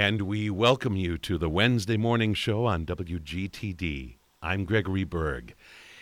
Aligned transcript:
And 0.00 0.22
we 0.22 0.48
welcome 0.48 0.96
you 0.96 1.18
to 1.18 1.36
the 1.36 1.50
Wednesday 1.50 1.98
morning 1.98 2.32
show 2.32 2.64
on 2.64 2.86
WGTD. 2.86 4.14
I'm 4.40 4.64
Gregory 4.64 5.04
Berg. 5.04 5.54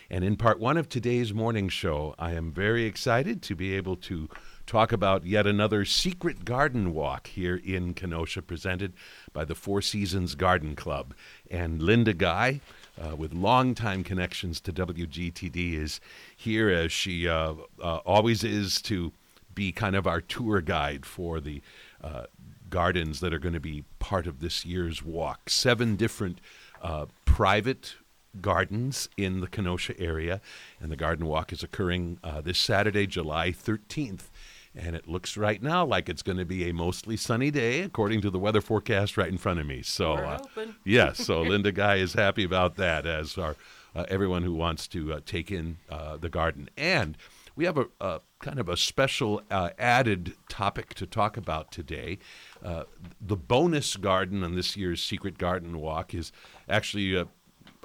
And 0.08 0.22
in 0.22 0.36
part 0.36 0.60
one 0.60 0.76
of 0.76 0.88
today's 0.88 1.34
morning 1.34 1.68
show, 1.68 2.14
I 2.16 2.34
am 2.34 2.52
very 2.52 2.84
excited 2.84 3.42
to 3.42 3.56
be 3.56 3.74
able 3.74 3.96
to 3.96 4.28
talk 4.66 4.92
about 4.92 5.26
yet 5.26 5.48
another 5.48 5.84
secret 5.84 6.44
garden 6.44 6.94
walk 6.94 7.26
here 7.26 7.56
in 7.56 7.92
Kenosha, 7.92 8.40
presented 8.40 8.92
by 9.32 9.44
the 9.44 9.56
Four 9.56 9.82
Seasons 9.82 10.36
Garden 10.36 10.76
Club. 10.76 11.12
And 11.50 11.82
Linda 11.82 12.14
Guy, 12.14 12.60
uh, 13.02 13.16
with 13.16 13.32
longtime 13.32 14.04
connections 14.04 14.60
to 14.60 14.72
WGTD, 14.72 15.74
is 15.74 16.00
here 16.36 16.70
as 16.70 16.92
she 16.92 17.26
uh, 17.26 17.54
uh, 17.82 17.96
always 18.06 18.44
is 18.44 18.80
to 18.82 19.10
be 19.56 19.72
kind 19.72 19.96
of 19.96 20.06
our 20.06 20.20
tour 20.20 20.60
guide 20.60 21.04
for 21.04 21.40
the 21.40 21.60
uh, 22.00 22.26
gardens 22.70 23.20
that 23.20 23.32
are 23.32 23.38
going 23.38 23.54
to 23.54 23.60
be 23.60 23.84
part 23.98 24.26
of 24.26 24.40
this 24.40 24.64
year's 24.64 25.02
walk. 25.02 25.50
Seven 25.50 25.96
different 25.96 26.40
uh, 26.82 27.06
private 27.24 27.96
gardens 28.40 29.08
in 29.16 29.40
the 29.40 29.46
Kenosha 29.46 29.98
area, 29.98 30.40
and 30.80 30.90
the 30.92 30.96
garden 30.96 31.26
walk 31.26 31.52
is 31.52 31.62
occurring 31.62 32.18
uh, 32.22 32.40
this 32.40 32.58
Saturday, 32.58 33.06
July 33.06 33.50
13th. 33.50 34.30
And 34.74 34.94
it 34.94 35.08
looks 35.08 35.36
right 35.36 35.60
now 35.62 35.84
like 35.84 36.08
it's 36.08 36.22
going 36.22 36.38
to 36.38 36.44
be 36.44 36.68
a 36.68 36.74
mostly 36.74 37.16
sunny 37.16 37.50
day, 37.50 37.80
according 37.80 38.20
to 38.20 38.30
the 38.30 38.38
weather 38.38 38.60
forecast 38.60 39.16
right 39.16 39.28
in 39.28 39.38
front 39.38 39.58
of 39.58 39.66
me. 39.66 39.82
So, 39.82 40.12
uh, 40.12 40.38
yes, 40.84 41.24
so 41.24 41.40
Linda 41.40 41.72
Guy 41.72 41.96
is 41.96 42.12
happy 42.12 42.44
about 42.44 42.76
that, 42.76 43.06
as 43.06 43.36
are 43.38 43.56
uh, 43.94 44.04
everyone 44.08 44.42
who 44.42 44.52
wants 44.52 44.86
to 44.88 45.14
uh, 45.14 45.20
take 45.24 45.50
in 45.50 45.78
uh, 45.88 46.16
the 46.18 46.28
garden. 46.28 46.68
And 46.76 47.16
we 47.56 47.64
have 47.64 47.76
a, 47.76 47.86
a 48.00 48.20
kind 48.38 48.60
of 48.60 48.68
a 48.68 48.76
special 48.76 49.42
uh, 49.50 49.70
added 49.78 50.34
topic 50.48 50.94
to 50.94 51.06
talk 51.06 51.36
about 51.36 51.72
today. 51.72 52.18
Uh, 52.64 52.84
the 53.20 53.36
bonus 53.36 53.96
garden 53.96 54.42
on 54.42 54.54
this 54.54 54.76
year's 54.76 55.02
Secret 55.02 55.38
Garden 55.38 55.80
Walk 55.80 56.14
is 56.14 56.32
actually 56.68 57.14
a, 57.14 57.28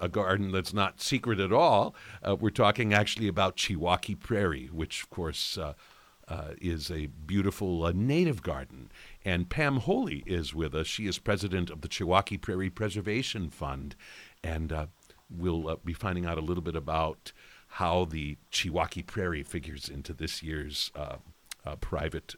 a 0.02 0.10
garden 0.10 0.52
that's 0.52 0.74
not 0.74 1.02
secret 1.02 1.40
at 1.40 1.54
all. 1.54 1.96
Uh, 2.24 2.36
we're 2.36 2.50
talking 2.50 2.94
actually 2.94 3.28
about 3.28 3.58
Chiwaukee 3.58 4.20
Prairie, 4.20 4.70
which, 4.72 5.04
of 5.04 5.10
course, 5.10 5.58
uh, 5.58 5.74
uh, 6.28 6.54
is 6.62 6.90
a 6.90 7.08
beautiful 7.08 7.86
uh, 7.86 7.92
native 7.94 8.42
garden. 8.42 8.90
And 9.24 9.50
Pam 9.50 9.78
Holy 9.78 10.24
is 10.26 10.54
with 10.54 10.74
us. 10.74 10.88
She 10.88 11.06
is 11.06 11.20
president 11.20 11.70
of 11.70 11.82
the 11.82 11.90
Chiwaukee 11.90 12.42
Prairie 12.42 12.70
Preservation 12.70 13.50
Fund. 13.50 13.96
And 14.44 14.88
we'll 15.30 15.80
be 15.86 15.94
finding 15.94 16.26
out 16.26 16.38
a 16.38 16.42
little 16.42 16.64
bit 16.64 16.76
about 16.76 17.32
how 17.68 18.06
the 18.06 18.38
Chiwaukee 18.52 19.06
Prairie 19.06 19.44
figures 19.44 19.90
into 19.90 20.14
this 20.14 20.42
year's 20.42 20.92
private 21.80 22.36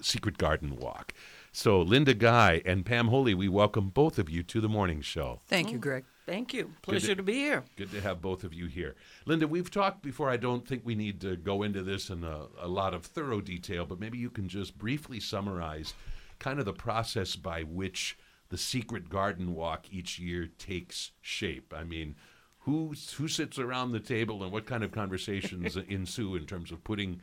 secret 0.00 0.38
garden 0.38 0.76
walk. 0.76 1.12
So, 1.60 1.80
Linda 1.80 2.14
Guy 2.14 2.62
and 2.64 2.86
Pam 2.86 3.08
Holy, 3.08 3.34
we 3.34 3.48
welcome 3.48 3.88
both 3.88 4.20
of 4.20 4.30
you 4.30 4.44
to 4.44 4.60
the 4.60 4.68
morning 4.68 5.00
show. 5.00 5.40
Thank 5.48 5.72
you, 5.72 5.78
oh. 5.78 5.80
Greg. 5.80 6.04
Thank 6.24 6.54
you. 6.54 6.70
Pleasure 6.82 7.16
to, 7.16 7.22
be 7.24 7.32
here. 7.32 7.64
Good 7.76 7.90
to 7.90 8.00
have 8.00 8.22
both 8.22 8.44
of 8.44 8.54
you 8.54 8.66
here. 8.66 8.94
Linda, 9.26 9.48
we've 9.48 9.68
talked 9.68 10.00
before. 10.00 10.30
I 10.30 10.36
don't 10.36 10.68
think 10.68 10.82
we 10.84 10.94
need 10.94 11.20
to 11.22 11.34
go 11.34 11.64
into 11.64 11.82
this 11.82 12.10
in 12.10 12.22
a, 12.22 12.46
a 12.60 12.68
lot 12.68 12.94
of 12.94 13.04
thorough 13.04 13.40
detail, 13.40 13.86
but 13.86 13.98
maybe 13.98 14.18
you 14.18 14.30
can 14.30 14.48
just 14.48 14.78
briefly 14.78 15.18
summarize 15.18 15.94
kind 16.38 16.60
of 16.60 16.64
the 16.64 16.72
process 16.72 17.34
by 17.34 17.64
which 17.64 18.16
the 18.50 18.56
secret 18.56 19.08
garden 19.08 19.52
walk 19.52 19.86
each 19.90 20.20
year 20.20 20.48
takes 20.58 21.10
shape. 21.20 21.74
I 21.76 21.82
mean, 21.82 22.14
who 22.60 22.94
who 23.16 23.26
sits 23.26 23.58
around 23.58 23.90
the 23.90 23.98
table 23.98 24.44
and 24.44 24.52
what 24.52 24.66
kind 24.66 24.84
of 24.84 24.92
conversations 24.92 25.76
ensue 25.88 26.36
in 26.36 26.46
terms 26.46 26.70
of 26.70 26.84
putting 26.84 27.20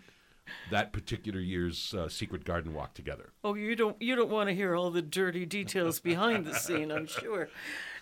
that 0.71 0.93
particular 0.93 1.39
year's 1.39 1.93
uh, 1.93 2.07
secret 2.09 2.43
garden 2.43 2.73
walk 2.73 2.93
together. 2.93 3.31
Oh, 3.43 3.53
you 3.53 3.75
don't 3.75 4.01
you 4.01 4.15
don't 4.15 4.29
want 4.29 4.49
to 4.49 4.55
hear 4.55 4.75
all 4.75 4.91
the 4.91 5.02
dirty 5.02 5.45
details 5.45 5.99
behind 5.99 6.45
the 6.45 6.53
scene, 6.55 6.91
I'm 6.91 7.07
sure. 7.07 7.49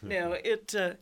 Now 0.01 0.33
it 0.33 0.75
uh, 0.75 0.93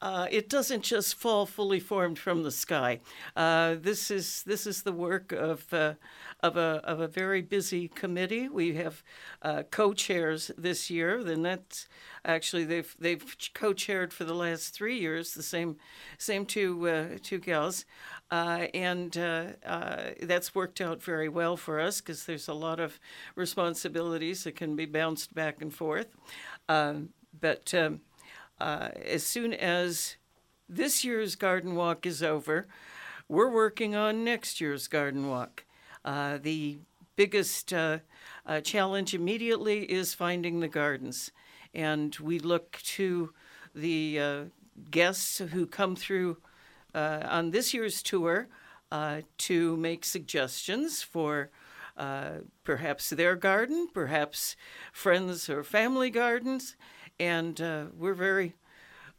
uh, 0.00 0.26
it 0.30 0.48
doesn't 0.48 0.82
just 0.82 1.16
fall 1.16 1.44
fully 1.46 1.80
formed 1.80 2.18
from 2.18 2.42
the 2.42 2.50
sky. 2.50 3.00
Uh, 3.34 3.74
this 3.80 4.10
is 4.10 4.42
this 4.44 4.66
is 4.66 4.82
the 4.82 4.92
work 4.92 5.32
of 5.32 5.72
uh, 5.72 5.94
of 6.40 6.56
a 6.56 6.80
of 6.84 7.00
a 7.00 7.08
very 7.08 7.42
busy 7.42 7.88
committee. 7.88 8.48
We 8.48 8.74
have 8.74 9.02
uh, 9.42 9.64
co-chairs 9.70 10.50
this 10.56 10.88
year. 10.88 11.24
Then 11.24 11.42
that's 11.42 11.88
actually 12.28 12.64
they've 12.64 12.94
they've 13.00 13.36
co-chaired 13.54 14.12
for 14.12 14.24
the 14.24 14.34
last 14.34 14.74
three 14.74 14.98
years. 14.98 15.34
The 15.34 15.42
same 15.42 15.76
same 16.18 16.46
two 16.46 16.88
uh, 16.88 17.18
two 17.22 17.38
gals, 17.38 17.84
uh, 18.30 18.66
and 18.72 19.12
that's 19.12 20.54
worked 20.54 20.80
out 20.80 21.02
very 21.02 21.28
well 21.28 21.56
for 21.56 21.80
us 21.80 22.00
because 22.00 22.26
there's 22.26 22.46
a 22.46 22.54
lot 22.54 22.78
of 22.78 23.00
responsibilities 23.34 24.44
that 24.44 24.54
can 24.54 24.76
be 24.76 24.86
bounced 24.86 25.34
back 25.34 25.60
and 25.60 25.74
forth. 25.74 26.14
Um, 26.68 27.10
but 27.40 27.72
um, 27.74 28.00
uh, 28.60 28.90
as 29.04 29.22
soon 29.22 29.54
as 29.54 30.16
this 30.68 31.04
year's 31.04 31.34
garden 31.34 31.74
walk 31.74 32.06
is 32.06 32.22
over, 32.22 32.66
we're 33.28 33.50
working 33.50 33.94
on 33.94 34.24
next 34.24 34.60
year's 34.60 34.88
garden 34.88 35.28
walk. 35.28 35.64
Uh, 36.04 36.38
the 36.40 36.78
biggest 37.16 37.72
uh, 37.72 37.98
uh 38.46 38.60
challenge 38.60 39.12
immediately 39.12 39.80
is 39.90 40.14
finding 40.14 40.60
the 40.60 40.68
gardens. 40.68 41.32
And 41.74 42.14
we 42.16 42.38
look 42.38 42.78
to 42.82 43.32
the 43.74 44.18
uh, 44.20 44.44
guests 44.90 45.38
who 45.38 45.66
come 45.66 45.96
through 45.96 46.38
uh, 46.94 47.20
on 47.24 47.50
this 47.50 47.74
year's 47.74 48.02
tour 48.02 48.48
to 49.36 49.76
make 49.76 50.04
suggestions 50.04 51.02
for 51.02 51.50
perhaps 52.64 53.10
their 53.10 53.36
garden, 53.36 53.88
perhaps 53.92 54.56
friends 54.92 55.50
or 55.50 55.62
family 55.62 56.08
gardens 56.10 56.74
and 57.18 57.60
uh, 57.60 57.86
we're 57.96 58.14
very 58.14 58.54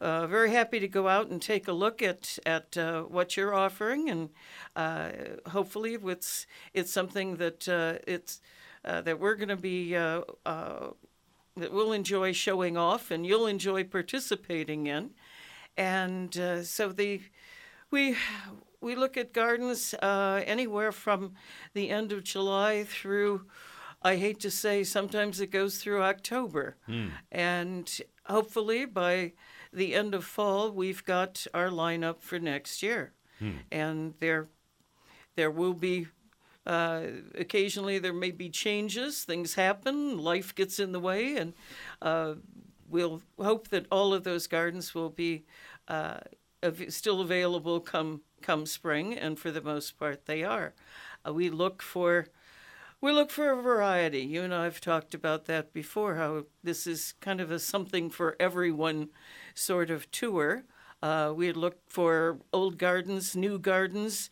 uh, 0.01 0.27
very 0.27 0.51
happy 0.51 0.79
to 0.79 0.87
go 0.87 1.09
out 1.09 1.27
and 1.27 1.41
take 1.41 1.67
a 1.67 1.73
look 1.73 2.01
at 2.01 2.39
at 2.45 2.77
uh, 2.77 3.01
what 3.03 3.35
you're 3.35 3.53
offering, 3.53 4.09
and 4.09 4.29
uh, 4.75 5.09
hopefully 5.47 5.97
it's 6.01 6.47
it's 6.73 6.91
something 6.91 7.35
that 7.35 7.67
uh, 7.67 7.95
it's 8.07 8.41
uh, 8.85 9.01
that 9.01 9.19
we're 9.19 9.35
going 9.35 9.49
to 9.49 9.57
be 9.57 9.93
that 11.59 11.71
we'll 11.71 11.91
enjoy 11.93 12.31
showing 12.33 12.77
off, 12.77 13.11
and 13.11 13.25
you'll 13.25 13.47
enjoy 13.47 13.83
participating 13.83 14.87
in, 14.87 15.11
and 15.77 16.33
so 16.63 16.89
the 16.89 17.21
we 17.91 18.15
we 18.81 18.95
look 18.95 19.17
at 19.17 19.33
gardens 19.33 19.95
anywhere 20.01 20.91
from 20.91 21.33
the 21.73 21.89
end 21.89 22.11
of 22.11 22.23
July 22.23 22.83
through 22.83 23.45
I 24.01 24.15
hate 24.15 24.39
to 24.41 24.51
say 24.51 24.83
sometimes 24.83 25.41
it 25.41 25.51
goes 25.51 25.77
through 25.77 26.03
October. 26.03 26.77
Hmm. 26.85 27.07
And 27.31 28.01
hopefully 28.25 28.85
by 28.85 29.33
the 29.73 29.93
end 29.93 30.15
of 30.15 30.23
fall, 30.23 30.71
we've 30.71 31.03
got 31.03 31.45
our 31.53 31.69
lineup 31.69 32.21
for 32.21 32.39
next 32.39 32.81
year. 32.81 33.13
Hmm. 33.39 33.51
And 33.71 34.13
there, 34.19 34.47
there 35.35 35.51
will 35.51 35.73
be 35.73 36.07
uh, 36.65 37.01
occasionally 37.35 37.99
there 37.99 38.13
may 38.13 38.31
be 38.31 38.49
changes, 38.49 39.23
things 39.23 39.55
happen, 39.55 40.17
life 40.17 40.53
gets 40.53 40.79
in 40.79 40.91
the 40.91 40.99
way, 40.99 41.35
and 41.37 41.53
uh, 42.01 42.35
we'll 42.89 43.21
hope 43.39 43.69
that 43.69 43.85
all 43.91 44.13
of 44.13 44.23
those 44.23 44.47
gardens 44.47 44.93
will 44.93 45.09
be 45.09 45.45
uh, 45.87 46.19
still 46.89 47.21
available 47.21 47.79
come 47.79 48.21
come 48.41 48.65
spring, 48.65 49.13
and 49.13 49.37
for 49.37 49.51
the 49.51 49.61
most 49.61 49.97
part, 49.99 50.25
they 50.25 50.43
are. 50.43 50.73
Uh, 51.27 51.33
we 51.33 51.49
look 51.49 51.81
for 51.81 52.27
we 53.01 53.11
look 53.11 53.31
for 53.31 53.51
a 53.51 53.61
variety. 53.61 54.21
You 54.21 54.43
and 54.43 54.53
I 54.53 54.65
have 54.65 54.81
talked 54.81 55.13
about 55.13 55.45
that 55.45 55.73
before, 55.73 56.15
how 56.15 56.45
this 56.63 56.85
is 56.85 57.13
kind 57.21 57.39
of 57.39 57.51
a 57.51 57.59
something 57.59 58.09
for 58.09 58.35
everyone 58.39 59.09
sort 59.53 59.89
of 59.89 60.09
tour. 60.11 60.63
Uh, 61.01 61.31
we 61.33 61.53
look 61.53 61.77
for 61.87 62.39
old 62.51 62.77
gardens, 62.77 63.35
new 63.35 63.57
gardens, 63.57 64.29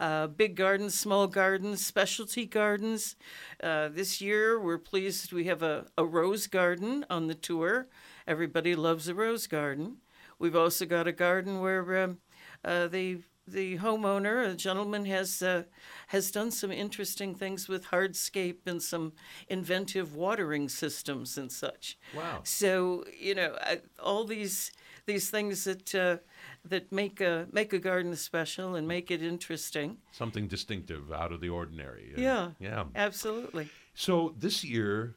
uh, 0.00 0.26
big 0.26 0.56
gardens, 0.56 0.98
small 0.98 1.28
gardens, 1.28 1.86
specialty 1.86 2.46
gardens. 2.46 3.16
Uh, 3.62 3.88
this 3.88 4.20
year, 4.20 4.58
we're 4.60 4.78
pleased 4.78 5.32
we 5.32 5.44
have 5.44 5.62
a, 5.62 5.86
a 5.96 6.04
rose 6.04 6.48
garden 6.48 7.06
on 7.10 7.28
the 7.28 7.34
tour. 7.34 7.88
Everybody 8.26 8.74
loves 8.74 9.08
a 9.08 9.14
rose 9.14 9.46
garden. 9.46 9.98
We've 10.38 10.56
also 10.56 10.86
got 10.86 11.06
a 11.06 11.12
garden 11.12 11.60
where 11.60 12.04
um, 12.04 12.18
uh, 12.64 12.88
they 12.88 13.18
the 13.46 13.78
homeowner, 13.78 14.48
a 14.48 14.54
gentleman, 14.54 15.04
has 15.06 15.42
uh, 15.42 15.64
has 16.08 16.30
done 16.30 16.50
some 16.50 16.70
interesting 16.70 17.34
things 17.34 17.68
with 17.68 17.86
hardscape 17.86 18.66
and 18.66 18.82
some 18.82 19.12
inventive 19.48 20.14
watering 20.14 20.68
systems 20.68 21.36
and 21.36 21.50
such. 21.50 21.98
Wow! 22.16 22.40
So 22.44 23.04
you 23.18 23.34
know, 23.34 23.56
I, 23.60 23.80
all 23.98 24.24
these 24.24 24.72
these 25.06 25.30
things 25.30 25.64
that 25.64 25.94
uh, 25.94 26.18
that 26.64 26.92
make 26.92 27.20
a 27.20 27.46
make 27.52 27.72
a 27.72 27.78
garden 27.78 28.14
special 28.16 28.74
and 28.76 28.86
make 28.86 29.10
it 29.10 29.22
interesting. 29.22 29.98
Something 30.12 30.46
distinctive, 30.46 31.12
out 31.12 31.32
of 31.32 31.40
the 31.40 31.48
ordinary. 31.48 32.12
yeah. 32.16 32.50
Yeah. 32.60 32.84
Absolutely. 32.94 33.68
So 33.94 34.34
this 34.38 34.64
year, 34.64 35.16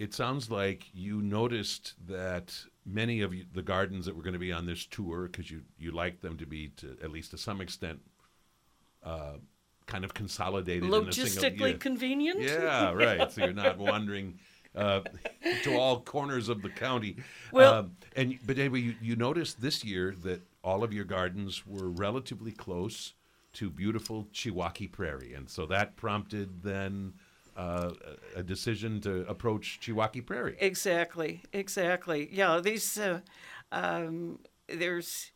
it 0.00 0.14
sounds 0.14 0.50
like 0.50 0.86
you 0.94 1.20
noticed 1.20 1.94
that 2.08 2.54
many 2.86 3.20
of 3.20 3.34
the 3.52 3.62
gardens 3.62 4.06
that 4.06 4.16
were 4.16 4.22
going 4.22 4.32
to 4.32 4.38
be 4.38 4.52
on 4.52 4.66
this 4.66 4.86
tour, 4.86 5.28
because 5.28 5.50
you 5.50 5.60
you 5.78 5.92
like 5.92 6.20
them 6.20 6.36
to 6.38 6.46
be 6.46 6.68
to 6.78 6.96
at 7.02 7.10
least 7.10 7.30
to 7.32 7.38
some 7.38 7.60
extent. 7.60 8.00
Uh, 9.02 9.34
kind 9.86 10.04
of 10.04 10.14
consolidated 10.14 10.88
logistically 10.88 11.28
single, 11.40 11.68
yeah. 11.68 11.76
convenient 11.78 12.40
yeah 12.40 12.92
right 13.06 13.32
so 13.32 13.42
you're 13.42 13.52
not 13.52 13.76
wandering 13.76 14.38
uh, 14.74 15.00
to 15.64 15.76
all 15.76 16.00
corners 16.00 16.48
of 16.48 16.62
the 16.62 16.68
county. 16.68 17.16
Well- 17.52 17.74
Um, 17.74 17.96
and 18.16 18.38
but 18.46 18.58
anyway, 18.58 18.80
you, 18.80 18.94
you 19.00 19.16
noticed 19.16 19.60
this 19.60 19.84
year 19.84 20.14
that 20.22 20.42
all 20.62 20.84
of 20.84 20.92
your 20.92 21.04
gardens 21.04 21.66
were 21.66 21.88
relatively 21.88 22.52
close 22.52 23.14
to 23.54 23.70
beautiful 23.70 24.28
Chiwaukee 24.32 24.90
Prairie, 24.90 25.34
and 25.34 25.48
so 25.48 25.66
that 25.66 25.96
prompted 25.96 26.62
then 26.62 27.14
uh, 27.60 27.92
a 28.36 28.42
decision 28.42 29.00
to 29.02 29.28
approach 29.28 29.80
Chiwaukee 29.82 30.24
Prairie. 30.24 30.56
Exactly, 30.60 31.42
exactly. 31.52 32.28
Yeah, 32.32 32.60
these 32.60 32.98
uh, 32.98 33.20
um, 33.70 34.38
there's 34.68 35.32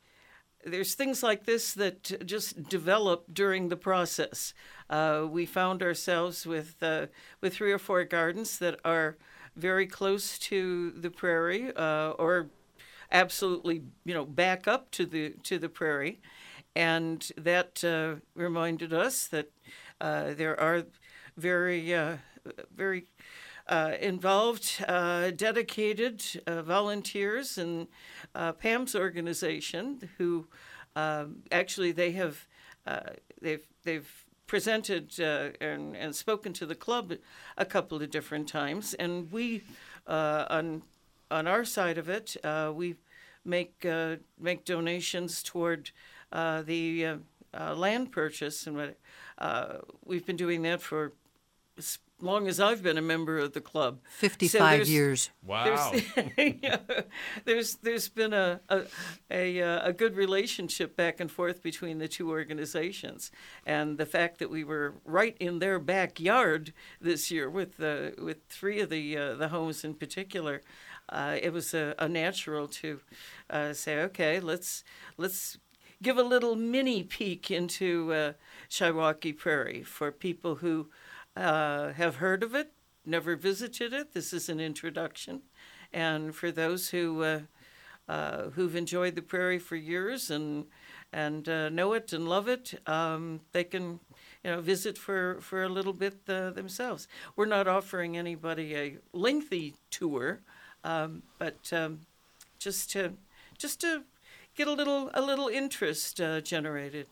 there's 0.64 0.94
things 0.94 1.22
like 1.22 1.44
this 1.44 1.74
that 1.74 2.26
just 2.26 2.68
develop 2.70 3.26
during 3.32 3.68
the 3.68 3.76
process. 3.76 4.54
Uh, 4.88 5.26
we 5.30 5.44
found 5.44 5.82
ourselves 5.82 6.46
with 6.46 6.76
uh, 6.82 7.06
with 7.42 7.54
three 7.54 7.72
or 7.72 7.78
four 7.78 8.04
gardens 8.04 8.58
that 8.58 8.80
are 8.84 9.16
very 9.56 9.86
close 9.86 10.38
to 10.38 10.90
the 10.92 11.10
prairie, 11.10 11.72
uh, 11.76 12.10
or 12.18 12.48
absolutely, 13.12 13.82
you 14.04 14.14
know, 14.14 14.24
back 14.24 14.66
up 14.66 14.90
to 14.92 15.04
the 15.04 15.34
to 15.42 15.58
the 15.58 15.68
prairie, 15.68 16.20
and 16.74 17.30
that 17.36 17.84
uh, 17.84 18.20
reminded 18.34 18.94
us 18.94 19.26
that 19.26 19.50
uh, 20.00 20.32
there 20.34 20.58
are 20.58 20.84
very 21.36 21.94
uh, 21.94 22.16
very 22.74 23.06
uh, 23.66 23.92
involved, 24.00 24.84
uh, 24.86 25.30
dedicated 25.30 26.22
uh, 26.46 26.62
volunteers 26.62 27.56
in 27.56 27.88
uh, 28.34 28.52
Pam's 28.52 28.94
organization 28.94 30.08
who 30.18 30.46
um, 30.96 31.36
actually 31.50 31.92
they 31.92 32.12
have 32.12 32.46
uh, 32.86 33.10
they've 33.40 33.66
they've 33.84 34.26
presented 34.46 35.18
and, 35.18 35.96
and 35.96 36.14
spoken 36.14 36.52
to 36.52 36.66
the 36.66 36.74
club 36.74 37.14
a 37.56 37.64
couple 37.64 38.02
of 38.02 38.10
different 38.10 38.46
times, 38.46 38.92
and 38.94 39.32
we 39.32 39.62
on 40.06 40.82
on 41.30 41.46
our 41.46 41.64
side 41.64 41.96
of 41.96 42.08
it 42.10 42.36
we 42.74 42.96
make 43.46 43.86
make 44.38 44.64
donations 44.66 45.42
toward 45.42 45.90
the 46.30 47.18
land 47.54 48.12
purchase, 48.12 48.66
and 48.66 48.76
what, 48.76 48.98
we've 50.04 50.26
been 50.26 50.36
doing 50.36 50.60
that 50.62 50.82
for 50.82 51.12
as 51.76 51.98
long 52.20 52.46
as 52.48 52.60
I've 52.60 52.82
been 52.82 52.96
a 52.96 53.02
member 53.02 53.38
of 53.38 53.52
the 53.52 53.60
club. 53.60 53.98
55 54.18 54.60
there's- 54.60 54.88
years. 54.88 55.30
Wow. 55.44 55.92
There's, 55.92 56.54
yeah, 56.62 56.78
there's 57.44 57.74
there's 57.76 58.08
been 58.08 58.32
a 58.32 58.60
a, 58.68 58.82
a 59.30 59.62
uh, 59.62 59.88
a 59.88 59.92
good 59.92 60.16
relationship 60.16 60.96
back 60.96 61.20
and 61.20 61.30
forth 61.30 61.62
between 61.62 61.98
the 61.98 62.08
two 62.08 62.30
organizations, 62.30 63.30
and 63.66 63.98
the 63.98 64.06
fact 64.06 64.38
that 64.38 64.50
we 64.50 64.64
were 64.64 64.94
right 65.04 65.36
in 65.40 65.58
their 65.58 65.78
backyard 65.78 66.72
this 67.00 67.30
year 67.30 67.50
with 67.50 67.76
the 67.76 68.14
with 68.18 68.46
three 68.48 68.80
of 68.80 68.90
the 68.90 69.16
uh, 69.16 69.34
the 69.34 69.48
homes 69.48 69.84
in 69.84 69.94
particular, 69.94 70.62
uh, 71.08 71.36
it 71.42 71.52
was 71.52 71.74
a, 71.74 71.94
a 71.98 72.08
natural 72.08 72.68
to 72.68 73.00
uh, 73.50 73.72
say, 73.72 74.00
okay, 74.00 74.40
let's 74.40 74.84
let's 75.18 75.58
give 76.02 76.18
a 76.18 76.22
little 76.22 76.54
mini 76.56 77.02
peek 77.02 77.50
into 77.50 78.12
uh, 78.12 78.32
Chiwaukee 78.70 79.36
Prairie 79.36 79.82
for 79.82 80.12
people 80.12 80.56
who 80.56 80.88
uh, 81.36 81.92
have 81.92 82.16
heard 82.16 82.42
of 82.42 82.54
it, 82.54 82.72
never 83.04 83.36
visited 83.36 83.92
it. 83.92 84.12
This 84.12 84.32
is 84.32 84.48
an 84.48 84.60
introduction, 84.60 85.42
and 85.92 86.34
for 86.34 86.50
those 86.50 86.90
who 86.90 87.22
uh, 87.22 87.40
uh, 88.08 88.50
who've 88.50 88.76
enjoyed 88.76 89.14
the 89.14 89.22
prairie 89.22 89.58
for 89.58 89.76
years 89.76 90.30
and 90.30 90.66
and 91.12 91.48
uh, 91.48 91.68
know 91.68 91.92
it 91.92 92.12
and 92.12 92.28
love 92.28 92.48
it, 92.48 92.80
um, 92.86 93.40
they 93.52 93.64
can 93.64 94.00
you 94.42 94.50
know 94.50 94.60
visit 94.60 94.98
for 94.98 95.40
for 95.40 95.62
a 95.62 95.68
little 95.68 95.92
bit 95.92 96.18
uh, 96.28 96.50
themselves. 96.50 97.08
We're 97.36 97.46
not 97.46 97.66
offering 97.66 98.16
anybody 98.16 98.76
a 98.76 98.98
lengthy 99.12 99.74
tour, 99.90 100.40
um, 100.84 101.22
but 101.38 101.72
um, 101.72 102.00
just 102.58 102.90
to 102.92 103.14
just 103.58 103.80
to 103.80 104.04
get 104.54 104.68
a 104.68 104.72
little 104.72 105.10
a 105.14 105.22
little 105.22 105.48
interest 105.48 106.20
generated. 106.44 107.06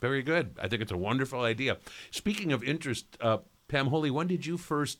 Very 0.00 0.22
good. 0.24 0.56
I 0.60 0.66
think 0.66 0.82
it's 0.82 0.90
a 0.90 0.96
wonderful 0.96 1.42
idea. 1.42 1.76
Speaking 2.10 2.52
of 2.52 2.64
interest, 2.64 3.06
uh, 3.20 3.38
Pam 3.72 3.86
Holy, 3.86 4.10
when 4.10 4.26
did 4.26 4.44
you 4.44 4.58
first 4.58 4.98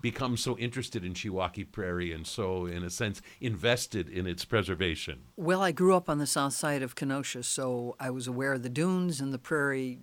become 0.00 0.36
so 0.36 0.56
interested 0.58 1.04
in 1.04 1.12
Chiwaukee 1.12 1.72
Prairie 1.72 2.12
and 2.12 2.24
so, 2.24 2.64
in 2.64 2.84
a 2.84 2.88
sense, 2.88 3.20
invested 3.40 4.08
in 4.08 4.28
its 4.28 4.44
preservation? 4.44 5.22
Well, 5.36 5.60
I 5.60 5.72
grew 5.72 5.92
up 5.92 6.08
on 6.08 6.18
the 6.18 6.26
south 6.26 6.52
side 6.52 6.84
of 6.84 6.94
Kenosha, 6.94 7.42
so 7.42 7.96
I 7.98 8.10
was 8.10 8.28
aware 8.28 8.52
of 8.52 8.62
the 8.62 8.68
dunes 8.68 9.20
and 9.20 9.34
the 9.34 9.40
prairie 9.40 9.98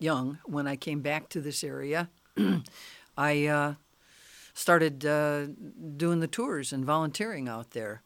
young. 0.00 0.40
When 0.46 0.66
I 0.66 0.74
came 0.74 1.00
back 1.00 1.28
to 1.28 1.40
this 1.40 1.62
area, 1.62 2.10
I 3.16 3.46
uh, 3.46 3.74
started 4.52 5.06
uh, 5.06 5.46
doing 5.96 6.18
the 6.18 6.26
tours 6.26 6.72
and 6.72 6.84
volunteering 6.84 7.48
out 7.48 7.70
there. 7.70 8.02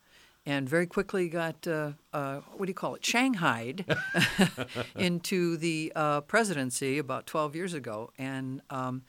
And 0.49 0.69
very 0.69 0.87
quickly 0.87 1.29
got, 1.29 1.67
uh, 1.67 1.93
uh, 2.13 2.37
what 2.57 2.67
do 2.67 2.71
you 2.71 2.75
call 2.75 2.95
it, 2.95 3.03
shanghaied 3.03 3.85
into 4.97 5.57
the 5.57 5.93
uh, 5.97 6.21
presidency 6.21 6.99
about 6.99 7.27
12 7.27 7.57
years 7.57 7.75
ago. 7.75 8.13
And 8.17 8.63
um, 8.71 9.03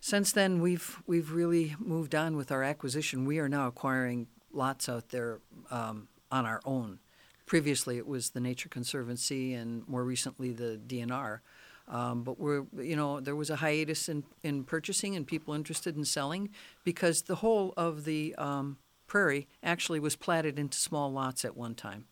since 0.00 0.32
then, 0.32 0.60
we've 0.60 1.00
we've 1.06 1.32
really 1.32 1.76
moved 1.78 2.14
on 2.14 2.36
with 2.36 2.52
our 2.52 2.62
acquisition. 2.62 3.24
We 3.24 3.38
are 3.38 3.48
now 3.48 3.68
acquiring 3.68 4.26
lots 4.52 4.88
out 4.88 5.10
there 5.10 5.40
um, 5.70 6.08
on 6.30 6.46
our 6.46 6.60
own. 6.64 6.98
Previously, 7.46 7.96
it 7.96 8.06
was 8.06 8.30
the 8.30 8.40
Nature 8.40 8.68
Conservancy, 8.68 9.54
and 9.54 9.86
more 9.88 10.04
recently, 10.04 10.52
the 10.52 10.80
DNR. 10.84 11.40
Um, 11.88 12.24
but 12.24 12.40
we're, 12.40 12.64
you 12.76 12.96
know, 12.96 13.20
there 13.20 13.36
was 13.36 13.50
a 13.50 13.56
hiatus 13.56 14.08
in, 14.08 14.24
in 14.42 14.64
purchasing 14.64 15.14
and 15.14 15.24
people 15.24 15.54
interested 15.54 15.96
in 15.96 16.04
selling 16.04 16.50
because 16.82 17.22
the 17.22 17.36
whole 17.36 17.72
of 17.76 18.04
the 18.04 18.34
um, 18.36 18.78
prairie 19.06 19.46
actually 19.62 20.00
was 20.00 20.16
platted 20.16 20.58
into 20.58 20.78
small 20.78 21.10
lots 21.12 21.44
at 21.44 21.56
one 21.56 21.74
time, 21.74 22.06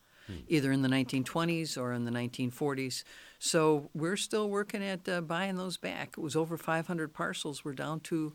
either 0.48 0.72
in 0.72 0.82
the 0.82 0.88
1920s 0.88 1.76
or 1.76 1.92
in 1.92 2.04
the 2.04 2.10
1940s. 2.10 3.04
So 3.38 3.90
we're 3.94 4.16
still 4.16 4.48
working 4.48 4.82
at 4.82 5.08
uh, 5.08 5.20
buying 5.20 5.56
those 5.56 5.76
back. 5.76 6.14
It 6.16 6.20
was 6.20 6.36
over 6.36 6.56
500 6.56 7.12
parcels. 7.12 7.64
We're 7.64 7.72
down 7.72 8.00
to 8.00 8.34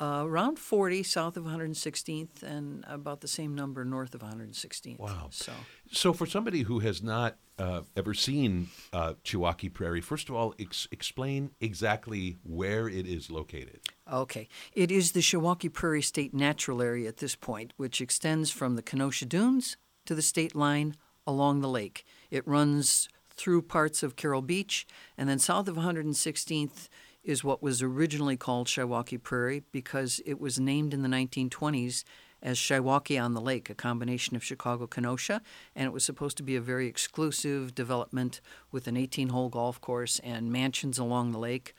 uh, 0.00 0.22
around 0.24 0.58
40 0.58 1.02
south 1.02 1.36
of 1.36 1.44
116th 1.44 2.42
and 2.42 2.84
about 2.86 3.20
the 3.20 3.28
same 3.28 3.54
number 3.54 3.84
north 3.84 4.14
of 4.14 4.22
116th. 4.22 4.98
Wow. 4.98 5.28
So 5.30 5.52
So, 5.90 6.12
for 6.12 6.26
somebody 6.26 6.62
who 6.62 6.78
has 6.80 7.02
not 7.02 7.36
uh, 7.58 7.82
ever 7.96 8.14
seen 8.14 8.68
uh, 8.92 9.14
Chiwaukee 9.24 9.72
Prairie, 9.72 10.00
first 10.00 10.28
of 10.28 10.34
all, 10.34 10.54
ex- 10.58 10.88
explain 10.90 11.50
exactly 11.60 12.36
where 12.42 12.88
it 12.88 13.06
is 13.06 13.30
located. 13.30 13.80
Okay. 14.10 14.48
It 14.72 14.90
is 14.90 15.12
the 15.12 15.20
Chiwaukee 15.20 15.72
Prairie 15.72 16.02
State 16.02 16.34
Natural 16.34 16.80
Area 16.82 17.08
at 17.08 17.18
this 17.18 17.34
point, 17.34 17.72
which 17.76 18.00
extends 18.00 18.50
from 18.50 18.76
the 18.76 18.82
Kenosha 18.82 19.26
Dunes 19.26 19.76
to 20.06 20.14
the 20.14 20.22
state 20.22 20.54
line 20.54 20.96
along 21.26 21.60
the 21.60 21.68
lake. 21.68 22.04
It 22.30 22.46
runs 22.46 23.08
through 23.36 23.62
parts 23.62 24.02
of 24.02 24.16
Carol 24.16 24.42
Beach, 24.42 24.86
and 25.18 25.28
then 25.28 25.38
south 25.38 25.66
of 25.68 25.76
116th 25.76 26.88
is 27.24 27.42
what 27.42 27.62
was 27.62 27.82
originally 27.82 28.36
called 28.36 28.66
Chiwaukee 28.66 29.22
Prairie 29.22 29.62
because 29.72 30.20
it 30.26 30.40
was 30.40 30.60
named 30.60 30.94
in 30.94 31.02
the 31.02 31.08
1920s 31.08 32.04
as 32.42 32.58
Chiwaukee 32.58 33.22
on 33.22 33.32
the 33.32 33.40
Lake, 33.40 33.70
a 33.70 33.74
combination 33.74 34.36
of 34.36 34.44
Chicago 34.44 34.86
Kenosha, 34.86 35.40
and 35.74 35.86
it 35.86 35.92
was 35.92 36.04
supposed 36.04 36.36
to 36.36 36.42
be 36.42 36.56
a 36.56 36.60
very 36.60 36.86
exclusive 36.86 37.74
development 37.74 38.40
with 38.70 38.86
an 38.86 38.96
18 38.96 39.30
hole 39.30 39.48
golf 39.48 39.80
course 39.80 40.20
and 40.22 40.52
mansions 40.52 40.98
along 40.98 41.32
the 41.32 41.38
lake 41.38 41.74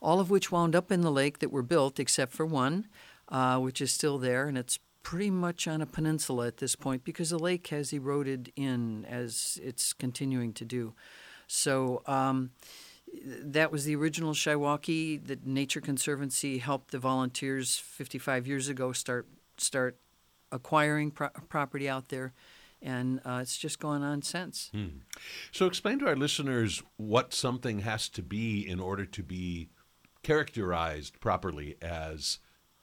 all 0.00 0.20
of 0.20 0.30
which 0.30 0.52
wound 0.52 0.76
up 0.76 0.92
in 0.92 1.00
the 1.00 1.10
lake 1.10 1.38
that 1.38 1.50
were 1.50 1.62
built, 1.62 1.98
except 1.98 2.32
for 2.32 2.46
one, 2.46 2.86
uh, 3.28 3.58
which 3.58 3.80
is 3.80 3.92
still 3.92 4.18
there, 4.18 4.46
and 4.46 4.58
it's 4.58 4.78
pretty 5.02 5.30
much 5.30 5.68
on 5.68 5.80
a 5.80 5.86
peninsula 5.86 6.46
at 6.46 6.56
this 6.56 6.74
point 6.74 7.04
because 7.04 7.30
the 7.30 7.38
lake 7.38 7.68
has 7.68 7.92
eroded 7.92 8.52
in 8.56 9.04
as 9.04 9.58
it's 9.62 9.92
continuing 9.92 10.52
to 10.52 10.64
do. 10.64 10.94
So 11.46 12.02
um, 12.06 12.50
that 13.24 13.72
was 13.72 13.84
the 13.84 13.96
original 13.96 14.32
Chiwaukee. 14.32 15.24
The 15.24 15.38
Nature 15.44 15.80
Conservancy 15.80 16.58
helped 16.58 16.90
the 16.90 16.98
volunteers 16.98 17.76
55 17.76 18.46
years 18.46 18.68
ago 18.68 18.92
start 18.92 19.26
start 19.58 19.98
acquiring 20.52 21.10
pro- 21.10 21.30
property 21.48 21.88
out 21.88 22.08
there, 22.08 22.32
and 22.82 23.20
uh, 23.24 23.40
it's 23.42 23.56
just 23.56 23.78
gone 23.78 24.02
on 24.02 24.22
since. 24.22 24.70
So, 25.52 25.66
explain 25.66 25.98
to 26.00 26.06
our 26.06 26.16
listeners 26.16 26.82
what 26.96 27.32
something 27.34 27.80
has 27.80 28.08
to 28.10 28.22
be 28.22 28.66
in 28.66 28.80
order 28.80 29.04
to 29.06 29.22
be 29.22 29.68
characterized 30.22 31.20
properly 31.20 31.76
as 31.80 32.38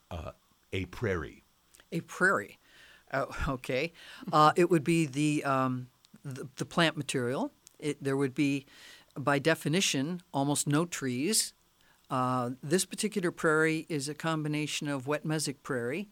uh, 0.09 0.31
a 0.71 0.85
prairie. 0.85 1.43
A 1.91 2.01
prairie. 2.01 2.57
Oh, 3.13 3.27
okay. 3.47 3.93
Uh, 4.31 4.53
it 4.55 4.69
would 4.69 4.83
be 4.83 5.05
the, 5.05 5.43
um, 5.43 5.87
the, 6.23 6.47
the 6.55 6.65
plant 6.65 6.97
material. 6.97 7.51
It, 7.79 8.01
there 8.01 8.17
would 8.17 8.33
be, 8.33 8.65
by 9.17 9.39
definition, 9.39 10.21
almost 10.33 10.67
no 10.67 10.85
trees. 10.85 11.53
Uh, 12.09 12.51
this 12.61 12.85
particular 12.85 13.31
prairie 13.31 13.85
is 13.89 14.07
a 14.07 14.13
combination 14.13 14.87
of 14.87 15.07
wet 15.07 15.25
mesic 15.25 15.57
prairie. 15.63 16.09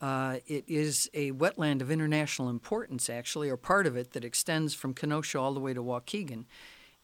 Uh, 0.00 0.38
it 0.46 0.64
is 0.66 1.08
a 1.14 1.32
wetland 1.32 1.80
of 1.80 1.90
international 1.90 2.48
importance, 2.48 3.08
actually, 3.08 3.48
or 3.48 3.56
part 3.56 3.86
of 3.86 3.96
it 3.96 4.12
that 4.12 4.24
extends 4.24 4.74
from 4.74 4.92
Kenosha 4.92 5.38
all 5.38 5.54
the 5.54 5.60
way 5.60 5.72
to 5.72 5.82
Waukegan. 5.82 6.44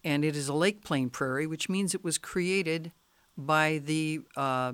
And 0.02 0.24
it 0.24 0.34
is 0.34 0.48
a 0.48 0.54
lake 0.54 0.82
plain 0.84 1.10
prairie, 1.10 1.46
which 1.46 1.68
means 1.68 1.94
it 1.94 2.04
was 2.04 2.18
created 2.18 2.92
by 3.36 3.78
the 3.78 4.20
uh, 4.36 4.72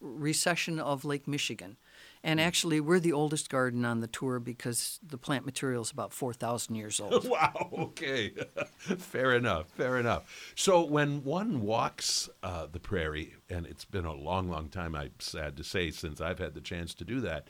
recession 0.00 0.78
of 0.78 1.04
Lake 1.04 1.28
Michigan. 1.28 1.76
And 2.22 2.38
actually, 2.38 2.80
we're 2.80 3.00
the 3.00 3.14
oldest 3.14 3.48
garden 3.48 3.84
on 3.84 4.00
the 4.00 4.06
tour 4.06 4.38
because 4.38 5.00
the 5.02 5.16
plant 5.16 5.46
material 5.46 5.82
is 5.82 5.90
about 5.90 6.12
4,000 6.12 6.74
years 6.74 7.00
old. 7.00 7.28
wow. 7.28 7.70
Okay. 7.72 8.34
fair 8.98 9.34
enough. 9.34 9.68
Fair 9.70 9.98
enough. 9.98 10.52
So 10.54 10.82
when 10.82 11.24
one 11.24 11.62
walks 11.62 12.28
uh, 12.42 12.66
the 12.70 12.80
prairie, 12.80 13.34
and 13.48 13.66
it's 13.66 13.84
been 13.86 14.04
a 14.04 14.12
long, 14.12 14.50
long 14.50 14.68
time, 14.68 14.94
I'm 14.94 15.12
sad 15.18 15.56
to 15.56 15.64
say, 15.64 15.90
since 15.90 16.20
I've 16.20 16.38
had 16.38 16.54
the 16.54 16.60
chance 16.60 16.94
to 16.94 17.04
do 17.04 17.20
that. 17.22 17.48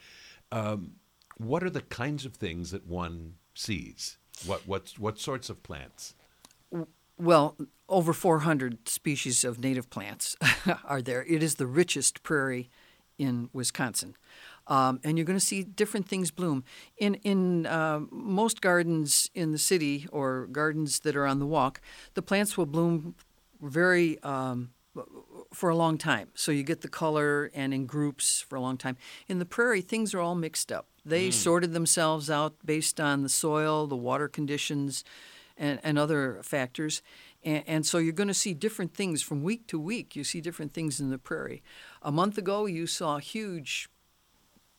Um, 0.52 0.92
what 1.36 1.64
are 1.64 1.70
the 1.70 1.80
kinds 1.82 2.24
of 2.24 2.34
things 2.34 2.70
that 2.70 2.86
one 2.86 3.34
sees? 3.54 4.18
What 4.46 4.66
what 4.66 4.92
what 4.98 5.18
sorts 5.18 5.50
of 5.50 5.62
plants? 5.62 6.14
Well, 7.18 7.56
over 7.88 8.12
400 8.12 8.88
species 8.88 9.44
of 9.44 9.58
native 9.58 9.90
plants 9.90 10.36
are 10.84 11.02
there. 11.02 11.24
It 11.24 11.42
is 11.42 11.56
the 11.56 11.66
richest 11.66 12.22
prairie 12.22 12.70
in 13.18 13.50
Wisconsin. 13.52 14.16
Um, 14.66 15.00
and 15.02 15.18
you're 15.18 15.24
going 15.24 15.38
to 15.38 15.44
see 15.44 15.64
different 15.64 16.08
things 16.08 16.30
bloom. 16.30 16.64
In, 16.98 17.14
in 17.16 17.66
uh, 17.66 18.00
most 18.10 18.60
gardens 18.60 19.30
in 19.34 19.52
the 19.52 19.58
city 19.58 20.06
or 20.12 20.46
gardens 20.46 21.00
that 21.00 21.16
are 21.16 21.26
on 21.26 21.38
the 21.38 21.46
walk, 21.46 21.80
the 22.14 22.22
plants 22.22 22.56
will 22.56 22.66
bloom 22.66 23.14
very 23.60 24.22
um, 24.22 24.70
for 25.52 25.70
a 25.70 25.76
long 25.76 25.98
time. 25.98 26.28
So 26.34 26.52
you 26.52 26.62
get 26.62 26.80
the 26.80 26.88
color 26.88 27.50
and 27.54 27.74
in 27.74 27.86
groups 27.86 28.40
for 28.40 28.56
a 28.56 28.60
long 28.60 28.76
time. 28.76 28.96
In 29.28 29.38
the 29.38 29.44
prairie, 29.44 29.80
things 29.80 30.14
are 30.14 30.20
all 30.20 30.34
mixed 30.34 30.70
up. 30.70 30.86
They 31.04 31.28
mm. 31.28 31.32
sorted 31.32 31.72
themselves 31.72 32.30
out 32.30 32.54
based 32.64 33.00
on 33.00 33.22
the 33.22 33.28
soil, 33.28 33.86
the 33.86 33.96
water 33.96 34.28
conditions, 34.28 35.04
and, 35.56 35.78
and 35.82 35.98
other 35.98 36.40
factors. 36.42 37.02
And, 37.44 37.64
and, 37.66 37.86
so 37.86 37.98
you're 37.98 38.12
going 38.12 38.28
to 38.28 38.34
see 38.34 38.54
different 38.54 38.94
things 38.94 39.22
from 39.22 39.42
week 39.42 39.66
to 39.68 39.78
week. 39.78 40.16
You 40.16 40.24
see 40.24 40.40
different 40.40 40.72
things 40.74 41.00
in 41.00 41.10
the 41.10 41.18
prairie. 41.18 41.62
A 42.02 42.12
month 42.12 42.36
ago, 42.38 42.66
you 42.66 42.86
saw 42.86 43.18
huge 43.18 43.88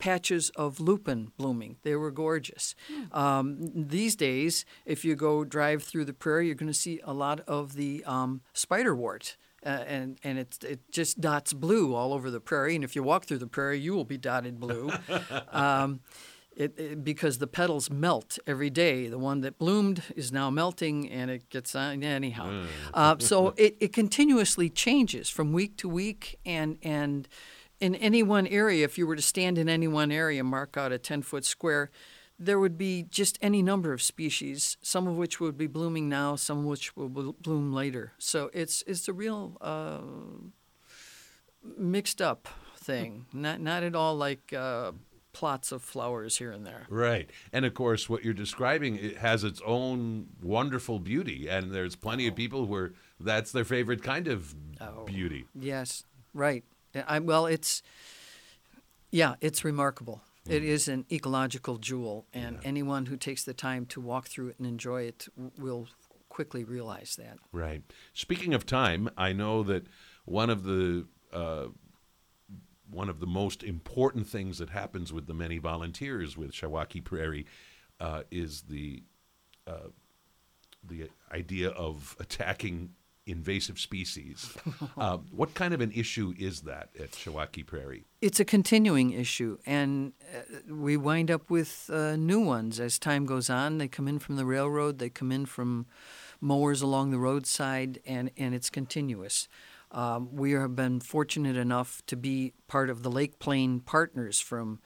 patches 0.02 0.50
of 0.56 0.80
lupin 0.80 1.30
blooming. 1.36 1.76
They 1.84 1.94
were 1.94 2.10
gorgeous. 2.10 2.74
Mm. 2.92 3.16
Um, 3.16 3.56
these 3.72 4.16
days, 4.16 4.64
if 4.84 5.04
you 5.04 5.14
go 5.14 5.44
drive 5.44 5.84
through 5.84 6.06
the 6.06 6.12
prairie, 6.12 6.46
you're 6.46 6.56
going 6.56 6.72
to 6.72 6.74
see 6.86 7.00
a 7.04 7.12
lot 7.12 7.38
of 7.46 7.74
the 7.74 8.02
um, 8.04 8.40
spiderwort. 8.52 9.36
Uh, 9.64 9.84
and 9.86 10.18
and 10.24 10.40
it 10.40 10.58
it 10.64 10.80
just 10.90 11.20
dots 11.20 11.52
blue 11.52 11.94
all 11.94 12.12
over 12.12 12.32
the 12.32 12.40
prairie. 12.40 12.74
And 12.74 12.82
if 12.82 12.96
you 12.96 13.04
walk 13.04 13.26
through 13.26 13.38
the 13.38 13.46
prairie, 13.46 13.78
you 13.78 13.94
will 13.94 14.04
be 14.04 14.18
dotted 14.18 14.58
blue. 14.58 14.90
um, 15.52 16.00
it, 16.56 16.76
it, 16.76 17.04
because 17.04 17.38
the 17.38 17.46
petals 17.46 17.88
melt 17.88 18.40
every 18.44 18.70
day. 18.70 19.06
The 19.06 19.20
one 19.20 19.40
that 19.42 19.56
bloomed 19.58 20.02
is 20.16 20.32
now 20.32 20.50
melting, 20.50 21.08
and 21.08 21.30
it 21.30 21.48
gets 21.48 21.76
on 21.76 22.02
anyhow. 22.02 22.48
Mm. 22.50 22.66
Uh, 22.92 23.16
so 23.20 23.54
it, 23.56 23.76
it 23.78 23.92
continuously 23.92 24.68
changes 24.68 25.30
from 25.30 25.52
week 25.52 25.76
to 25.76 25.88
week, 25.88 26.40
and 26.44 26.76
and 26.82 27.28
in 27.82 27.96
any 27.96 28.22
one 28.22 28.46
area, 28.46 28.84
if 28.84 28.96
you 28.96 29.08
were 29.08 29.16
to 29.16 29.22
stand 29.22 29.58
in 29.58 29.68
any 29.68 29.88
one 29.88 30.12
area, 30.12 30.44
mark 30.44 30.76
out 30.76 30.92
a 30.92 30.98
ten 30.98 31.20
foot 31.20 31.44
square, 31.44 31.90
there 32.38 32.60
would 32.60 32.78
be 32.78 33.02
just 33.02 33.38
any 33.42 33.60
number 33.60 33.92
of 33.92 34.00
species, 34.00 34.76
some 34.82 35.08
of 35.08 35.16
which 35.16 35.40
would 35.40 35.58
be 35.58 35.66
blooming 35.66 36.08
now, 36.08 36.36
some 36.36 36.58
of 36.58 36.64
which 36.64 36.96
will 36.96 37.08
bloom 37.08 37.72
later. 37.72 38.12
So 38.18 38.50
it's 38.54 38.84
it's 38.86 39.08
a 39.08 39.12
real 39.12 39.56
uh, 39.60 39.98
mixed 41.76 42.22
up 42.22 42.48
thing, 42.76 43.26
not 43.32 43.60
not 43.60 43.82
at 43.82 43.94
all 43.94 44.16
like. 44.16 44.52
Uh, 44.52 44.92
plots 45.34 45.72
of 45.72 45.82
flowers 45.82 46.36
here 46.36 46.52
and 46.52 46.66
there. 46.66 46.86
Right. 46.90 47.30
And 47.54 47.64
of 47.64 47.72
course, 47.72 48.06
what 48.06 48.22
you're 48.22 48.34
describing 48.34 48.96
it 48.96 49.16
has 49.16 49.44
its 49.44 49.62
own 49.64 50.26
wonderful 50.42 50.98
beauty. 50.98 51.48
And 51.48 51.72
there's 51.72 51.96
plenty 51.96 52.26
of 52.28 52.36
people 52.36 52.66
where 52.66 52.92
that's 53.18 53.50
their 53.50 53.64
favorite 53.64 54.02
kind 54.02 54.28
of 54.28 54.54
oh, 54.78 55.04
beauty. 55.06 55.46
Yes, 55.54 56.04
right. 56.34 56.64
I, 56.94 57.18
well, 57.18 57.46
it's, 57.46 57.82
yeah, 59.10 59.34
it's 59.40 59.64
remarkable. 59.64 60.22
Mm. 60.46 60.52
It 60.52 60.64
is 60.64 60.88
an 60.88 61.06
ecological 61.10 61.78
jewel. 61.78 62.26
And 62.32 62.56
yeah. 62.56 62.68
anyone 62.68 63.06
who 63.06 63.16
takes 63.16 63.44
the 63.44 63.54
time 63.54 63.86
to 63.86 64.00
walk 64.00 64.28
through 64.28 64.48
it 64.48 64.58
and 64.58 64.66
enjoy 64.66 65.02
it 65.02 65.28
will 65.58 65.88
quickly 66.28 66.64
realize 66.64 67.16
that. 67.16 67.38
Right. 67.52 67.82
Speaking 68.14 68.54
of 68.54 68.64
time, 68.64 69.10
I 69.16 69.32
know 69.32 69.62
that 69.64 69.86
one 70.24 70.50
of 70.50 70.64
the 70.64 71.06
uh, 71.32 71.66
one 72.90 73.08
of 73.08 73.20
the 73.20 73.26
most 73.26 73.62
important 73.62 74.26
things 74.26 74.58
that 74.58 74.70
happens 74.70 75.12
with 75.12 75.26
the 75.26 75.34
many 75.34 75.58
volunteers 75.58 76.36
with 76.36 76.52
Chiwaukee 76.52 77.02
Prairie 77.02 77.46
uh, 78.00 78.22
is 78.30 78.62
the 78.62 79.02
uh, 79.66 79.88
the 80.84 81.08
idea 81.32 81.70
of 81.70 82.16
attacking 82.18 82.90
invasive 83.26 83.78
species. 83.78 84.56
uh, 84.96 85.18
what 85.30 85.54
kind 85.54 85.72
of 85.72 85.80
an 85.80 85.92
issue 85.92 86.34
is 86.38 86.62
that 86.62 86.90
at 86.98 87.12
Chiwaukee 87.12 87.66
Prairie? 87.66 88.04
It's 88.20 88.40
a 88.40 88.44
continuing 88.44 89.12
issue, 89.12 89.58
and 89.66 90.12
uh, 90.34 90.74
we 90.74 90.96
wind 90.96 91.30
up 91.30 91.50
with 91.50 91.90
uh, 91.92 92.16
new 92.16 92.40
ones 92.40 92.80
as 92.80 92.98
time 92.98 93.26
goes 93.26 93.48
on. 93.50 93.78
They 93.78 93.88
come 93.88 94.08
in 94.08 94.18
from 94.18 94.36
the 94.36 94.44
railroad, 94.44 94.98
they 94.98 95.10
come 95.10 95.32
in 95.32 95.46
from 95.46 95.86
mowers 96.40 96.82
along 96.82 97.10
the 97.10 97.18
roadside, 97.18 98.00
and, 98.04 98.30
and 98.36 98.54
it's 98.54 98.70
continuous. 98.70 99.48
Um, 99.92 100.34
we 100.34 100.52
have 100.52 100.74
been 100.74 101.00
fortunate 101.00 101.56
enough 101.56 102.02
to 102.06 102.16
be 102.16 102.54
part 102.66 102.88
of 102.88 103.02
the 103.02 103.10
Lake 103.10 103.38
Plain 103.38 103.80
partners 103.80 104.40
from 104.40 104.80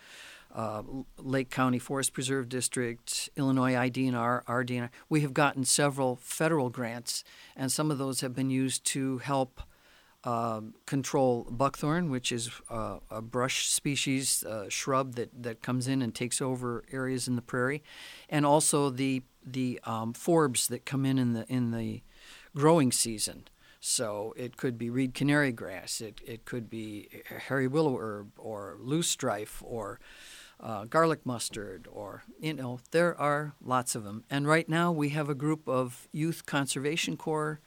uh, 0.56 0.82
Lake 1.18 1.50
County 1.50 1.78
Forest 1.78 2.14
Preserve 2.14 2.48
District, 2.48 3.28
Illinois 3.36 3.74
IDNR, 3.74 4.42
RDNR. 4.44 4.88
We 5.10 5.20
have 5.20 5.34
gotten 5.34 5.64
several 5.64 6.16
federal 6.16 6.70
grants, 6.70 7.22
and 7.54 7.70
some 7.70 7.90
of 7.90 7.98
those 7.98 8.22
have 8.22 8.34
been 8.34 8.48
used 8.48 8.84
to 8.86 9.18
help 9.18 9.60
uh, 10.24 10.62
control 10.86 11.46
buckthorn, 11.50 12.10
which 12.10 12.32
is 12.32 12.50
uh, 12.70 12.98
a 13.10 13.20
brush 13.20 13.68
species, 13.68 14.42
uh, 14.44 14.68
shrub 14.70 15.14
that, 15.14 15.30
that 15.42 15.60
comes 15.62 15.86
in 15.86 16.00
and 16.00 16.14
takes 16.14 16.40
over 16.40 16.84
areas 16.90 17.28
in 17.28 17.36
the 17.36 17.42
prairie, 17.42 17.82
and 18.28 18.44
also 18.46 18.90
the 18.90 19.22
the 19.48 19.78
um, 19.84 20.12
forbs 20.12 20.66
that 20.68 20.84
come 20.84 21.06
in 21.06 21.18
in 21.18 21.34
the 21.34 21.46
in 21.48 21.70
the 21.70 22.02
growing 22.56 22.90
season. 22.90 23.46
So 23.78 24.34
it 24.36 24.56
could 24.56 24.78
be 24.78 24.90
reed 24.90 25.14
canary 25.14 25.52
grass, 25.52 26.00
it, 26.00 26.20
it 26.26 26.44
could 26.44 26.68
be 26.68 27.08
hairy 27.46 27.68
willow 27.68 27.96
herb 27.98 28.32
or 28.36 28.76
loosestrife 28.82 29.62
or 29.62 30.00
uh, 30.60 30.84
garlic 30.84 31.24
mustard 31.24 31.88
or, 31.90 32.24
you 32.40 32.54
know, 32.54 32.80
there 32.90 33.18
are 33.20 33.54
lots 33.62 33.94
of 33.94 34.04
them. 34.04 34.24
And 34.30 34.46
right 34.46 34.68
now 34.68 34.92
we 34.92 35.10
have 35.10 35.28
a 35.28 35.34
group 35.34 35.68
of 35.68 36.08
Youth 36.12 36.46
Conservation 36.46 37.16
Corps 37.16 37.60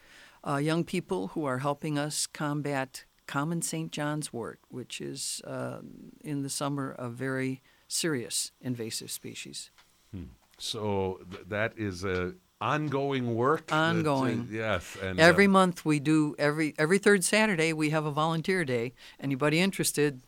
uh, 0.48 0.58
young 0.58 0.84
people 0.84 1.30
who 1.30 1.46
are 1.46 1.60
helping 1.60 1.98
us 1.98 2.26
combat 2.28 3.06
common 3.28 3.62
St. 3.62 3.92
John's 3.92 4.34
wort, 4.34 4.60
which 4.70 5.02
is 5.02 5.42
uh, 5.46 5.80
in 6.22 6.42
the 6.44 6.50
summer 6.50 6.96
a 6.98 7.10
very 7.10 7.62
serious 7.88 8.52
invasive 8.62 9.12
species. 9.12 9.70
Hmm. 10.12 10.24
So 10.58 11.20
th- 11.30 11.44
that 11.48 11.74
is 11.78 12.04
a 12.04 12.34
ongoing 12.62 13.36
work. 13.36 13.72
Ongoing. 13.72 14.48
That, 14.48 14.54
uh, 14.54 14.58
yes. 14.58 14.98
And 15.02 15.20
every 15.20 15.46
um, 15.46 15.52
month 15.52 15.86
we 15.86 16.00
do 16.00 16.36
every 16.38 16.74
every 16.78 16.98
third 16.98 17.24
Saturday 17.24 17.74
we 17.74 17.92
have 17.92 18.06
a 18.06 18.12
volunteer 18.12 18.66
day. 18.66 18.94
Anybody 19.20 19.60
interested, 19.60 20.22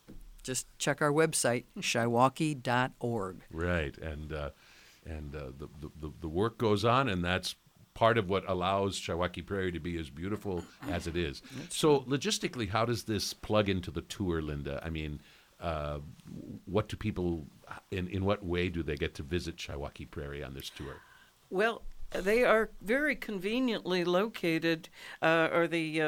just 0.44 0.68
check 0.78 1.02
our 1.02 1.12
website 1.12 1.66
shiwaukee.org. 1.80 3.38
Right, 3.52 3.98
and 3.98 4.34
uh, 4.34 4.50
and 5.06 5.36
uh, 5.36 5.52
the, 5.58 5.68
the 6.00 6.12
the 6.22 6.28
work 6.30 6.58
goes 6.58 6.86
on, 6.86 7.10
and 7.10 7.24
that's 7.24 7.56
part 7.94 8.18
of 8.18 8.30
what 8.30 8.48
allows 8.48 9.00
Chiwaukee 9.00 9.46
Prairie 9.46 9.72
to 9.72 9.80
be 9.80 10.00
as 10.00 10.10
beautiful 10.10 10.64
as 10.90 11.08
it 11.08 11.18
is. 11.18 11.42
So 11.70 12.02
logistically, 12.02 12.70
how 12.70 12.86
does 12.86 13.04
this 13.04 13.34
plug 13.34 13.68
into 13.70 13.92
the 13.92 14.02
tour, 14.02 14.42
Linda? 14.42 14.82
I 14.84 14.90
mean. 14.90 15.22
Uh, 15.60 16.00
what 16.66 16.90
do 16.90 16.98
people 16.98 17.46
in 17.92 18.08
in 18.08 18.26
what 18.26 18.44
way 18.44 18.68
do 18.68 18.82
they 18.82 18.96
get 18.96 19.14
to 19.14 19.22
visit 19.22 19.58
Chiwaukee 19.58 20.10
Prairie 20.10 20.44
on 20.44 20.56
this 20.56 20.72
tour? 20.72 20.96
Well, 21.52 21.84
they 22.12 22.44
are 22.44 22.70
very 22.82 23.16
conveniently 23.16 24.04
located, 24.04 24.90
uh, 25.22 25.50
or 25.52 25.68
the, 25.68 26.02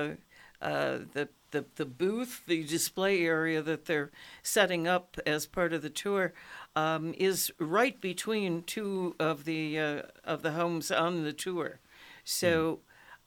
uh, 0.63 0.99
the 1.13 1.29
the 1.51 1.65
the 1.75 1.85
booth, 1.85 2.41
the 2.47 2.63
display 2.63 3.25
area 3.25 3.61
that 3.61 3.85
they're 3.85 4.11
setting 4.41 4.87
up 4.87 5.17
as 5.25 5.45
part 5.45 5.73
of 5.73 5.81
the 5.81 5.89
tour, 5.89 6.33
um, 6.75 7.13
is 7.17 7.51
right 7.59 7.99
between 8.01 8.63
two 8.63 9.15
of 9.19 9.45
the 9.45 9.77
uh, 9.79 10.01
of 10.23 10.41
the 10.41 10.53
homes 10.53 10.89
on 10.89 11.23
the 11.23 11.33
tour. 11.33 11.79
So, 12.23 12.79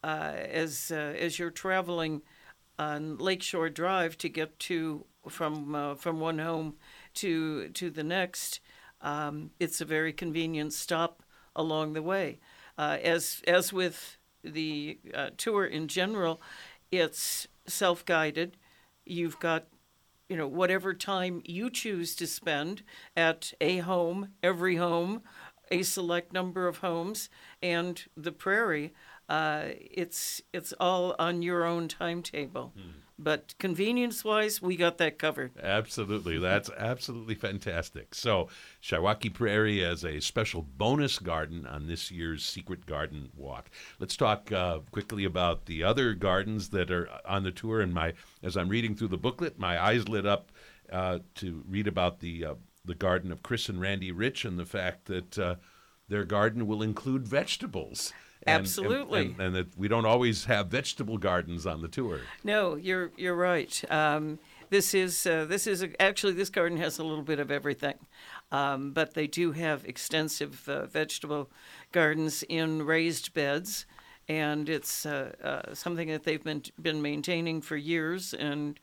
mm. 0.03 0.11
as 0.11 0.91
uh, 0.91 1.15
as 1.19 1.39
you're 1.39 1.51
traveling 1.51 2.23
on 2.79 3.19
Lakeshore 3.19 3.71
Drive 3.71 4.17
to 4.19 4.29
get 4.29 4.59
to 4.61 5.05
from 5.29 5.75
uh, 5.75 5.95
from 5.95 6.19
one 6.19 6.39
home 6.39 6.77
to 7.15 7.69
to 7.69 7.91
the 7.91 8.05
next, 8.05 8.61
um, 9.03 9.51
it's 9.61 9.81
a 9.81 9.85
very 9.85 10.13
convenient 10.13 10.73
stop 10.73 11.23
along 11.55 11.93
the 11.93 12.03
way. 12.03 12.39
Uh, 12.79 12.99
as 13.03 13.43
as 13.47 13.73
with 13.73 14.17
the 14.43 14.99
uh, 15.15 15.31
tour 15.37 15.65
in 15.65 15.89
general, 15.89 16.41
it's 16.91 17.49
self-guided. 17.67 18.57
You've 19.05 19.39
got 19.39 19.67
you 20.29 20.37
know 20.37 20.49
whatever 20.49 20.93
time 20.93 21.43
you 21.45 21.71
choose 21.71 22.17
to 22.17 22.27
spend 22.27 22.83
at 23.17 23.53
a 23.61 23.79
home, 23.79 24.31
every 24.43 24.77
home, 24.77 25.23
a 25.71 25.83
select 25.83 26.33
number 26.33 26.67
of 26.67 26.79
homes, 26.79 27.29
and 27.63 28.05
the 28.17 28.33
prairie. 28.33 28.93
Uh, 29.29 29.65
it's 29.79 30.41
it's 30.53 30.73
all 30.79 31.15
on 31.19 31.43
your 31.43 31.65
own 31.65 31.89
timetable. 31.89 32.73
Hmm. 32.75 33.06
But 33.19 33.55
convenience 33.59 34.25
wise, 34.25 34.61
we 34.61 34.77
got 34.77 34.99
that 34.99 35.19
covered. 35.19 35.53
Absolutely. 35.63 36.39
That's 36.39 36.71
absolutely 36.77 37.35
fantastic. 37.35 38.15
So, 38.15 38.49
Chiwaukee 38.83 39.33
Prairie 39.33 39.83
as 39.83 40.05
a 40.05 40.21
special 40.21 40.61
bonus 40.63 41.19
garden 41.19 41.67
on 41.67 41.87
this 41.87 42.11
year's 42.11 42.45
Secret 42.45 42.85
Garden 42.85 43.31
Walk. 43.35 43.71
Let's 43.99 44.17
talk 44.17 44.53
uh, 44.53 44.81
quickly 44.91 45.25
about 45.25 45.65
the 45.65 45.83
other 45.83 46.13
gardens 46.13 46.69
that 46.71 46.91
are 46.91 47.09
on 47.27 47.43
the 47.43 47.53
tour. 47.53 47.81
And 47.81 47.95
my, 47.95 48.13
as 48.43 48.55
I'm 48.55 48.69
reading 48.69 48.95
through 48.95 49.09
the 49.09 49.17
booklet, 49.17 49.59
my 49.59 49.83
eyes 49.83 50.09
lit 50.09 50.27
up 50.27 50.53
uh, 50.93 51.21
to 51.37 51.65
read 51.67 51.89
about 51.89 52.21
the 52.21 52.45
uh, 52.45 52.55
the 52.85 52.95
garden 52.95 53.33
of 53.33 53.43
Chris 53.43 53.69
and 53.69 53.81
Randy 53.81 54.13
Rich 54.13 54.45
and 54.45 54.59
the 54.59 54.65
fact 54.65 55.07
that 55.07 55.39
uh, 55.39 55.57
their 56.09 56.25
garden 56.25 56.67
will 56.67 56.83
include 56.83 57.27
vegetables. 57.27 58.13
And, 58.43 58.61
Absolutely. 58.61 59.23
And, 59.23 59.31
and, 59.31 59.41
and, 59.41 59.57
that 59.57 59.79
we 59.79 59.89
don't 59.89 60.07
always 60.07 60.45
have 60.45 60.69
vegetable 60.69 61.19
gardens 61.19 61.67
on 61.67 61.83
the 61.83 61.89
tour. 61.89 62.21
No, 62.45 62.77
you're 62.77 63.11
you're 63.17 63.35
right. 63.35 63.83
Um, 63.91 64.39
this 64.71 64.95
is 64.95 65.27
uh, 65.27 65.45
this 65.47 65.67
is 65.67 65.83
a, 65.83 66.01
actually 66.01 66.33
this 66.33 66.51
garden 66.51 66.79
has 66.79 66.99
a 66.99 67.05
little 67.05 67.25
bit 67.25 67.39
of 67.39 67.51
everything, 67.51 67.95
um, 68.53 68.93
but 68.93 69.15
they 69.15 69.27
do 69.27 69.53
have 69.53 69.85
extensive 69.85 70.69
uh, 70.69 70.87
vegetable 70.87 71.51
gardens 71.93 72.43
in 72.49 72.85
raised 72.85 73.33
beds, 73.35 73.87
and 74.29 74.69
it's 74.69 75.07
uh, 75.07 75.33
uh 75.43 75.75
something 75.75 76.09
that 76.09 76.25
they've 76.25 76.43
been 76.43 76.63
been 76.81 77.01
maintaining 77.03 77.61
for 77.61 77.77
years 77.77 78.35
and 78.35 78.81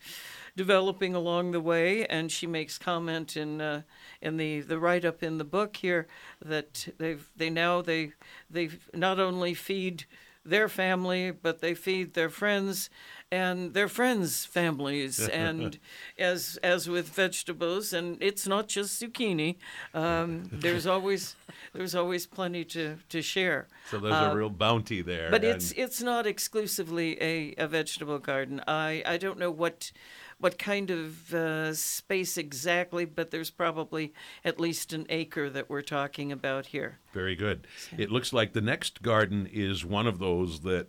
developing 0.56 1.16
along 1.16 1.52
the 1.52 1.60
way. 1.60 2.06
And 2.06 2.32
she 2.32 2.48
makes 2.48 2.78
comment 2.78 3.36
in 3.36 3.62
uh, 3.62 3.82
in 4.22 4.38
the, 4.38 4.62
the 4.62 4.80
write 4.80 5.06
up 5.06 5.24
in 5.24 5.38
the 5.38 5.44
book 5.44 5.78
here 5.78 6.08
that 6.44 6.88
they've 6.98 7.28
they 7.36 7.50
now 7.50 7.82
they 7.82 8.14
they 8.50 8.70
not 8.94 9.20
only 9.20 9.54
feed 9.54 10.06
their 10.46 10.68
family, 10.68 11.32
but 11.32 11.60
they 11.60 11.74
feed 11.74 12.14
their 12.14 12.30
friends 12.30 12.90
and 13.34 13.74
their 13.74 13.88
friends' 13.88 14.46
families. 14.46 15.20
and 15.28 15.80
as 16.18 16.60
as 16.62 16.88
with 16.88 17.10
vegetables, 17.10 17.92
and 17.92 18.18
it's 18.22 18.48
not 18.48 18.68
just 18.68 19.02
zucchini. 19.02 19.56
Um, 19.94 20.50
there's 20.52 20.86
always 20.86 21.36
there's 21.74 21.96
always 21.96 22.28
plenty 22.28 22.64
to, 22.66 22.98
to 23.10 23.22
share. 23.22 23.68
So 23.90 24.00
there's 24.00 24.14
uh, 24.14 24.30
a 24.32 24.36
real 24.36 24.52
bounty 24.52 25.02
there. 25.02 25.32
But 25.32 25.44
it's 25.44 25.72
it's 25.72 26.02
not 26.02 26.28
exclusively 26.28 27.22
a, 27.22 27.56
a 27.58 27.68
vegetable 27.68 28.20
garden. 28.20 28.62
I, 28.68 29.02
I 29.06 29.18
don't 29.18 29.40
know 29.40 29.52
what 29.52 29.92
what 30.38 30.60
kind 30.60 30.90
of 30.92 31.34
uh, 31.34 31.74
space 31.74 32.38
exactly, 32.38 33.06
but 33.06 33.32
there's 33.32 33.50
probably 33.50 34.14
at 34.44 34.60
least 34.60 34.94
an 34.94 35.06
acre 35.10 35.50
that 35.50 35.70
we're 35.70 35.82
talking 35.82 36.32
about 36.32 36.68
here. 36.68 37.00
Very 37.14 37.36
good. 37.36 37.66
It 37.98 38.12
looks 38.12 38.34
like 38.34 38.54
the 38.54 38.62
next 38.62 39.02
garden 39.02 39.48
is 39.52 39.86
one 39.86 40.06
of 40.06 40.20
those 40.20 40.60
that 40.62 40.88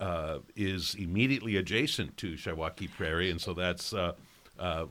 uh, 0.00 0.38
is 0.56 0.94
immediately 0.94 1.56
adjacent 1.56 2.16
to 2.18 2.34
Chiwaukee 2.34 2.90
Prairie, 2.90 3.30
and 3.30 3.40
so 3.40 3.52
that's 3.52 3.92
uh, 3.92 4.12
uh, 4.58 4.86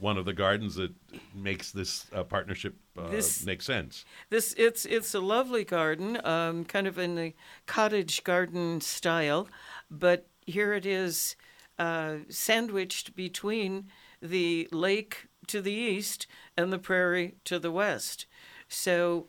one 0.00 0.16
of 0.16 0.24
the 0.24 0.32
gardens 0.32 0.74
that 0.76 0.92
makes 1.34 1.72
this 1.72 2.06
uh, 2.14 2.24
partnership 2.24 2.74
uh, 2.98 3.08
this, 3.08 3.44
make 3.44 3.62
sense. 3.62 4.04
This 4.30 4.54
it's 4.56 4.84
it's 4.84 5.14
a 5.14 5.20
lovely 5.20 5.64
garden, 5.64 6.24
um, 6.24 6.64
kind 6.64 6.86
of 6.86 6.98
in 6.98 7.14
the 7.14 7.34
cottage 7.66 8.24
garden 8.24 8.80
style, 8.80 9.48
but 9.90 10.28
here 10.46 10.72
it 10.74 10.86
is 10.86 11.36
uh, 11.78 12.16
sandwiched 12.28 13.16
between 13.16 13.90
the 14.20 14.68
lake 14.72 15.26
to 15.46 15.60
the 15.60 15.72
east 15.72 16.26
and 16.56 16.72
the 16.72 16.78
prairie 16.78 17.34
to 17.44 17.58
the 17.58 17.70
west. 17.70 18.26
So, 18.68 19.26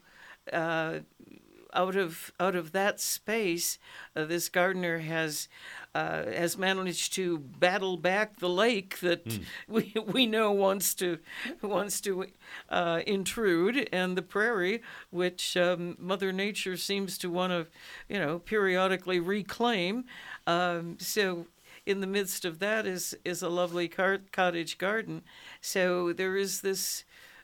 uh, 0.52 1.00
out 1.76 1.96
of 1.96 2.32
out 2.40 2.56
of 2.56 2.72
that 2.72 3.00
space, 3.00 3.78
uh, 4.16 4.26
this 4.26 4.50
gardener 4.50 5.00
has 5.00 5.48
uh, 5.94 6.26
has 6.26 6.58
managed 6.58 7.14
to 7.14 7.38
battle 7.38 7.98
back 7.98 8.40
the 8.40 8.50
lake 8.50 9.00
that 9.00 9.26
mm. 9.26 9.44
we 9.68 9.94
we 10.06 10.26
know 10.26 10.52
wants 10.52 10.94
to 10.96 11.20
wants 11.62 12.02
to 12.02 12.26
uh, 12.70 13.02
intrude, 13.06 13.88
and 13.92 14.18
the 14.18 14.22
prairie, 14.22 14.82
which 15.10 15.56
um, 15.58 15.96
Mother 16.00 16.32
Nature 16.32 16.78
seems 16.78 17.18
to 17.20 17.30
want 17.30 17.52
to, 17.52 17.68
you 18.08 18.20
know, 18.20 18.40
periodically 18.40 19.20
reclaim. 19.20 20.06
Um, 20.48 20.98
so 21.00 21.48
in 21.86 22.02
the 22.02 22.08
midst 22.08 22.46
of 22.46 22.60
that 22.60 22.86
is 22.86 23.16
is 23.24 23.42
a 23.42 23.50
lovely 23.50 23.88
car- 23.88 24.22
cottage 24.32 24.78
garden. 24.78 25.24
So 25.62 26.14
there 26.14 26.36
is 26.36 26.62
this 26.62 27.04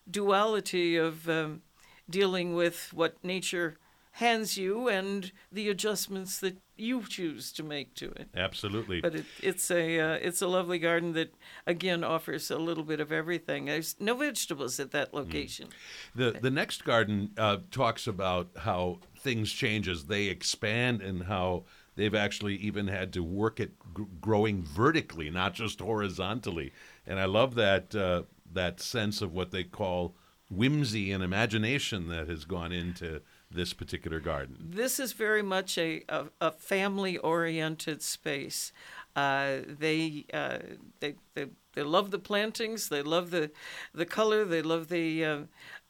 duality 0.09 0.97
of 0.97 1.29
um, 1.29 1.61
dealing 2.09 2.55
with 2.55 2.91
what 2.93 3.23
nature 3.23 3.77
hands 4.11 4.57
you 4.57 4.89
and 4.89 5.31
the 5.51 5.69
adjustments 5.69 6.39
that 6.39 6.57
you 6.75 7.03
choose 7.07 7.51
to 7.53 7.63
make 7.63 7.93
to 7.95 8.11
it. 8.11 8.27
Absolutely. 8.35 9.01
But 9.01 9.15
it, 9.15 9.25
it's 9.41 9.69
a 9.71 9.99
uh, 9.99 10.13
it's 10.15 10.41
a 10.41 10.47
lovely 10.47 10.79
garden 10.79 11.13
that 11.13 11.33
again 11.65 12.03
offers 12.03 12.51
a 12.51 12.57
little 12.57 12.83
bit 12.83 12.99
of 12.99 13.11
everything. 13.11 13.65
There's 13.65 13.95
no 13.99 14.15
vegetables 14.15 14.79
at 14.79 14.91
that 14.91 15.13
location. 15.13 15.67
Mm. 15.67 16.33
The 16.33 16.39
the 16.39 16.51
next 16.51 16.83
garden 16.83 17.31
uh, 17.37 17.57
talks 17.71 18.07
about 18.07 18.49
how 18.57 18.99
things 19.17 19.51
change 19.51 19.87
as 19.87 20.05
they 20.05 20.25
expand 20.25 21.01
and 21.01 21.23
how 21.23 21.63
they've 21.95 22.15
actually 22.15 22.55
even 22.55 22.87
had 22.87 23.13
to 23.13 23.23
work 23.23 23.59
at 23.59 23.69
g- 23.95 24.05
growing 24.19 24.63
vertically, 24.63 25.29
not 25.29 25.53
just 25.53 25.79
horizontally. 25.79 26.73
And 27.05 27.19
I 27.19 27.25
love 27.25 27.55
that 27.55 27.95
uh, 27.95 28.23
that 28.51 28.81
sense 28.81 29.21
of 29.21 29.33
what 29.33 29.51
they 29.51 29.63
call 29.63 30.15
whimsy 30.49 31.11
and 31.11 31.23
imagination 31.23 32.09
that 32.09 32.27
has 32.27 32.43
gone 32.43 32.73
into 32.73 33.21
this 33.53 33.73
particular 33.73 34.19
garden. 34.19 34.57
This 34.59 34.99
is 34.99 35.13
very 35.13 35.41
much 35.41 35.77
a, 35.77 36.03
a, 36.09 36.25
a 36.39 36.51
family 36.51 37.17
oriented 37.17 38.01
space. 38.01 38.71
Uh, 39.15 39.57
they, 39.67 40.25
uh, 40.33 40.59
they, 40.99 41.15
they, 41.33 41.47
they 41.73 41.83
love 41.83 42.11
the 42.11 42.19
plantings, 42.19 42.89
they 42.89 43.01
love 43.01 43.31
the, 43.31 43.51
the 43.93 44.05
color, 44.05 44.45
they 44.45 44.61
love 44.61 44.87
the, 44.87 45.25
uh, 45.25 45.39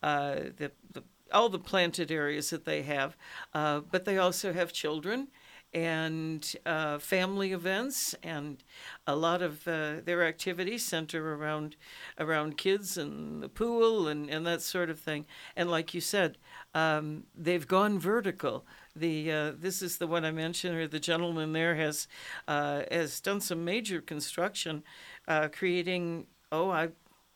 uh 0.01 0.35
the, 0.57 0.71
the, 0.91 1.03
all 1.31 1.49
the 1.49 1.59
planted 1.59 2.11
areas 2.11 2.49
that 2.49 2.65
they 2.65 2.81
have, 2.81 3.15
uh, 3.53 3.79
but 3.79 4.05
they 4.05 4.17
also 4.17 4.53
have 4.53 4.73
children 4.73 5.27
and 5.73 6.55
uh, 6.65 6.99
family 6.99 7.53
events, 7.53 8.15
and 8.23 8.63
a 9.07 9.15
lot 9.15 9.41
of 9.41 9.67
uh, 9.67 9.95
their 10.03 10.23
activities 10.23 10.83
center 10.83 11.33
around 11.35 11.75
around 12.19 12.57
kids 12.57 12.97
and 12.97 13.41
the 13.41 13.49
pool 13.49 14.07
and, 14.07 14.29
and 14.29 14.45
that 14.45 14.61
sort 14.61 14.89
of 14.89 14.99
thing. 14.99 15.25
And 15.55 15.69
like 15.69 15.93
you 15.93 16.01
said, 16.01 16.37
um, 16.73 17.23
they've 17.35 17.67
gone 17.67 17.99
vertical. 17.99 18.65
The 18.95 19.31
uh, 19.31 19.51
this 19.57 19.81
is 19.81 19.97
the 19.97 20.07
one 20.07 20.25
I 20.25 20.31
mentioned, 20.31 20.75
or 20.75 20.87
the 20.87 20.99
gentleman 20.99 21.53
there 21.53 21.75
has 21.75 22.07
uh, 22.47 22.83
has 22.91 23.21
done 23.21 23.39
some 23.41 23.63
major 23.63 24.01
construction, 24.01 24.83
uh, 25.27 25.47
creating 25.51 26.27
oh 26.51 26.69
I 26.69 26.89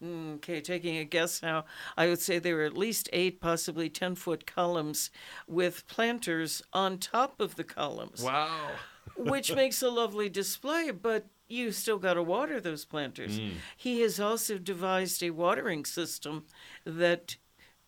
Okay, 0.04 0.62
taking 0.62 0.98
a 0.98 1.06
guess 1.06 1.42
now, 1.42 1.66
I 1.96 2.08
would 2.08 2.20
say 2.22 2.38
there 2.38 2.58
were 2.58 2.64
at 2.64 2.78
least 2.78 3.10
eight, 3.14 3.40
possibly 3.40 3.90
10 3.90 4.16
foot 4.16 4.46
columns 4.46 5.10
with 5.48 5.88
planters 5.88 6.62
on 6.74 6.98
top 6.98 7.40
of 7.40 7.56
the 7.56 7.64
columns. 7.64 8.22
Wow. 8.22 8.72
which 9.18 9.54
makes 9.54 9.82
a 9.82 9.90
lovely 9.90 10.30
display, 10.30 10.92
but 10.92 11.28
you 11.48 11.72
still 11.72 11.98
got 11.98 12.16
to 12.16 12.24
water 12.24 12.60
those 12.60 12.86
planters. 12.86 13.40
Mm. 13.40 13.54
He 13.78 14.02
has 14.02 14.20
also 14.20 14.58
devised 14.58 15.22
a 15.24 15.30
watering 15.32 15.86
system 15.86 16.46
that 16.86 17.38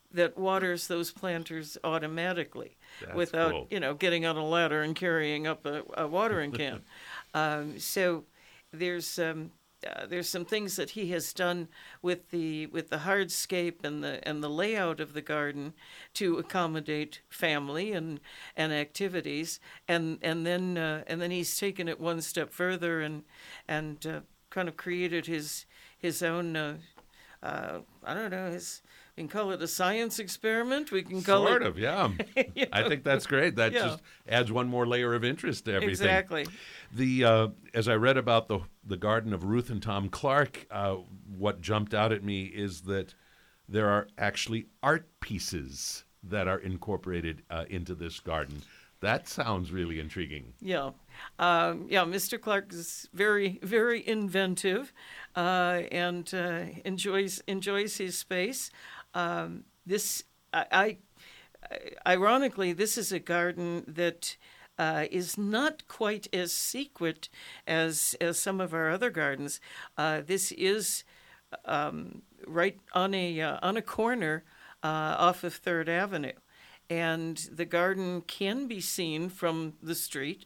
that 0.10 0.38
waters 0.38 0.88
those 0.88 1.12
planters 1.12 1.78
automatically 1.84 2.78
That's 3.02 3.14
without 3.14 3.52
cool. 3.52 3.68
you 3.70 3.80
know 3.80 3.94
getting 3.94 4.26
on 4.26 4.38
a 4.38 4.46
ladder 4.46 4.82
and 4.82 4.96
carrying 4.96 5.48
up 5.48 5.66
a, 5.66 5.84
a 5.96 6.08
watering 6.08 6.52
can. 6.52 6.82
um, 7.34 7.78
so 7.80 8.24
there's 8.72 9.20
um, 9.20 9.52
uh, 9.86 10.06
there's 10.08 10.28
some 10.28 10.46
things 10.46 10.76
that 10.76 10.92
he 10.92 11.12
has 11.12 11.34
done 11.34 11.68
with 12.02 12.30
the 12.32 12.66
with 12.68 12.90
the 12.90 12.98
hardscape 13.00 13.84
and 13.84 14.04
the 14.04 14.26
and 14.28 14.44
the 14.44 14.50
layout 14.50 15.00
of 15.00 15.14
the 15.14 15.22
garden 15.22 15.74
to 16.16 16.38
accommodate 16.38 17.22
family 17.30 17.92
and 17.92 18.20
and 18.56 18.74
activities. 18.74 19.60
And 19.88 20.18
and 20.22 20.46
then 20.46 20.78
uh, 20.78 21.04
and 21.08 21.22
then 21.22 21.32
he's 21.32 21.58
taken 21.58 21.88
it 21.88 22.00
one 22.00 22.22
step 22.22 22.52
further 22.52 23.02
and 23.02 23.24
and 23.68 24.06
uh, 24.06 24.20
kind 24.50 24.68
of 24.68 24.78
created 24.78 25.28
his 25.28 25.66
his 25.98 26.24
own 26.24 26.56
uh, 26.56 26.78
uh, 27.44 27.80
I 28.04 28.14
don't 28.14 28.32
know 28.32 28.52
his 28.52 28.82
can 29.18 29.28
call 29.28 29.52
it 29.52 29.62
a 29.62 29.68
science 29.68 30.20
experiment. 30.20 30.92
We 30.92 31.02
can 31.02 31.24
call 31.24 31.48
sort 31.48 31.64
it 31.64 31.66
Sort 31.66 31.76
of, 31.76 31.80
yeah. 31.80 32.10
you 32.56 32.66
know? 32.66 32.68
I 32.72 32.88
think 32.88 33.04
that's 33.04 33.26
great. 33.26 33.56
That 33.56 33.74
yeah. 33.74 33.80
just 33.80 34.02
adds 34.30 34.52
one 34.52 34.68
more 34.68 34.86
layer 34.86 35.16
of 35.16 35.26
interest 35.26 35.66
to 35.66 35.74
everything. 35.74 35.92
Exactly. 35.92 36.48
The 36.94 37.26
uh, 37.26 37.48
as 37.74 37.88
I 37.88 37.96
read 37.96 38.18
about 38.18 38.48
the 38.48 38.60
the 38.86 38.98
garden 38.98 39.34
of 39.34 39.44
Ruth 39.44 39.70
and 39.70 39.82
Tom 39.82 40.10
Clark, 40.10 40.68
uh, 40.70 40.98
what 41.36 41.62
jumped 41.62 41.94
out 41.94 42.12
at 42.12 42.24
me 42.24 42.44
is 42.44 42.82
that 42.82 43.16
there 43.68 43.90
are 43.90 44.08
actually 44.18 44.68
art 44.84 45.10
pieces 45.20 46.06
that 46.24 46.48
are 46.48 46.60
incorporated 46.60 47.42
uh, 47.50 47.66
into 47.70 47.96
this 47.96 48.20
garden. 48.20 48.62
That 49.00 49.28
sounds 49.28 49.72
really 49.72 50.00
intriguing. 50.00 50.54
Yeah, 50.60 50.92
um, 51.38 51.86
yeah. 51.88 52.04
Mr. 52.04 52.42
Clark 52.42 52.74
is 52.74 53.08
very, 53.14 53.60
very 53.62 54.08
inventive, 54.08 54.92
uh, 55.36 55.82
and 55.92 56.32
uh, 56.34 56.62
enjoys 56.84 57.40
enjoys 57.48 57.98
his 57.98 58.18
space. 58.18 58.72
Um, 59.18 59.64
this, 59.86 60.24
I, 60.54 60.66
I, 60.72 60.98
ironically, 62.06 62.72
this 62.74 62.98
is 62.98 63.12
a 63.12 63.20
garden 63.20 63.84
that 63.88 64.38
uh, 64.78 65.06
is 65.10 65.38
not 65.38 65.88
quite 65.88 66.28
as 66.32 66.54
secret 66.54 67.30
as 67.66 68.16
as 68.22 68.38
some 68.38 68.62
of 68.62 68.74
our 68.74 68.92
other 68.92 69.10
gardens. 69.10 69.60
Uh, 69.98 70.22
this 70.22 70.52
is 70.52 71.04
um, 71.66 72.22
right 72.46 72.80
on 72.94 73.14
a 73.16 73.42
uh, 73.42 73.58
on 73.64 73.76
a 73.76 73.82
corner 73.82 74.44
uh, 74.84 75.16
off 75.18 75.44
of 75.44 75.56
Third 75.56 75.90
Avenue, 75.90 76.34
and 76.90 77.38
the 77.52 77.66
garden 77.66 78.22
can 78.22 78.68
be 78.68 78.80
seen 78.80 79.30
from 79.30 79.74
the 79.82 79.96
street, 79.96 80.46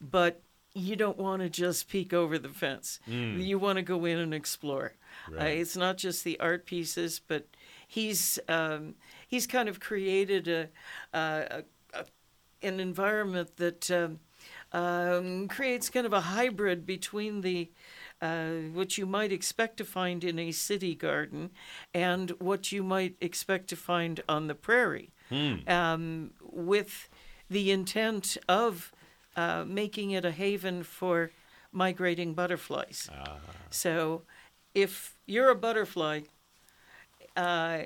but 0.00 0.40
you 0.72 0.94
don't 0.94 1.18
want 1.18 1.42
to 1.42 1.48
just 1.48 1.88
peek 1.88 2.12
over 2.12 2.38
the 2.38 2.48
fence. 2.48 3.00
You 3.06 3.58
want 3.58 3.76
to 3.76 3.82
go 3.82 4.04
in 4.04 4.18
and 4.18 4.34
explore. 4.34 4.92
Uh, 5.28 5.34
Right. 5.36 5.58
it's 5.58 5.76
not 5.76 5.96
just 5.98 6.24
the 6.24 6.38
art 6.40 6.66
pieces, 6.66 7.20
but 7.20 7.46
he's 7.86 8.38
um, 8.48 8.94
he's 9.28 9.46
kind 9.46 9.68
of 9.68 9.80
created 9.80 10.48
a, 10.48 10.68
a, 11.12 11.62
a 11.94 12.04
an 12.62 12.80
environment 12.80 13.56
that 13.56 13.90
um, 13.90 14.18
um, 14.72 15.48
creates 15.48 15.90
kind 15.90 16.06
of 16.06 16.12
a 16.12 16.20
hybrid 16.20 16.86
between 16.86 17.40
the 17.42 17.70
uh, 18.22 18.50
what 18.72 18.96
you 18.96 19.06
might 19.06 19.32
expect 19.32 19.76
to 19.76 19.84
find 19.84 20.24
in 20.24 20.38
a 20.38 20.50
city 20.52 20.94
garden 20.94 21.50
and 21.92 22.30
what 22.38 22.72
you 22.72 22.82
might 22.82 23.16
expect 23.20 23.68
to 23.68 23.76
find 23.76 24.22
on 24.28 24.46
the 24.46 24.54
prairie, 24.54 25.10
um, 25.66 26.30
with 26.40 27.08
the 27.50 27.70
intent 27.70 28.36
of 28.48 28.92
uh, 29.36 29.64
making 29.66 30.10
it 30.12 30.24
a 30.24 30.30
haven 30.30 30.82
for 30.82 31.30
migrating 31.72 32.34
butterflies. 32.34 33.10
So, 33.70 34.22
if 34.74 35.16
you're 35.26 35.50
a 35.50 35.56
butterfly, 35.56 36.20
uh, 37.36 37.78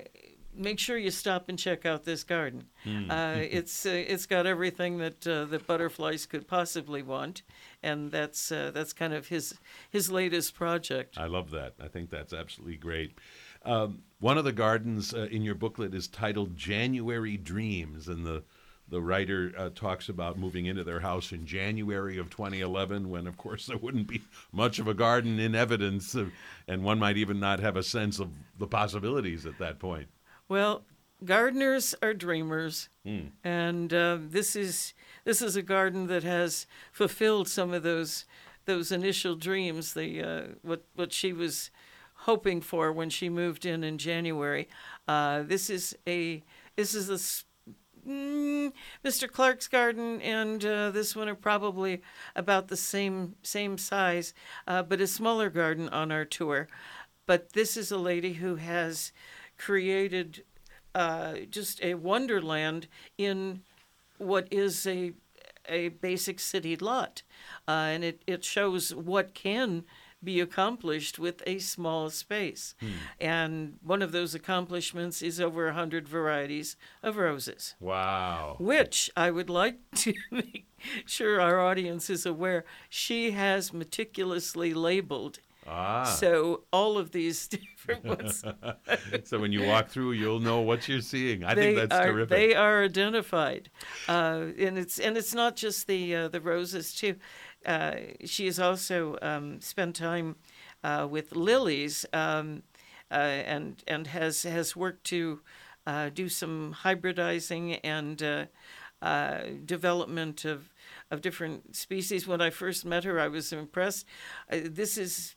make 0.58 0.78
sure 0.78 0.98
you 0.98 1.10
stop 1.10 1.48
and 1.48 1.58
check 1.58 1.86
out 1.86 2.04
this 2.04 2.24
garden. 2.24 2.64
Uh, 3.08 3.36
it's 3.38 3.86
uh, 3.86 3.90
it's 3.90 4.26
got 4.26 4.46
everything 4.46 4.98
that 4.98 5.26
uh, 5.26 5.44
that 5.46 5.66
butterflies 5.66 6.26
could 6.26 6.48
possibly 6.48 7.02
want, 7.02 7.42
and 7.82 8.10
that's 8.10 8.50
uh, 8.50 8.70
that's 8.72 8.92
kind 8.92 9.14
of 9.14 9.28
his 9.28 9.54
his 9.90 10.10
latest 10.10 10.54
project. 10.54 11.16
I 11.18 11.26
love 11.26 11.50
that. 11.50 11.74
I 11.80 11.88
think 11.88 12.10
that's 12.10 12.32
absolutely 12.32 12.76
great. 12.76 13.18
Um, 13.64 14.02
one 14.20 14.38
of 14.38 14.44
the 14.44 14.52
gardens 14.52 15.14
uh, 15.14 15.28
in 15.30 15.42
your 15.42 15.54
booklet 15.54 15.94
is 15.94 16.08
titled 16.08 16.56
January 16.56 17.36
Dreams, 17.36 18.08
and 18.08 18.24
the 18.24 18.42
the 18.90 19.00
writer 19.00 19.52
uh, 19.56 19.70
talks 19.74 20.08
about 20.08 20.38
moving 20.38 20.66
into 20.66 20.84
their 20.84 21.00
house 21.00 21.32
in 21.32 21.46
January 21.46 22.18
of 22.18 22.30
2011, 22.30 23.10
when, 23.10 23.26
of 23.26 23.36
course, 23.36 23.66
there 23.66 23.76
wouldn't 23.76 24.06
be 24.06 24.22
much 24.52 24.78
of 24.78 24.88
a 24.88 24.94
garden 24.94 25.38
in 25.38 25.54
evidence, 25.54 26.14
uh, 26.14 26.26
and 26.66 26.82
one 26.82 26.98
might 26.98 27.16
even 27.16 27.38
not 27.38 27.60
have 27.60 27.76
a 27.76 27.82
sense 27.82 28.18
of 28.18 28.30
the 28.58 28.66
possibilities 28.66 29.46
at 29.46 29.58
that 29.58 29.78
point. 29.78 30.08
Well, 30.48 30.84
gardeners 31.24 31.94
are 32.02 32.14
dreamers, 32.14 32.88
and 33.44 33.92
uh, 33.92 34.18
this 34.20 34.56
is 34.56 34.94
this 35.24 35.42
is 35.42 35.56
a 35.56 35.62
garden 35.62 36.06
that 36.06 36.22
has 36.22 36.66
fulfilled 36.92 37.48
some 37.48 37.72
of 37.72 37.82
those 37.82 38.24
those 38.64 38.90
initial 38.92 39.34
dreams. 39.34 39.94
The 39.94 40.22
uh, 40.22 40.42
what 40.62 40.84
what 40.94 41.12
she 41.12 41.32
was 41.32 41.70
hoping 42.22 42.60
for 42.60 42.92
when 42.92 43.10
she 43.10 43.28
moved 43.28 43.64
in 43.64 43.84
in 43.84 43.98
January. 43.98 44.68
Uh, 45.06 45.42
this 45.42 45.70
is 45.70 45.96
a 46.06 46.42
this 46.76 46.94
is 46.94 47.08
a 47.08 47.18
mm, 48.08 48.72
Mr. 49.02 49.26
Clark's 49.26 49.68
garden 49.68 50.20
and 50.22 50.64
uh, 50.64 50.90
this 50.90 51.14
one 51.14 51.28
are 51.28 51.34
probably 51.34 52.02
about 52.34 52.68
the 52.68 52.76
same 52.76 53.34
same 53.42 53.78
size, 53.78 54.34
uh, 54.66 54.82
but 54.82 55.00
a 55.00 55.06
smaller 55.06 55.50
garden 55.50 55.88
on 55.90 56.10
our 56.12 56.24
tour. 56.24 56.68
But 57.26 57.52
this 57.52 57.76
is 57.76 57.90
a 57.90 57.98
lady 57.98 58.34
who 58.34 58.56
has 58.56 59.12
created 59.58 60.44
uh, 60.94 61.34
just 61.50 61.82
a 61.82 61.94
wonderland 61.94 62.88
in 63.18 63.62
what 64.18 64.48
is 64.50 64.86
a 64.86 65.12
a 65.68 65.88
basic 65.88 66.40
city 66.40 66.76
lot, 66.76 67.22
uh, 67.68 67.72
and 67.92 68.02
it, 68.04 68.22
it 68.26 68.42
shows 68.44 68.94
what 68.94 69.34
can 69.34 69.84
be 70.22 70.40
accomplished 70.40 71.18
with 71.18 71.42
a 71.46 71.58
small 71.58 72.10
space. 72.10 72.74
And 73.20 73.78
one 73.82 74.02
of 74.02 74.12
those 74.12 74.34
accomplishments 74.34 75.22
is 75.22 75.40
over 75.40 75.68
a 75.68 75.74
hundred 75.74 76.08
varieties 76.08 76.76
of 77.02 77.16
roses 77.16 77.74
Wow. 77.80 78.56
which 78.58 79.10
I 79.16 79.30
would 79.30 79.48
like 79.50 79.76
to 79.96 80.12
make 80.30 80.66
sure 81.06 81.40
our 81.40 81.60
audience 81.60 82.10
is 82.10 82.26
aware 82.26 82.64
she 82.88 83.30
has 83.32 83.72
meticulously 83.72 84.74
labeled. 84.74 85.38
Ah. 85.70 86.04
So 86.04 86.62
all 86.72 86.96
of 86.96 87.10
these 87.12 87.46
different 87.58 88.02
ones, 88.04 88.42
so 89.24 89.38
when 89.38 89.52
you 89.52 89.66
walk 89.66 89.88
through, 89.90 90.12
you'll 90.12 90.40
know 90.40 90.60
what 90.60 90.88
you're 90.88 91.02
seeing. 91.02 91.44
I 91.44 91.54
they 91.54 91.74
think 91.74 91.90
that's 91.90 92.00
are 92.00 92.10
terrific. 92.10 92.30
they 92.30 92.54
are 92.54 92.84
identified, 92.84 93.68
uh, 94.08 94.46
and 94.58 94.78
it's 94.78 94.98
and 94.98 95.18
it's 95.18 95.34
not 95.34 95.56
just 95.56 95.86
the 95.86 96.16
uh, 96.16 96.28
the 96.28 96.40
roses 96.40 96.94
too. 96.94 97.16
Uh, 97.66 97.96
she 98.24 98.46
has 98.46 98.58
also 98.58 99.18
um, 99.22 99.60
spent 99.60 99.96
time 99.96 100.36
uh, 100.84 101.06
with 101.10 101.34
lilies, 101.34 102.06
um, 102.12 102.62
uh, 103.10 103.14
and 103.14 103.82
and 103.86 104.06
has 104.08 104.42
has 104.44 104.76
worked 104.76 105.04
to 105.04 105.40
uh, 105.86 106.10
do 106.10 106.28
some 106.28 106.74
hybridizing 106.84 107.80
and 107.82 108.22
uh, 109.02 109.38
development 109.64 110.44
of 110.44 110.72
of 111.10 111.20
different 111.20 111.74
species. 111.74 112.26
When 112.26 112.40
I 112.40 112.50
first 112.50 112.84
met 112.84 113.04
her, 113.04 113.18
I 113.18 113.28
was 113.28 113.52
impressed. 113.52 114.06
This 114.50 114.96
is 114.96 115.34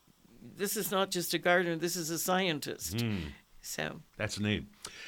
this 0.57 0.75
is 0.77 0.91
not 0.91 1.11
just 1.11 1.33
a 1.33 1.39
gardener. 1.39 1.75
This 1.75 1.95
is 1.95 2.09
a 2.09 2.17
scientist. 2.19 3.03
So. 3.61 4.01
That's 4.17 4.39
neat. 4.39 4.65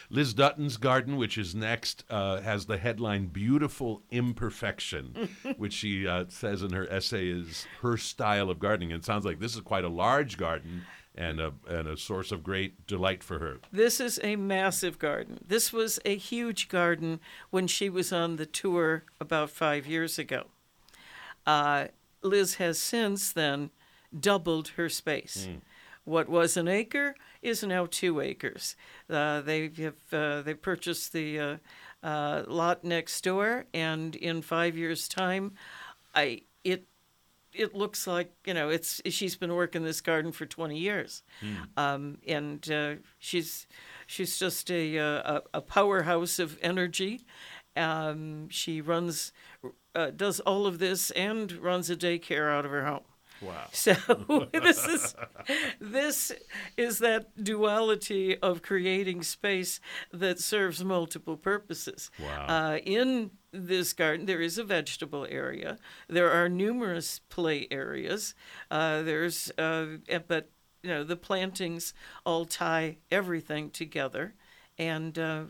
Liz 0.10 0.34
Dutton's 0.34 0.78
garden, 0.78 1.18
which 1.18 1.38
is 1.38 1.56
next, 1.56 2.04
uh, 2.10 2.40
has 2.42 2.66
the 2.66 2.78
headline 2.78 3.28
"Beautiful 3.28 4.04
Imperfection," 4.12 5.30
which 5.58 5.74
she 5.74 6.08
uh, 6.08 6.26
says 6.30 6.62
in 6.62 6.72
her 6.72 6.88
essay 6.92 7.30
is 7.30 7.66
her 7.82 7.98
style 7.98 8.50
of 8.50 8.60
gardening. 8.60 8.92
And 8.92 9.02
it 9.02 9.06
sounds 9.06 9.26
like 9.26 9.40
this 9.40 9.56
is 9.56 9.62
quite 9.62 9.84
a 9.84 9.90
large 9.90 10.38
garden 10.38 10.84
and 11.16 11.40
a 11.40 11.54
and 11.68 11.88
a 11.88 11.98
source 11.98 12.32
of 12.32 12.44
great 12.44 12.86
delight 12.88 13.24
for 13.24 13.40
her. 13.40 13.58
This 13.72 14.00
is 14.00 14.20
a 14.24 14.36
massive 14.36 15.00
garden. 15.00 15.44
This 15.46 15.74
was 15.74 16.00
a 16.06 16.16
huge 16.16 16.70
garden 16.70 17.20
when 17.50 17.68
she 17.68 17.90
was 17.90 18.14
on 18.14 18.36
the 18.36 18.46
tour 18.46 19.04
about 19.20 19.50
five 19.50 19.88
years 19.88 20.20
ago. 20.20 20.46
Uh, 21.46 21.88
Liz 22.22 22.56
has 22.56 22.80
since 22.80 23.32
then 23.32 23.72
doubled 24.18 24.70
her 24.70 24.90
space. 24.90 25.48
What 26.06 26.28
was 26.28 26.58
an 26.58 26.68
acre 26.68 27.16
is 27.42 27.64
now 27.64 27.86
two 27.90 28.20
acres. 28.20 28.76
Uh, 29.10 29.42
they 29.42 29.72
have 29.78 30.14
uh, 30.14 30.42
they 30.42 30.54
purchased 30.54 31.14
the 31.14 31.40
uh, 31.40 31.58
uh, 32.04 32.44
lot 32.48 32.84
next 32.84 33.24
door, 33.24 33.66
and 33.74 34.16
in 34.16 34.42
five 34.42 34.78
years' 34.78 35.08
time, 35.08 35.54
I 36.14 36.42
it 36.64 36.88
it 37.54 37.74
looks 37.76 38.06
like 38.08 38.34
you 38.46 38.54
know 38.54 38.70
it's 38.70 39.02
she's 39.06 39.36
been 39.36 39.54
working 39.54 39.84
this 39.84 40.02
garden 40.02 40.32
for 40.32 40.46
20 40.46 40.78
years. 40.78 41.24
Um, 41.78 42.18
and 42.28 42.70
uh, 42.70 42.96
she's 43.20 43.68
she's 44.08 44.38
just 44.38 44.70
a, 44.72 45.00
uh, 45.00 45.40
a 45.54 45.58
a 45.60 45.62
powerhouse 45.62 46.40
of 46.40 46.58
energy. 46.62 47.26
Um, 47.78 48.50
she 48.50 48.82
runs 48.82 49.32
uh, 49.96 50.12
does 50.12 50.40
all 50.42 50.66
of 50.66 50.80
this 50.80 51.12
and 51.12 51.52
runs 51.54 51.90
a 51.90 51.96
daycare 51.96 52.52
out 52.52 52.66
of 52.66 52.72
her 52.72 52.86
home 52.86 53.04
Wow. 53.46 53.68
so 53.72 53.94
this 54.54 54.86
is 54.88 55.16
this 55.80 56.32
is 56.78 57.00
that 57.00 57.44
duality 57.44 58.38
of 58.38 58.62
creating 58.62 59.24
space 59.24 59.80
that 60.12 60.40
serves 60.40 60.84
multiple 60.84 61.38
purposes. 61.38 62.10
Wow. 62.20 62.46
Uh, 62.48 62.78
in 62.78 63.32
this 63.52 63.94
garden, 63.94 64.26
there 64.26 64.42
is 64.42 64.58
a 64.58 64.64
vegetable 64.64 65.28
area. 65.30 65.78
There 66.08 66.32
are 66.32 66.50
numerous 66.50 67.20
play 67.30 67.68
areas. 67.70 68.34
Uh, 68.72 69.02
there's 69.04 69.52
uh, 69.58 69.98
eh, 70.08 70.20
but 70.28 70.50
you 70.82 70.90
know 70.90 71.04
the 71.04 71.16
plantings 71.16 71.94
all 72.26 72.46
tie 72.46 72.98
everything 73.12 73.70
together, 73.70 74.34
and 74.78 75.18
uh, 75.18 75.44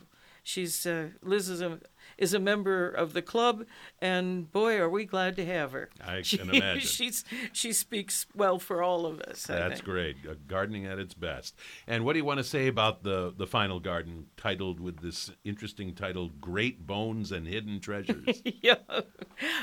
she's 0.44 0.86
uh, 0.86 1.10
Liz 1.22 1.50
is 1.50 1.62
a 1.62 1.80
is 2.18 2.34
a 2.34 2.40
member 2.40 2.88
of 2.90 3.14
the 3.14 3.22
club, 3.22 3.66
and 4.02 4.52
boy, 4.52 4.78
are 4.78 4.90
we 4.90 5.06
glad 5.06 5.36
to 5.38 5.46
have 5.46 5.72
her. 5.72 5.90
I 6.06 6.22
She- 6.22 6.38
can 6.38 6.50
imagine. 6.54 6.82
she's 6.82 7.24
she 7.52 7.74
speaks 7.74 8.26
well 8.36 8.60
for 8.60 8.82
all 8.84 9.06
of 9.06 9.20
us. 9.22 9.44
That's 9.46 9.82
great. 9.82 10.18
Uh, 10.30 10.34
gardening 10.48 10.86
at 10.86 11.00
its 11.00 11.14
best. 11.14 11.56
And 11.88 12.06
what 12.06 12.14
do 12.14 12.20
you 12.20 12.26
want 12.26 12.40
to 12.40 12.44
say 12.44 12.68
about 12.68 13.04
the 13.04 13.34
the 13.36 13.48
final 13.48 13.80
garden, 13.80 14.28
titled 14.38 14.80
with 14.80 15.02
this 15.02 15.32
interesting 15.44 15.94
title, 15.96 16.30
"Great 16.40 16.86
Bones 16.86 17.32
and 17.32 17.48
Hidden 17.48 17.80
Treasures"? 17.80 18.42
yeah, 18.62 18.76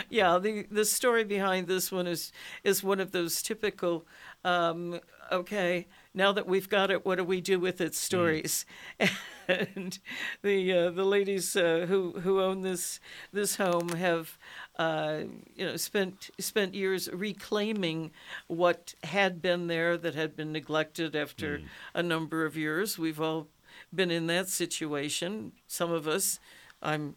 yeah. 0.08 0.38
The 0.38 0.66
the 0.70 0.84
story 0.84 1.24
behind 1.24 1.66
this 1.66 1.90
one 1.92 2.06
is 2.06 2.32
is 2.64 2.82
one 2.82 3.00
of 3.00 3.12
those 3.12 3.42
typical. 3.42 4.06
Um, 4.44 5.00
okay, 5.30 5.86
now 6.14 6.32
that 6.32 6.46
we've 6.46 6.68
got 6.68 6.90
it, 6.90 7.04
what 7.04 7.16
do 7.18 7.24
we 7.24 7.40
do 7.40 7.60
with 7.60 7.80
its 7.80 7.98
Stories, 7.98 8.66
and 9.48 9.98
the 10.42 10.72
uh, 10.72 10.90
the 10.90 11.04
ladies 11.04 11.54
uh, 11.56 11.86
who 11.88 12.12
who 12.20 12.40
own 12.40 12.62
this 12.62 13.00
this 13.32 13.56
home 13.56 13.90
have. 13.90 14.38
Uh, 14.78 15.24
you 15.54 15.66
know, 15.66 15.76
spent 15.76 16.30
spent 16.38 16.74
years 16.74 17.06
reclaiming 17.12 18.10
what 18.46 18.94
had 19.04 19.42
been 19.42 19.66
there 19.66 19.98
that 19.98 20.14
had 20.14 20.34
been 20.34 20.52
neglected 20.52 21.14
after 21.14 21.60
a 21.94 22.02
number 22.02 22.46
of 22.46 22.56
years. 22.56 22.98
We've 22.98 23.20
all 23.20 23.48
been 23.94 24.10
in 24.10 24.26
that 24.28 24.48
situation. 24.48 25.52
Some 25.66 25.92
of 25.92 26.08
us, 26.08 26.40
I'm 26.80 27.16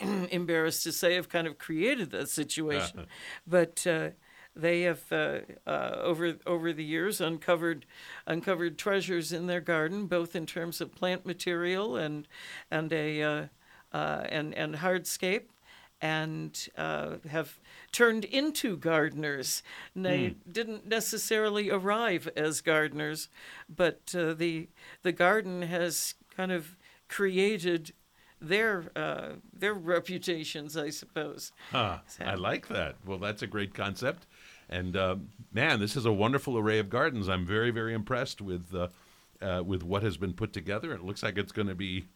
embarrassed 0.00 0.82
to 0.84 0.92
say, 0.92 1.14
have 1.14 1.28
kind 1.28 1.46
of 1.46 1.58
created 1.58 2.10
that 2.12 2.28
situation. 2.30 3.06
but 3.46 3.86
uh, 3.86 4.10
they 4.56 4.82
have 4.82 5.02
uh, 5.10 5.40
uh, 5.66 5.96
over 6.02 6.36
over 6.46 6.72
the 6.72 6.84
years 6.84 7.20
uncovered 7.20 7.86
uncovered 8.26 8.78
treasures 8.78 9.32
in 9.32 9.46
their 9.46 9.60
garden, 9.60 10.06
both 10.06 10.36
in 10.36 10.46
terms 10.46 10.80
of 10.80 10.94
plant 10.94 11.26
material 11.26 11.96
and 11.96 12.28
and 12.70 12.92
a 12.92 13.22
uh, 13.22 13.46
uh, 13.92 14.24
and 14.28 14.54
and 14.54 14.76
hardscape, 14.76 15.44
and 16.00 16.68
uh, 16.76 17.16
have 17.30 17.58
turned 17.92 18.24
into 18.24 18.76
gardeners. 18.76 19.62
They 19.96 20.36
didn't 20.50 20.86
necessarily 20.86 21.70
arrive 21.70 22.28
as 22.36 22.60
gardeners, 22.60 23.28
but 23.68 24.14
uh, 24.16 24.34
the 24.34 24.68
the 25.02 25.12
garden 25.12 25.62
has 25.62 26.14
kind 26.36 26.52
of 26.52 26.76
created 27.08 27.92
their 28.40 28.90
uh, 28.94 29.34
their 29.52 29.74
reputations, 29.74 30.76
I 30.76 30.90
suppose. 30.90 31.52
Huh, 31.70 31.98
I 32.20 32.34
like 32.34 32.68
that. 32.68 32.96
Well, 33.06 33.18
that's 33.18 33.42
a 33.42 33.46
great 33.46 33.74
concept. 33.74 34.26
And 34.68 34.96
uh, 34.96 35.16
man, 35.52 35.80
this 35.80 35.96
is 35.96 36.06
a 36.06 36.12
wonderful 36.12 36.56
array 36.58 36.78
of 36.78 36.88
gardens. 36.88 37.28
I'm 37.28 37.46
very, 37.46 37.70
very 37.70 37.94
impressed 37.94 38.40
with 38.40 38.74
uh, 38.74 38.88
uh, 39.42 39.62
with 39.64 39.82
what 39.82 40.02
has 40.02 40.16
been 40.16 40.32
put 40.32 40.52
together. 40.52 40.92
It 40.92 41.04
looks 41.04 41.22
like 41.22 41.36
it's 41.36 41.52
going 41.52 41.68
to 41.68 41.74
be 41.74 42.06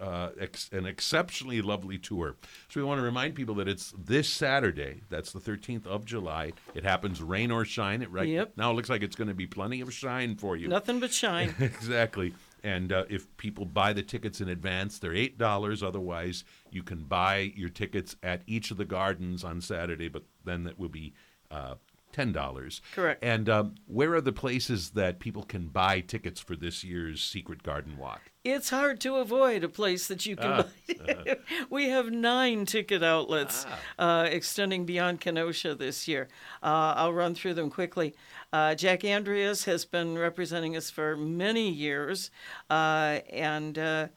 uh, 0.00 0.30
ex- 0.40 0.68
an 0.72 0.84
exceptionally 0.86 1.62
lovely 1.62 1.98
tour. 1.98 2.34
So 2.68 2.80
we 2.80 2.84
want 2.84 2.98
to 2.98 3.04
remind 3.04 3.34
people 3.34 3.54
that 3.56 3.68
it's 3.68 3.94
this 3.96 4.28
Saturday. 4.28 5.02
That's 5.10 5.32
the 5.32 5.38
13th 5.38 5.86
of 5.86 6.04
July. 6.04 6.54
It 6.74 6.82
happens 6.82 7.22
rain 7.22 7.50
or 7.52 7.64
shine. 7.64 8.02
It 8.02 8.10
right 8.10 8.26
Yep. 8.28 8.54
now 8.56 8.70
it 8.70 8.74
looks 8.74 8.88
like 8.88 9.02
it's 9.02 9.14
going 9.14 9.28
to 9.28 9.34
be 9.34 9.46
plenty 9.46 9.80
of 9.80 9.92
shine 9.92 10.34
for 10.34 10.56
you. 10.56 10.66
Nothing 10.66 10.98
but 10.98 11.12
shine. 11.12 11.54
exactly. 11.60 12.34
And 12.64 12.92
uh, 12.92 13.04
if 13.10 13.36
people 13.36 13.64
buy 13.64 13.92
the 13.92 14.02
tickets 14.02 14.40
in 14.40 14.48
advance, 14.48 14.98
they're 14.98 15.14
eight 15.14 15.36
dollars. 15.36 15.82
Otherwise, 15.82 16.44
you 16.70 16.82
can 16.82 17.02
buy 17.04 17.52
your 17.54 17.68
tickets 17.68 18.16
at 18.22 18.42
each 18.46 18.70
of 18.70 18.76
the 18.78 18.84
gardens 18.84 19.44
on 19.44 19.60
Saturday, 19.60 20.08
but 20.08 20.22
then 20.44 20.64
that 20.64 20.78
will 20.78 20.88
be 20.88 21.12
uh, 21.50 21.74
ten 22.12 22.32
dollars. 22.32 22.80
Correct. 22.94 23.22
And 23.22 23.48
um, 23.48 23.74
where 23.86 24.14
are 24.14 24.20
the 24.20 24.32
places 24.32 24.90
that 24.90 25.18
people 25.18 25.42
can 25.42 25.68
buy 25.68 26.00
tickets 26.00 26.40
for 26.40 26.56
this 26.56 26.84
year's 26.84 27.22
Secret 27.22 27.62
Garden 27.62 27.96
Walk? 27.98 28.20
It's 28.44 28.70
hard 28.70 29.00
to 29.02 29.16
avoid 29.16 29.62
a 29.62 29.68
place 29.68 30.08
that 30.08 30.26
you 30.26 30.34
can 30.34 30.64
buy. 30.88 31.36
we 31.70 31.90
have 31.90 32.10
nine 32.10 32.66
ticket 32.66 33.02
outlets 33.02 33.66
uh, 34.00 34.26
extending 34.28 34.84
beyond 34.84 35.20
Kenosha 35.20 35.76
this 35.76 36.08
year. 36.08 36.28
Uh, 36.60 36.94
I'll 36.96 37.12
run 37.12 37.36
through 37.36 37.54
them 37.54 37.70
quickly. 37.70 38.14
Uh, 38.52 38.74
Jack 38.74 39.04
Andreas 39.04 39.64
has 39.66 39.84
been 39.84 40.18
representing 40.18 40.76
us 40.76 40.90
for 40.90 41.16
many 41.16 41.70
years, 41.70 42.32
uh, 42.68 43.20
and 43.30 43.78
uh, 43.78 44.08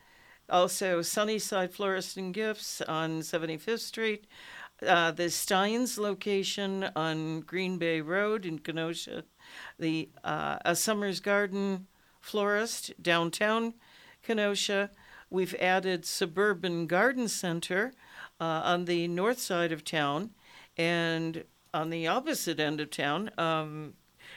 also 0.50 1.04
Sunnyside 1.04 1.72
Florist 1.72 2.18
and 2.18 2.34
Gifts 2.34 2.82
on 2.82 3.22
75th 3.22 3.80
Street. 3.80 4.26
Uh, 4.86 5.10
the 5.12 5.30
Steins 5.30 5.98
location 5.98 6.90
on 6.98 7.40
Green 7.42 7.78
Bay 7.78 8.02
Road 8.02 8.46
in 8.46 8.60
Kenosha, 8.60 9.24
the 9.80 10.10
uh, 10.24 10.58
A 10.66 10.76
Summer's 10.76 11.22
Garden 11.22 11.88
Florist 12.20 12.92
downtown 13.02 13.76
Kenosha. 14.22 14.92
We've 15.30 15.56
added 15.56 16.06
Suburban 16.06 16.88
Garden 16.88 17.30
Center 17.30 17.94
uh, 18.42 18.62
on 18.66 18.84
the 18.84 19.08
north 19.08 19.40
side 19.40 19.72
of 19.72 19.86
town, 19.86 20.32
and 20.78 21.46
on 21.74 21.90
the 21.90 22.08
opposite 22.08 22.60
end 22.60 22.82
of 22.82 22.90
town, 22.90 23.32
um, 23.38 23.94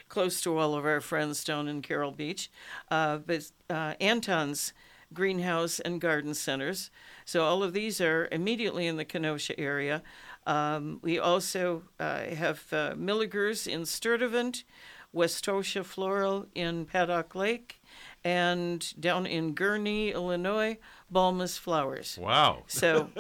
close 0.09 0.41
to 0.43 0.57
all 0.57 0.77
of 0.77 0.85
our 0.85 1.01
friends 1.01 1.43
down 1.43 1.67
in 1.67 1.83
Carol 1.83 2.13
Beach, 2.13 2.49
uh, 2.93 3.19
but 3.19 3.51
uh, 3.69 3.95
Anton's 4.01 4.73
Greenhouse 5.13 5.81
and 5.81 6.01
Garden 6.01 6.35
Centers. 6.35 6.91
So 7.25 7.45
all 7.45 7.63
of 7.63 7.73
these 7.73 8.01
are 8.01 8.29
immediately 8.31 8.87
in 8.87 8.99
the 8.99 9.05
Kenosha 9.05 9.59
area. 9.59 10.03
Um, 10.49 10.99
we 11.03 11.19
also 11.19 11.83
uh, 12.01 12.21
have 12.21 12.65
uh, 12.73 12.95
Milaeger's 12.97 13.67
in 13.67 13.85
Sturtevant, 13.85 14.65
Westosha 15.15 15.85
Floral 15.85 16.47
in 16.55 16.87
Paddock 16.87 17.35
Lake, 17.35 17.83
and 18.25 18.99
down 18.99 19.27
in 19.27 19.55
Gurnee, 19.55 20.15
Illinois, 20.15 20.79
Balmus 21.11 21.59
Flowers. 21.59 22.19
Wow. 22.19 22.63
So 22.67 23.11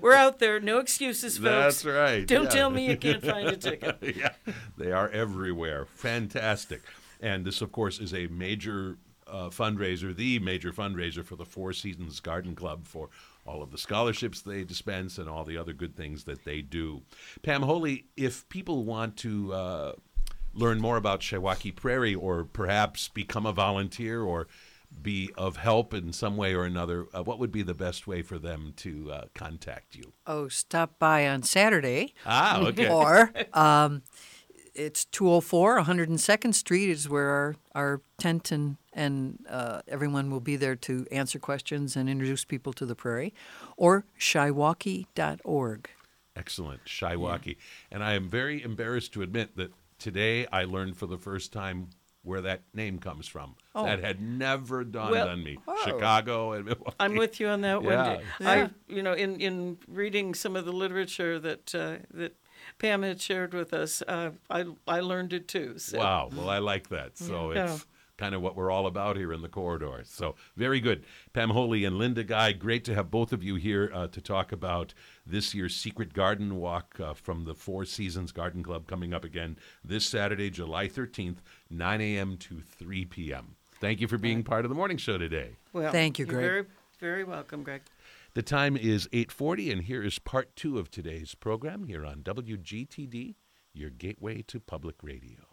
we're 0.00 0.14
out 0.14 0.38
there. 0.38 0.58
No 0.58 0.78
excuses, 0.78 1.36
folks. 1.36 1.82
That's 1.82 1.84
right. 1.84 2.26
Don't 2.26 2.44
yeah. 2.44 2.48
tell 2.48 2.70
me 2.70 2.88
you 2.88 2.96
can't 2.96 3.22
find 3.22 3.48
a 3.48 3.58
ticket. 3.58 3.98
yeah, 4.16 4.32
they 4.78 4.90
are 4.90 5.10
everywhere. 5.10 5.84
Fantastic. 5.84 6.80
And 7.20 7.44
this, 7.44 7.60
of 7.60 7.72
course, 7.72 8.00
is 8.00 8.14
a 8.14 8.26
major 8.28 8.96
uh, 9.30 9.48
fundraiser, 9.50 10.14
the 10.14 10.38
major 10.38 10.72
fundraiser 10.72 11.24
for 11.24 11.36
the 11.36 11.44
Four 11.44 11.72
Seasons 11.72 12.20
Garden 12.20 12.54
Club 12.54 12.86
for 12.86 13.08
all 13.46 13.62
of 13.62 13.70
the 13.70 13.78
scholarships 13.78 14.40
they 14.40 14.64
dispense 14.64 15.18
and 15.18 15.28
all 15.28 15.44
the 15.44 15.56
other 15.56 15.72
good 15.72 15.96
things 15.96 16.24
that 16.24 16.44
they 16.44 16.60
do. 16.60 17.02
Pam 17.42 17.62
Holy, 17.62 18.06
if 18.16 18.48
people 18.48 18.84
want 18.84 19.16
to 19.18 19.52
uh, 19.52 19.92
learn 20.54 20.80
more 20.80 20.96
about 20.96 21.20
Chiwaukee 21.20 21.74
Prairie 21.74 22.14
or 22.14 22.44
perhaps 22.44 23.08
become 23.08 23.46
a 23.46 23.52
volunteer 23.52 24.22
or 24.22 24.46
be 25.02 25.30
of 25.38 25.56
help 25.56 25.94
in 25.94 26.12
some 26.12 26.36
way 26.36 26.54
or 26.54 26.64
another, 26.64 27.06
uh, 27.14 27.22
what 27.22 27.38
would 27.38 27.52
be 27.52 27.62
the 27.62 27.74
best 27.74 28.06
way 28.06 28.22
for 28.22 28.38
them 28.38 28.72
to 28.76 29.10
uh, 29.12 29.24
contact 29.34 29.94
you? 29.94 30.12
Oh, 30.26 30.48
stop 30.48 30.98
by 30.98 31.28
on 31.28 31.42
Saturday. 31.42 32.14
Ah, 32.26 32.60
okay. 32.66 32.88
Or 32.88 33.32
um, 33.52 34.02
it's 34.74 35.04
204 35.06 35.82
102nd 35.82 36.54
Street 36.54 36.90
is 36.90 37.08
where 37.08 37.30
our, 37.30 37.56
our 37.74 38.00
tent 38.18 38.50
and, 38.50 38.76
and 39.00 39.38
uh, 39.48 39.80
everyone 39.88 40.30
will 40.30 40.40
be 40.40 40.56
there 40.56 40.76
to 40.76 41.06
answer 41.10 41.38
questions 41.38 41.96
and 41.96 42.08
introduce 42.08 42.44
people 42.44 42.72
to 42.74 42.84
the 42.84 42.94
prairie. 42.94 43.32
Or 43.78 44.04
shiwaukee.org. 44.18 45.88
Excellent, 46.36 46.84
Chiwaukee. 46.84 47.56
And 47.90 48.04
I 48.04 48.12
am 48.12 48.28
very 48.28 48.62
embarrassed 48.62 49.12
to 49.14 49.22
admit 49.22 49.56
that 49.56 49.72
today 49.98 50.46
I 50.52 50.64
learned 50.64 50.96
for 50.96 51.06
the 51.06 51.18
first 51.18 51.52
time 51.52 51.88
where 52.22 52.42
that 52.42 52.60
name 52.74 52.98
comes 52.98 53.26
from. 53.26 53.54
Oh. 53.74 53.84
That 53.84 54.04
had 54.04 54.20
never 54.20 54.84
dawned 54.84 55.12
Well- 55.12 55.28
on 55.28 55.42
me. 55.42 55.56
Whoa. 55.64 55.76
Chicago 55.84 56.52
and 56.52 56.66
Milwaukee. 56.66 56.96
I'm 57.00 57.16
with 57.16 57.40
you 57.40 57.48
on 57.48 57.62
that, 57.62 57.82
one. 57.82 57.92
Yeah. 57.92 58.20
I, 58.40 58.70
you 58.86 59.02
know, 59.02 59.14
in, 59.14 59.40
in 59.40 59.78
reading 59.88 60.34
some 60.34 60.56
of 60.56 60.66
the 60.66 60.72
literature 60.72 61.38
that 61.38 61.74
uh, 61.74 61.96
that 62.12 62.36
Pam 62.78 63.02
had 63.02 63.20
shared 63.22 63.54
with 63.54 63.72
us, 63.72 64.02
uh, 64.06 64.32
I 64.50 64.66
I 64.86 65.00
learned 65.00 65.32
it 65.32 65.48
too. 65.48 65.78
So. 65.78 65.98
Wow. 65.98 66.28
Well, 66.36 66.50
I 66.50 66.58
like 66.58 66.90
that. 66.90 67.16
So 67.16 67.52
Yeah. 67.52 67.72
it's 67.74 67.86
kind 68.20 68.34
of 68.34 68.42
what 68.42 68.54
we're 68.54 68.70
all 68.70 68.86
about 68.86 69.16
here 69.16 69.32
in 69.32 69.40
the 69.40 69.48
corridor. 69.48 70.02
So 70.04 70.34
very 70.54 70.78
good. 70.78 71.04
Pam 71.32 71.50
Holy 71.50 71.86
and 71.86 71.96
Linda 71.96 72.22
Guy, 72.22 72.52
great 72.52 72.84
to 72.84 72.94
have 72.94 73.10
both 73.10 73.32
of 73.32 73.42
you 73.42 73.54
here 73.54 73.90
uh, 73.94 74.08
to 74.08 74.20
talk 74.20 74.52
about 74.52 74.92
this 75.26 75.54
year's 75.54 75.74
Secret 75.74 76.12
Garden 76.12 76.56
Walk 76.56 77.00
uh, 77.00 77.14
from 77.14 77.46
the 77.46 77.54
Four 77.54 77.86
Seasons 77.86 78.30
Garden 78.30 78.62
Club 78.62 78.86
coming 78.86 79.14
up 79.14 79.24
again 79.24 79.56
this 79.82 80.04
Saturday, 80.04 80.50
July 80.50 80.86
13th, 80.86 81.38
9 81.70 82.00
a.m. 82.02 82.36
to 82.36 82.60
3 82.60 83.06
p.m. 83.06 83.56
Thank 83.80 84.02
you 84.02 84.06
for 84.06 84.18
being 84.18 84.42
part 84.42 84.66
of 84.66 84.68
the 84.68 84.74
morning 84.74 84.98
show 84.98 85.16
today. 85.16 85.56
Well, 85.72 85.90
Thank 85.90 86.18
you, 86.18 86.26
you're 86.26 86.34
Greg. 86.34 86.44
Very, 86.44 86.64
very 87.00 87.24
welcome, 87.24 87.62
Greg. 87.62 87.80
The 88.34 88.42
time 88.42 88.76
is 88.76 89.08
8:40 89.08 89.72
and 89.72 89.82
here 89.82 90.04
is 90.04 90.18
part 90.18 90.54
2 90.56 90.78
of 90.78 90.90
today's 90.90 91.34
program 91.34 91.86
here 91.86 92.04
on 92.04 92.22
WGTD, 92.22 93.36
your 93.72 93.90
gateway 93.90 94.42
to 94.42 94.60
public 94.60 94.96
radio. 95.02 95.49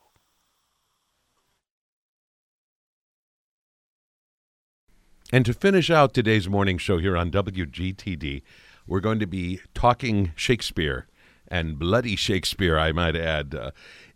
And 5.34 5.46
to 5.46 5.54
finish 5.54 5.90
out 5.90 6.14
today's 6.14 6.48
morning 6.48 6.78
show 6.78 7.00
here 7.00 7.18
on 7.18 7.32
WGTD, 7.32 8.44
we're 8.88 9.02
going 9.02 9.20
to 9.20 9.28
be 9.28 9.60
talking 9.74 10.32
Shakespeare 10.38 11.06
and 11.50 11.78
bloody 11.78 12.16
Shakespeare, 12.16 12.80
I 12.80 12.94
might 12.94 13.18
add. 13.18 13.54
Uh, 13.54 13.72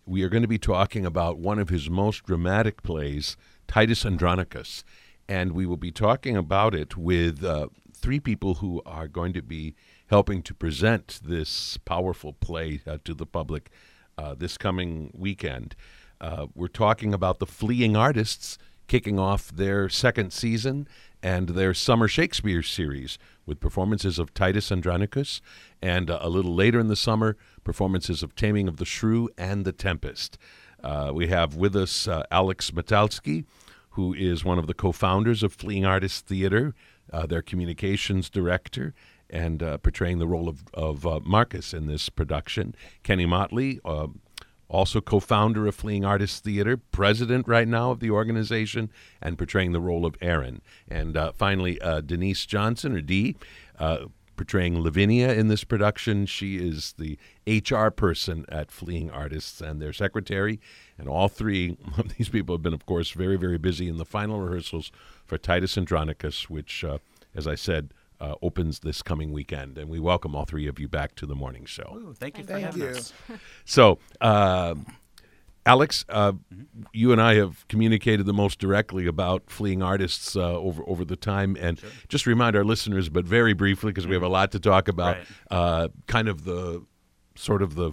we 0.05 0.23
are 0.23 0.29
going 0.29 0.43
to 0.43 0.47
be 0.47 0.57
talking 0.57 1.05
about 1.05 1.37
one 1.37 1.59
of 1.59 1.67
his 1.67 1.89
most 1.89 2.23
dramatic 2.23 2.81
plays, 2.81 3.35
Titus 3.67 4.05
Andronicus. 4.05 4.85
And 5.27 5.51
we 5.51 5.65
will 5.65 5.75
be 5.75 5.91
talking 5.91 6.37
about 6.37 6.73
it 6.73 6.95
with 6.95 7.43
uh, 7.43 7.67
three 7.93 8.21
people 8.21 8.55
who 8.55 8.81
are 8.85 9.09
going 9.09 9.33
to 9.33 9.41
be 9.41 9.75
helping 10.07 10.41
to 10.43 10.53
present 10.53 11.19
this 11.25 11.75
powerful 11.75 12.31
play 12.31 12.83
uh, 12.87 12.99
to 13.03 13.13
the 13.13 13.25
public 13.25 13.69
uh, 14.17 14.33
this 14.33 14.57
coming 14.57 15.11
weekend. 15.13 15.75
Uh, 16.21 16.47
we're 16.55 16.69
talking 16.69 17.13
about 17.13 17.39
the 17.39 17.45
Fleeing 17.45 17.97
Artists 17.97 18.57
kicking 18.91 19.17
off 19.17 19.55
their 19.55 19.87
second 19.87 20.33
season 20.33 20.85
and 21.23 21.47
their 21.51 21.73
summer 21.73 22.09
Shakespeare 22.09 22.61
series 22.61 23.17
with 23.45 23.61
performances 23.61 24.19
of 24.19 24.33
Titus 24.33 24.69
Andronicus 24.69 25.39
and 25.81 26.09
uh, 26.09 26.19
a 26.19 26.27
little 26.27 26.53
later 26.53 26.77
in 26.77 26.89
the 26.89 26.97
summer, 26.97 27.37
performances 27.63 28.21
of 28.21 28.35
Taming 28.35 28.67
of 28.67 28.75
the 28.75 28.83
Shrew 28.83 29.29
and 29.37 29.63
The 29.63 29.71
Tempest. 29.71 30.37
Uh, 30.83 31.11
we 31.13 31.27
have 31.27 31.55
with 31.55 31.73
us 31.73 32.05
uh, 32.05 32.23
Alex 32.31 32.71
Metalski, 32.71 33.45
who 33.91 34.13
is 34.13 34.43
one 34.43 34.59
of 34.59 34.67
the 34.67 34.73
co 34.73 34.91
founders 34.91 35.41
of 35.41 35.53
Fleeing 35.53 35.85
Artists 35.85 36.19
Theater, 36.19 36.75
uh, 37.13 37.25
their 37.25 37.41
communications 37.41 38.29
director, 38.29 38.93
and 39.29 39.63
uh, 39.63 39.77
portraying 39.77 40.19
the 40.19 40.27
role 40.27 40.49
of, 40.49 40.65
of 40.73 41.07
uh, 41.07 41.21
Marcus 41.23 41.73
in 41.73 41.85
this 41.85 42.09
production. 42.09 42.75
Kenny 43.03 43.25
Motley, 43.25 43.79
also 44.71 45.01
co 45.01 45.19
founder 45.19 45.67
of 45.67 45.75
Fleeing 45.75 46.05
Artists 46.05 46.39
Theater, 46.39 46.77
president 46.77 47.47
right 47.47 47.67
now 47.67 47.91
of 47.91 47.99
the 47.99 48.09
organization, 48.09 48.89
and 49.21 49.37
portraying 49.37 49.73
the 49.73 49.81
role 49.81 50.05
of 50.05 50.15
Aaron. 50.21 50.61
And 50.87 51.15
uh, 51.15 51.33
finally, 51.33 51.79
uh, 51.81 52.01
Denise 52.01 52.45
Johnson, 52.45 52.95
or 52.95 53.01
Dee, 53.01 53.35
uh, 53.77 54.05
portraying 54.37 54.81
Lavinia 54.81 55.33
in 55.33 55.49
this 55.49 55.63
production. 55.63 56.25
She 56.25 56.55
is 56.55 56.95
the 56.97 57.19
HR 57.45 57.89
person 57.89 58.45
at 58.49 58.71
Fleeing 58.71 59.11
Artists 59.11 59.61
and 59.61 59.81
their 59.81 59.93
secretary. 59.93 60.59
And 60.97 61.07
all 61.07 61.27
three 61.27 61.77
of 61.97 62.17
these 62.17 62.29
people 62.29 62.55
have 62.55 62.63
been, 62.63 62.73
of 62.73 62.85
course, 62.85 63.11
very, 63.11 63.37
very 63.37 63.57
busy 63.57 63.89
in 63.89 63.97
the 63.97 64.05
final 64.05 64.39
rehearsals 64.39 64.91
for 65.25 65.37
Titus 65.37 65.77
Andronicus, 65.77 66.49
which, 66.49 66.83
uh, 66.83 66.99
as 67.35 67.45
I 67.45 67.55
said, 67.55 67.93
uh, 68.21 68.35
opens 68.41 68.79
this 68.79 69.01
coming 69.01 69.33
weekend. 69.33 69.77
And 69.77 69.89
we 69.89 69.99
welcome 69.99 70.35
all 70.35 70.45
three 70.45 70.67
of 70.67 70.79
you 70.79 70.87
back 70.87 71.15
to 71.15 71.25
the 71.25 71.35
morning 71.35 71.65
show. 71.65 71.89
Ooh, 71.97 72.13
thank 72.13 72.37
you 72.37 72.43
for 72.45 72.53
Thank 72.53 72.65
having 72.67 72.81
you. 72.83 72.87
us. 72.89 73.13
So, 73.65 73.99
uh, 74.21 74.75
Alex, 75.65 76.05
uh, 76.09 76.33
you 76.91 77.11
and 77.11 77.21
I 77.21 77.35
have 77.35 77.67
communicated 77.67 78.25
the 78.25 78.33
most 78.33 78.57
directly 78.57 79.05
about 79.05 79.43
fleeing 79.49 79.83
artists 79.83 80.35
uh, 80.35 80.39
over 80.57 80.81
over 80.87 81.05
the 81.05 81.15
time, 81.15 81.55
and 81.59 81.79
just 82.09 82.25
remind 82.25 82.55
our 82.55 82.63
listeners, 82.63 83.09
but 83.09 83.25
very 83.25 83.53
briefly, 83.53 83.91
because 83.91 84.07
we 84.07 84.15
have 84.15 84.23
a 84.23 84.27
lot 84.39 84.51
to 84.53 84.59
talk 84.59 84.87
about, 84.87 85.17
Right. 85.17 85.27
uh, 85.51 85.87
kind 86.07 86.27
of 86.27 86.45
the 86.45 86.83
sort 87.35 87.61
of 87.61 87.75
the 87.75 87.91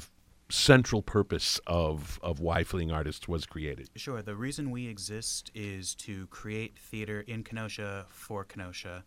central 0.48 1.02
purpose 1.02 1.60
of 1.66 2.18
of 2.22 2.40
why 2.40 2.64
fleeing 2.64 2.90
artists 2.90 3.28
was 3.28 3.44
created. 3.44 3.90
Sure. 3.96 4.22
The 4.22 4.34
reason 4.34 4.70
we 4.70 4.88
exist 4.88 5.50
is 5.54 5.94
to 5.96 6.26
create 6.28 6.78
theater 6.78 7.20
in 7.20 7.44
Kenosha 7.44 8.06
for 8.08 8.44
Kenosha 8.44 9.04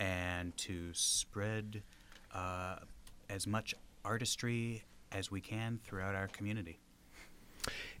and 0.00 0.56
to 0.56 0.88
spread 0.92 1.82
uh, 2.34 2.76
as 3.28 3.46
much 3.46 3.74
artistry 4.04 4.82
as 5.12 5.30
we 5.30 5.40
can 5.40 5.78
throughout 5.84 6.14
our 6.14 6.26
community. 6.28 6.80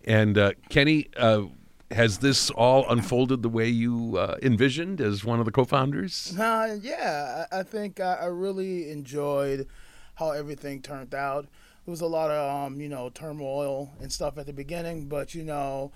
And 0.04 0.36
uh, 0.38 0.52
Kenny, 0.70 1.08
uh, 1.16 1.42
has 1.90 2.18
this 2.18 2.50
all 2.50 2.88
unfolded 2.88 3.42
the 3.42 3.48
way 3.48 3.68
you 3.68 4.16
uh, 4.16 4.36
envisioned 4.42 5.00
as 5.00 5.24
one 5.24 5.40
of 5.40 5.44
the 5.44 5.52
co-founders? 5.52 6.34
Uh, 6.38 6.78
yeah, 6.80 7.46
I, 7.50 7.60
I 7.60 7.62
think 7.62 8.00
I, 8.00 8.14
I 8.14 8.26
really 8.26 8.90
enjoyed 8.90 9.66
how 10.14 10.30
everything 10.30 10.82
turned 10.82 11.14
out. 11.14 11.46
There 11.84 11.90
was 11.90 12.00
a 12.00 12.06
lot 12.06 12.30
of 12.30 12.66
um, 12.66 12.80
you 12.80 12.88
know 12.88 13.10
turmoil 13.10 13.90
and 14.00 14.12
stuff 14.12 14.38
at 14.38 14.46
the 14.46 14.52
beginning, 14.52 15.06
but 15.06 15.34
you 15.34 15.42
know 15.42 15.92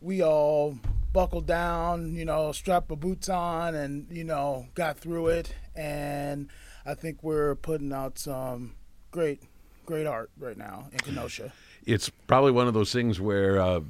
we 0.00 0.22
all 0.22 0.78
buckled 1.12 1.46
down, 1.46 2.14
you 2.14 2.24
know, 2.24 2.52
strapped 2.52 2.90
our 2.90 2.96
boots 2.96 3.28
on, 3.28 3.74
and 3.74 4.06
you 4.10 4.24
know 4.24 4.66
got 4.74 4.98
through 4.98 5.28
it. 5.28 5.54
And 5.76 6.48
I 6.86 6.94
think 6.94 7.22
we're 7.22 7.54
putting 7.56 7.92
out 7.92 8.18
some 8.18 8.74
great, 9.10 9.42
great 9.86 10.06
art 10.06 10.30
right 10.38 10.56
now 10.56 10.88
in 10.92 10.98
Kenosha. 10.98 11.52
it's 11.86 12.10
probably 12.26 12.52
one 12.52 12.66
of 12.68 12.74
those 12.74 12.92
things 12.92 13.20
where, 13.20 13.60
uh, 13.60 13.80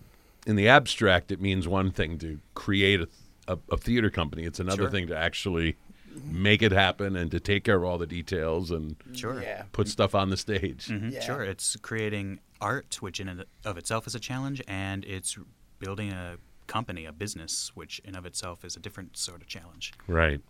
in 0.47 0.57
the 0.57 0.69
abstract, 0.69 1.31
it 1.33 1.41
means 1.41 1.67
one 1.69 1.91
thing 1.91 2.19
to 2.19 2.39
create 2.55 3.01
a, 3.01 3.09
a, 3.49 3.59
a 3.73 3.77
theater 3.77 4.11
company. 4.11 4.45
It's 4.45 4.61
another 4.61 4.83
Sure. 4.85 4.91
thing 4.91 5.07
to 5.09 5.17
actually 5.17 5.77
make 6.25 6.63
it 6.63 6.71
happen 6.73 7.17
and 7.17 7.31
to 7.33 7.41
take 7.41 7.65
care 7.65 7.77
of 7.77 7.85
all 7.85 7.99
the 7.99 8.07
details 8.07 8.71
and 8.71 8.97
Sure. 9.15 9.43
Yeah. 9.43 9.65
put 9.73 9.89
stuff 9.89 10.15
on 10.15 10.31
the 10.31 10.37
stage. 10.37 10.87
Mhm, 10.89 11.13
Yeah. 11.13 11.21
Sure. 11.21 11.43
It's 11.43 11.77
creating 11.83 12.41
art, 12.61 12.99
which 13.01 13.19
in 13.21 13.29
and 13.29 13.45
of 13.65 13.77
itself 13.79 14.07
is 14.07 14.15
a 14.15 14.21
challenge, 14.21 14.63
and 14.69 15.05
it's 15.05 15.37
building 15.79 16.13
a 16.13 16.37
company, 16.67 17.05
a 17.05 17.13
business, 17.13 17.73
which 17.75 18.01
in 18.05 18.15
of 18.15 18.27
itself 18.27 18.65
is 18.65 18.77
a 18.77 18.81
different 18.81 19.17
sort 19.17 19.43
of 19.43 19.47
challenge. 19.47 19.93
Right. 20.07 20.41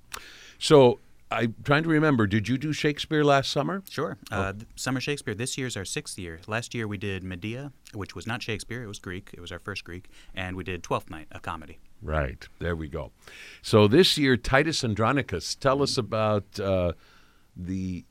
So 0.59 1.01
I'm 1.31 1.55
trying 1.65 1.83
to 1.83 1.89
remember. 1.89 2.27
Did 2.27 2.49
you 2.49 2.57
do 2.57 2.73
Shakespeare 2.73 3.25
last 3.25 3.51
summer? 3.51 3.83
Sure. 3.89 4.17
Uh, 4.31 4.53
Summer 4.77 5.01
Shakespeare. 5.01 5.35
This 5.35 5.59
year's 5.59 5.77
our 5.77 5.85
sixth 5.85 6.19
year. 6.19 6.41
Last 6.47 6.75
year 6.75 6.87
we 6.87 6.99
did 6.99 7.25
Medea, 7.25 7.73
which 7.93 8.15
was 8.15 8.27
not 8.27 8.43
Shakespeare. 8.43 8.83
It 8.83 8.87
was 8.87 8.99
Greek. 8.99 9.31
It 9.33 9.41
was 9.41 9.51
our 9.51 9.59
first 9.59 9.85
Greek, 9.85 10.09
and 10.35 10.57
we 10.57 10.65
did 10.65 10.83
Twelfth 10.83 11.11
Night, 11.11 11.27
a 11.33 11.41
comedy. 11.41 11.79
Right. 12.03 12.47
There 12.61 12.77
we 12.77 12.89
go. 12.89 13.11
So 13.63 13.89
this 13.89 14.17
year, 14.19 14.37
Titus 14.37 14.85
Andronicus. 14.85 15.55
Tell 15.55 15.83
us 15.83 15.99
about 15.99 16.61
uh, 16.61 16.93
the 17.57 18.05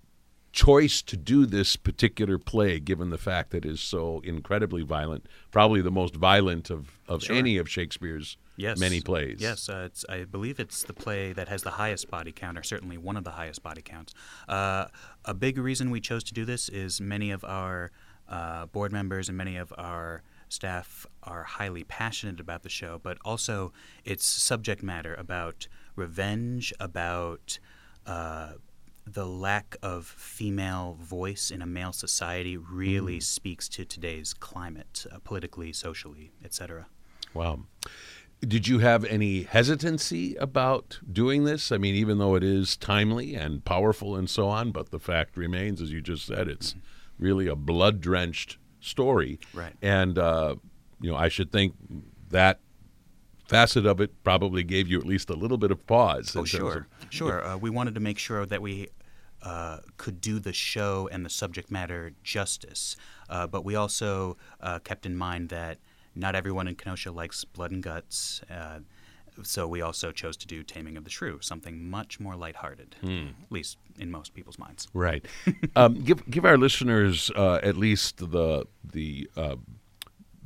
choice 0.54 1.02
to 1.02 1.18
do 1.18 1.46
this 1.48 1.76
particular 1.76 2.38
play, 2.38 2.80
given 2.80 3.10
the 3.10 3.18
fact 3.18 3.50
that 3.50 3.66
it 3.66 3.70
is 3.72 3.82
so 3.82 4.22
incredibly 4.24 4.84
violent, 4.84 5.26
probably 5.52 5.82
the 5.82 5.92
most 5.92 6.16
violent 6.16 6.70
of, 6.70 7.00
of 7.08 7.24
Sure. 7.24 7.36
any 7.36 7.58
of 7.58 7.68
Shakespeare's 7.68 8.38
Yes. 8.56 8.80
many 8.80 9.02
plays. 9.02 9.42
Yes, 9.42 9.68
uh, 9.68 9.88
it's, 9.88 10.06
I 10.08 10.26
believe 10.26 10.60
it's 10.60 10.84
the 10.84 10.94
play 10.94 11.34
that 11.34 11.48
has 11.50 11.64
the 11.64 11.72
highest 11.72 12.08
body 12.10 12.32
count, 12.32 12.56
or 12.58 12.62
certainly 12.64 13.00
one 13.00 13.18
of 13.18 13.24
the 13.24 13.32
highest 13.32 13.64
body 13.64 13.82
counts. 13.82 14.14
Uh, 14.48 14.86
a 15.26 15.34
big 15.34 15.58
reason 15.58 15.90
we 15.90 16.00
chose 16.00 16.24
to 16.26 16.36
do 16.36 16.46
this 16.46 16.70
is 16.70 17.02
many 17.02 17.32
of 17.32 17.44
our 17.44 17.92
uh, 18.30 18.68
board 18.68 18.92
members 18.92 19.28
and 19.30 19.38
many 19.38 19.58
of 19.58 19.74
our 19.78 20.22
staff 20.50 21.08
are 21.24 21.44
highly 21.44 21.84
passionate 21.84 22.40
about 22.40 22.62
the 22.62 22.70
show, 22.70 23.00
but 23.02 23.18
also 23.26 23.74
its 24.06 24.24
subject 24.24 24.84
matter 24.84 25.16
about 25.16 25.68
revenge, 25.96 26.72
about 26.80 27.58
uh, 28.06 28.52
the 29.06 29.26
lack 29.26 29.76
of 29.82 30.06
female 30.06 30.98
voice 31.00 31.52
in 31.52 31.62
a 31.62 31.66
male 31.66 31.94
society 31.94 32.58
really 32.58 33.20
speaks 33.20 33.68
to 33.70 33.86
today's 33.86 34.34
climate, 34.34 35.06
uh, 35.12 35.18
politically, 35.24 35.74
socially, 35.74 36.32
etc. 36.44 36.88
Wow. 37.34 37.60
Did 38.40 38.68
you 38.68 38.80
have 38.80 39.06
any 39.06 39.44
hesitancy 39.44 40.36
about 40.36 41.00
doing 41.10 41.46
this? 41.46 41.72
I 41.72 41.78
mean, 41.78 41.96
even 41.96 42.18
though 42.18 42.36
it 42.36 42.44
is 42.44 42.76
timely 42.76 43.36
and 43.36 43.64
powerful 43.64 44.16
and 44.16 44.30
so 44.30 44.48
on, 44.48 44.72
but 44.72 44.92
the 44.92 45.00
fact 45.00 45.38
remains, 45.38 45.82
as 45.82 45.92
you 45.92 46.02
just 46.02 46.26
said, 46.26 46.48
it's 46.48 46.76
really 47.18 47.48
a 47.48 47.56
blood 47.56 48.02
drenched 48.02 48.58
story. 48.82 49.40
Right. 49.54 49.74
And, 49.82 50.18
uh, 50.18 50.56
you 51.00 51.10
know, 51.10 51.18
I 51.18 51.30
should 51.30 51.52
think 51.52 51.76
that 52.30 52.60
facet 53.54 53.86
of 53.86 54.02
it 54.02 54.12
probably 54.24 54.64
gave 54.64 54.88
you 54.88 54.98
at 55.00 55.06
least 55.06 55.30
a 55.30 55.34
little 55.44 55.58
bit 55.58 55.72
of 55.72 55.86
pause. 55.88 56.36
Oh, 56.36 56.44
sure, 56.46 56.88
of- 57.02 57.08
sure. 57.10 57.46
Uh, 57.46 57.58
we 57.58 57.70
wanted 57.70 57.94
to 57.96 58.02
make 58.02 58.18
sure 58.18 58.46
that 58.46 58.62
we 58.62 58.88
uh, 59.42 59.80
could 59.98 60.20
do 60.22 60.40
the 60.40 60.54
show 60.54 61.10
and 61.12 61.26
the 61.26 61.30
subject 61.30 61.70
matter 61.70 62.14
justice, 62.24 62.96
uh, 63.30 63.46
but 63.48 63.64
we 63.66 63.76
also 63.76 64.38
uh, 64.62 64.80
kept 64.80 65.06
in 65.06 65.16
mind 65.16 65.50
that 65.50 65.78
not 66.16 66.36
everyone 66.36 66.68
in 66.68 66.76
Kenosha 66.76 67.12
likes 67.12 67.44
blood 67.46 67.72
and 67.72 67.84
guts. 67.84 68.42
Uh, 68.50 68.80
so 69.42 69.68
we 69.68 69.82
also 69.82 70.12
chose 70.12 70.38
to 70.38 70.48
do 70.48 70.62
Taming 70.64 70.96
of 70.96 71.04
the 71.06 71.10
Shrew, 71.10 71.40
something 71.42 71.90
much 71.90 72.20
more 72.20 72.36
lighthearted, 72.36 72.96
Hmm. 73.02 73.30
at 73.44 73.52
least 73.52 73.78
in 73.98 74.12
most 74.12 74.34
people's 74.36 74.60
minds. 74.60 74.88
Right. 74.94 75.26
um, 75.76 75.96
give 76.04 76.20
give 76.30 76.46
our 76.46 76.58
listeners 76.58 77.32
uh, 77.36 77.60
at 77.64 77.76
least 77.76 78.18
the 78.32 78.66
the 78.94 79.28
uh, 79.36 79.56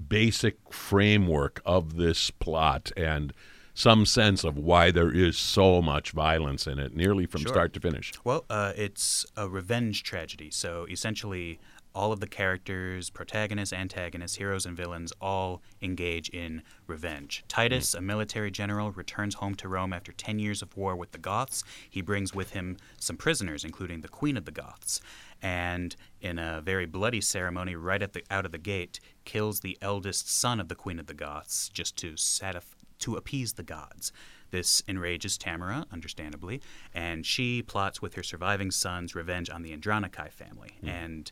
basic 0.07 0.57
framework 0.71 1.61
of 1.65 1.95
this 1.97 2.29
plot 2.31 2.91
and 2.97 3.33
some 3.73 4.05
sense 4.07 4.43
of 4.43 4.57
why 4.57 4.89
there 4.89 5.11
is 5.11 5.37
so 5.37 5.81
much 5.83 6.11
violence 6.11 6.65
in 6.65 6.79
it, 6.79 6.95
nearly 6.95 7.27
from 7.27 7.41
Sure. 7.41 7.49
start 7.49 7.73
to 7.73 7.79
finish. 7.79 8.11
Well, 8.23 8.43
uh, 8.49 8.73
it's 8.75 9.23
a 9.35 9.47
revenge 9.47 10.01
tragedy. 10.01 10.49
So 10.49 10.87
essentially, 10.89 11.59
all 11.97 12.11
of 12.11 12.19
the 12.19 12.27
characters, 12.27 13.09
protagonists, 13.09 13.73
antagonists, 13.73 14.35
heroes, 14.35 14.67
and 14.67 14.77
villains 14.77 15.11
all 15.19 15.63
engage 15.81 16.29
in 16.29 16.61
revenge. 16.85 17.43
Mm. 17.43 17.47
Titus, 17.47 17.95
a 17.95 18.01
military 18.01 18.51
general, 18.51 18.91
returns 18.91 19.33
home 19.33 19.55
to 19.55 19.67
Rome 19.67 19.93
after 19.93 20.11
10 20.11 20.37
years 20.37 20.61
of 20.61 20.77
war 20.77 20.95
with 20.95 21.11
the 21.11 21.17
Goths. 21.17 21.63
He 21.89 22.01
brings 22.01 22.35
with 22.35 22.51
him 22.51 22.77
some 22.99 23.17
prisoners, 23.17 23.65
including 23.65 24.01
the 24.01 24.07
Queen 24.07 24.37
of 24.37 24.45
the 24.45 24.51
Goths. 24.51 25.01
And 25.41 25.95
in 26.21 26.37
a 26.37 26.61
very 26.61 26.85
bloody 26.85 27.19
ceremony, 27.19 27.75
right 27.75 28.03
at 28.03 28.13
the 28.13 28.23
out 28.29 28.45
of 28.45 28.51
the 28.51 28.59
gate, 28.59 28.99
kills 29.25 29.61
the 29.61 29.75
eldest 29.81 30.29
son 30.29 30.59
of 30.59 30.67
the 30.67 30.75
Queen 30.75 30.99
of 30.99 31.07
the 31.07 31.15
Goths 31.15 31.67
just 31.67 31.97
to 31.97 32.15
satisfy 32.15 32.75
to 32.99 33.15
appease 33.15 33.53
the 33.53 33.63
gods. 33.63 34.11
This 34.49 34.81
enrages 34.87 35.37
Tamora, 35.37 35.85
understandably, 35.91 36.61
and 36.95 37.23
she 37.23 37.61
plots 37.61 38.01
with 38.01 38.15
her 38.15 38.23
surviving 38.23 38.71
sons 38.71 39.13
revenge 39.13 39.51
on 39.51 39.61
the 39.61 39.71
Andronici 39.75 40.31
family, 40.31 40.71
mm. 40.83 40.89
and 40.89 41.31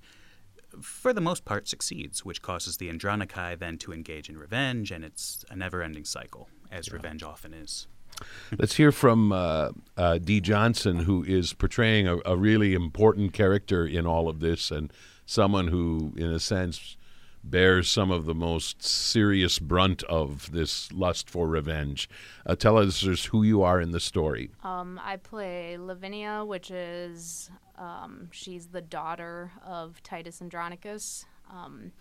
for 0.82 1.14
the 1.14 1.22
most 1.22 1.46
part 1.46 1.68
succeeds, 1.68 2.24
which 2.24 2.42
causes 2.42 2.78
the 2.78 2.90
Andronici 2.90 3.58
then 3.58 3.78
to 3.80 3.94
engage 3.94 4.30
in 4.30 4.38
revenge, 4.38 4.92
and 4.92 5.04
it's 5.04 5.46
a 5.50 5.56
never-ending 5.56 6.06
cycle, 6.06 6.50
as 6.72 6.92
revenge 6.92 7.24
often 7.24 7.54
is. 7.54 7.88
Let's 8.58 8.76
hear 8.76 8.92
from 8.92 9.32
uh, 9.32 9.72
uh, 9.98 10.18
Dee 10.20 10.42
Johnson, 10.42 11.00
who 11.00 11.24
is 11.24 11.54
portraying 11.54 12.08
a, 12.08 12.18
a 12.26 12.38
really 12.38 12.74
important 12.74 13.34
character 13.34 13.86
in 13.86 14.06
all 14.06 14.30
of 14.30 14.40
this, 14.40 14.72
and 14.72 14.92
someone 15.26 15.68
who, 15.68 16.14
in 16.16 16.32
a 16.32 16.40
sense, 16.40 16.98
bears 17.44 17.90
some 17.90 18.12
of 18.12 18.26
the 18.26 18.34
most 18.34 18.82
serious 18.84 19.60
brunt 19.60 20.04
of 20.04 20.52
this 20.52 20.92
lust 20.92 21.30
for 21.30 21.48
revenge. 21.48 22.10
Uh, 22.46 22.56
tell 22.56 22.78
us 22.78 23.02
who 23.26 23.44
you 23.44 23.62
are 23.62 23.80
in 23.80 23.92
the 23.92 24.00
story. 24.00 24.52
Um, 24.64 25.00
I 25.04 25.18
play 25.18 25.78
Lavinia, 25.78 26.44
which 26.44 26.72
is 26.72 27.52
um, 27.78 28.30
she's 28.32 28.68
the 28.68 28.82
daughter 28.82 29.52
of 29.66 30.02
Titus 30.04 30.42
Andronicus. 30.42 31.26
Um, 31.52 31.92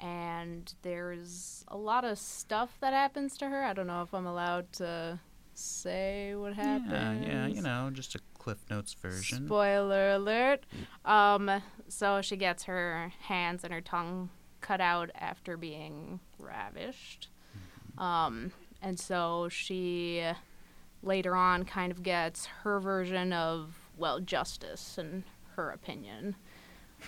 and 0.00 0.72
there's 0.82 1.64
a 1.68 1.76
lot 1.76 2.04
of 2.04 2.18
stuff 2.18 2.78
that 2.80 2.92
happens 2.92 3.36
to 3.38 3.48
her. 3.48 3.62
I 3.62 3.72
don't 3.72 3.86
know 3.86 4.02
if 4.02 4.14
I'm 4.14 4.26
allowed 4.26 4.72
to 4.74 5.20
say 5.54 6.34
what 6.34 6.54
happens. 6.54 6.90
Yeah, 6.90 7.12
yeah, 7.20 7.46
you 7.46 7.62
know, 7.62 7.90
just 7.92 8.14
a 8.14 8.20
Cliff 8.38 8.58
Notes 8.70 8.94
version. 8.94 9.46
Spoiler 9.46 10.12
alert. 10.12 10.64
Um, 11.04 11.62
so 11.88 12.22
she 12.22 12.36
gets 12.36 12.64
her 12.64 13.12
hands 13.20 13.62
and 13.64 13.72
her 13.72 13.82
tongue 13.82 14.30
cut 14.62 14.80
out 14.80 15.10
after 15.14 15.56
being 15.56 16.20
ravished. 16.38 17.28
Um, 17.98 18.52
and 18.80 18.98
so 18.98 19.48
she 19.50 20.24
later 21.02 21.34
on 21.34 21.64
kind 21.64 21.92
of 21.92 22.02
gets 22.02 22.46
her 22.46 22.80
version 22.80 23.32
of 23.32 23.74
well, 24.00 24.18
justice 24.18 24.98
in 24.98 25.24
her 25.56 25.70
opinion, 25.70 26.34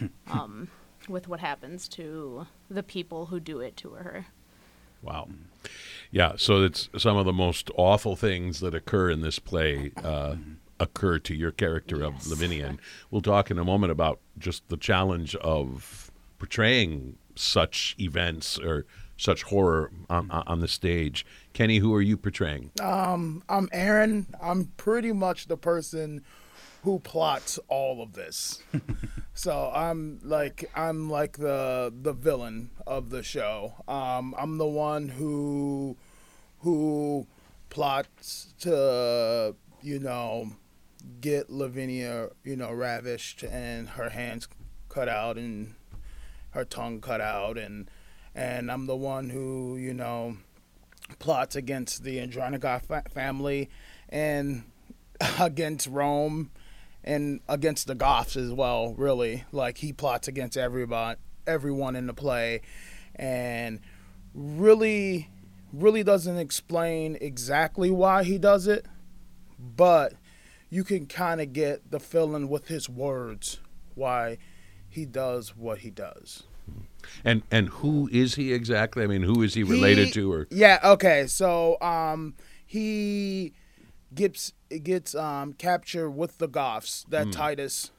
um, 0.31 0.69
with 1.09 1.27
what 1.27 1.41
happens 1.41 1.89
to 1.89 2.47
the 2.71 2.83
people 2.83 3.27
who 3.27 3.41
do 3.41 3.61
it 3.61 3.77
to 3.79 3.91
her. 3.91 4.27
Wow. 5.03 5.29
Yeah, 6.13 6.35
so 6.37 6.63
it's 6.63 6.89
some 6.97 7.17
of 7.17 7.27
the 7.27 7.33
most 7.33 7.71
awful 7.77 8.15
things 8.15 8.61
that 8.61 8.75
occur 8.75 9.11
in 9.11 9.21
this 9.23 9.39
play 9.39 9.91
uh, 9.97 10.37
occur 10.79 11.19
to 11.21 11.35
your 11.35 11.51
character 11.51 12.03
of 12.03 12.27
Lavinia. 12.29 12.69
And 12.69 12.79
we'll 13.11 13.23
talk 13.23 13.51
in 13.51 13.59
a 13.59 13.65
moment 13.65 13.91
about 13.91 14.21
just 14.39 14.69
the 14.69 14.77
challenge 14.77 15.35
of 15.37 16.13
portraying 16.39 17.17
such 17.35 17.97
events 17.99 18.59
or 18.59 18.85
such 19.17 19.45
horror 19.45 19.91
on, 20.11 20.31
on 20.31 20.61
the 20.61 20.69
stage. 20.69 21.25
Kenny, 21.53 21.79
who 21.79 21.95
are 21.95 22.03
you 22.03 22.17
portraying? 22.17 22.71
I'm 23.49 23.69
Aaron. 23.73 24.27
I'm 24.41 24.67
pretty 24.77 25.13
much 25.13 25.47
the 25.47 25.57
person 25.57 26.23
who 26.83 26.99
plots 26.99 27.59
all 27.69 28.03
of 28.03 28.13
this. 28.13 28.63
so 29.35 29.71
I'm 29.75 30.21
like 30.23 30.71
I'm 30.75 31.09
like 31.09 31.39
the 31.39 31.93
the 31.95 32.13
villain 32.13 32.71
of 32.87 33.11
the 33.11 33.23
show. 33.23 33.75
Um, 33.89 34.35
I'm 34.37 34.59
the 34.59 34.67
one 34.67 35.09
who 35.09 35.97
who 36.61 37.27
plots 37.71 38.53
to 38.61 39.55
you 39.81 39.99
know 39.99 40.53
get 41.21 41.51
Lavinia 41.51 42.31
you 42.45 42.57
know 42.57 42.73
ravished 42.73 43.43
and 43.45 43.91
her 43.91 44.11
hands 44.11 44.49
cut 44.89 45.09
out 45.09 45.37
and 45.37 45.75
her 46.51 46.65
tongue 46.65 47.01
cut 47.01 47.21
out 47.21 47.57
and 47.57 47.91
and 48.35 48.71
I'm 48.71 48.87
the 48.87 48.97
one 48.97 49.31
who 49.31 49.77
you 49.77 49.95
know 49.95 50.37
plots 51.19 51.57
against 51.57 52.05
the 52.05 52.19
Andronikov 52.19 52.83
fa- 52.83 53.05
family 53.11 53.71
and 54.09 54.65
against 55.41 55.87
Rome 55.87 56.51
and 57.05 57.41
against 57.49 57.87
the 57.87 57.95
Goths 57.95 58.37
as 58.37 58.53
well. 58.53 58.95
Really, 58.95 59.45
like 59.53 59.79
he 59.79 59.93
plots 59.93 60.29
against 60.29 60.57
everybody, 60.57 61.19
everyone 61.47 61.97
in 61.97 62.07
the 62.07 62.15
play, 62.15 62.63
and 63.17 63.81
really, 64.35 65.29
really 65.73 66.03
doesn't 66.03 66.39
explain 66.39 67.17
exactly 67.21 67.91
why 67.91 68.23
he 68.25 68.39
does 68.39 68.67
it, 68.67 68.87
but 69.59 70.15
you 70.71 70.85
can 70.85 71.07
kind 71.07 71.41
of 71.41 71.53
get 71.53 71.91
the 71.91 72.01
feeling 72.01 72.49
with 72.49 72.69
his 72.69 72.89
words 72.89 73.59
why 73.95 74.39
he 74.89 75.05
does 75.05 75.57
what 75.57 75.79
he 75.79 75.91
does. 75.91 76.45
And 77.25 77.43
and 77.51 77.69
who 77.69 78.09
is 78.13 78.37
he 78.37 78.53
exactly? 78.53 79.03
I 79.03 79.07
mean, 79.07 79.23
who 79.23 79.43
is 79.43 79.55
he 79.55 79.65
related 79.65 80.07
He- 80.07 80.13
to? 80.13 80.33
Or 80.33 80.47
yeah 80.51 80.79
okay 80.85 81.27
so 81.27 81.81
um 81.83 82.35
he 82.65 83.53
gets 84.15 84.53
gets 84.83 85.15
um 85.15 85.53
captured 85.55 86.11
with 86.11 86.39
the 86.39 86.49
goths 86.49 87.05
that 87.09 87.33
titus 87.33 87.91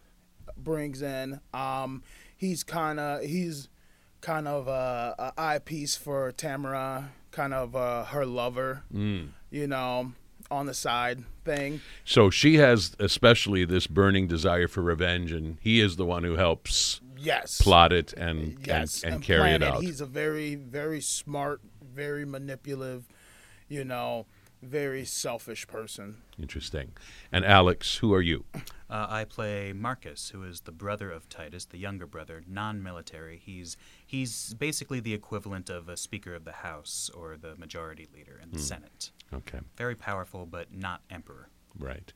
brings 0.58 1.02
in. 1.02 1.40
Um 1.54 2.04
he's 2.36 2.64
kind 2.64 3.00
of 3.00 3.22
he's 3.24 3.70
kind 4.22 4.48
of 4.48 4.68
a, 4.68 5.16
a 5.20 5.42
eyepiece 5.42 5.96
for 5.96 6.32
tamora 6.32 7.10
kind 7.32 7.54
of 7.54 7.76
uh, 7.76 8.06
her 8.06 8.26
lover 8.26 8.84
you 8.92 9.68
know 9.68 10.14
on 10.52 10.66
the 10.66 10.74
side 10.74 11.24
thing. 11.44 11.82
So 12.06 12.30
she 12.30 12.56
has 12.56 12.96
especially 13.00 13.66
this 13.66 13.88
burning 13.88 14.28
desire 14.28 14.68
for 14.68 14.82
revenge, 14.82 15.32
and 15.32 15.58
he 15.62 15.80
is 15.80 15.96
the 15.96 16.06
one 16.06 16.24
who 16.24 16.36
helps 16.36 17.02
yes. 17.18 17.62
plot 17.62 17.92
it 17.92 18.14
and 18.14 18.58
yes 18.66 19.04
and, 19.04 19.16
and, 19.16 19.24
carry 19.24 19.52
it. 19.52 19.64
out. 19.64 19.82
he's 19.82 20.02
a 20.02 20.06
very 20.06 20.56
very 20.56 21.02
smart 21.02 21.62
very 21.82 22.26
manipulative 22.26 23.08
you 23.68 23.84
know 23.84 24.26
very 24.64 25.06
selfish 25.06 25.68
person 25.68 26.18
Interesting. 26.40 26.92
And 27.32 27.46
Alex, 27.46 27.98
who 27.98 28.14
are 28.14 28.22
you? 28.22 28.46
Uh, 28.90 29.08
I 29.10 29.26
play 29.26 29.74
Marcus, 29.74 30.30
who 30.30 30.44
is 30.44 30.62
the 30.62 30.72
brother 30.72 31.12
of 31.12 31.30
Titus, 31.30 31.66
the 31.66 31.78
younger 31.78 32.06
brother, 32.06 32.44
non-military. 32.48 33.42
He's 33.44 33.78
he's 34.06 34.54
basically 34.56 35.00
the 35.00 35.14
equivalent 35.14 35.70
of 35.70 35.90
a 35.90 35.98
Speaker 35.98 36.36
of 36.36 36.46
the 36.46 36.52
House 36.52 37.10
or 37.16 37.38
the 37.38 37.56
Majority 37.56 38.08
Leader 38.14 38.40
in 38.42 38.52
the 38.52 38.60
Senate. 38.60 39.12
Okay. 39.34 39.60
Very 39.78 39.96
powerful, 39.96 40.46
but 40.46 40.74
not 40.74 41.02
emperor. 41.10 41.50
Right. 41.78 42.14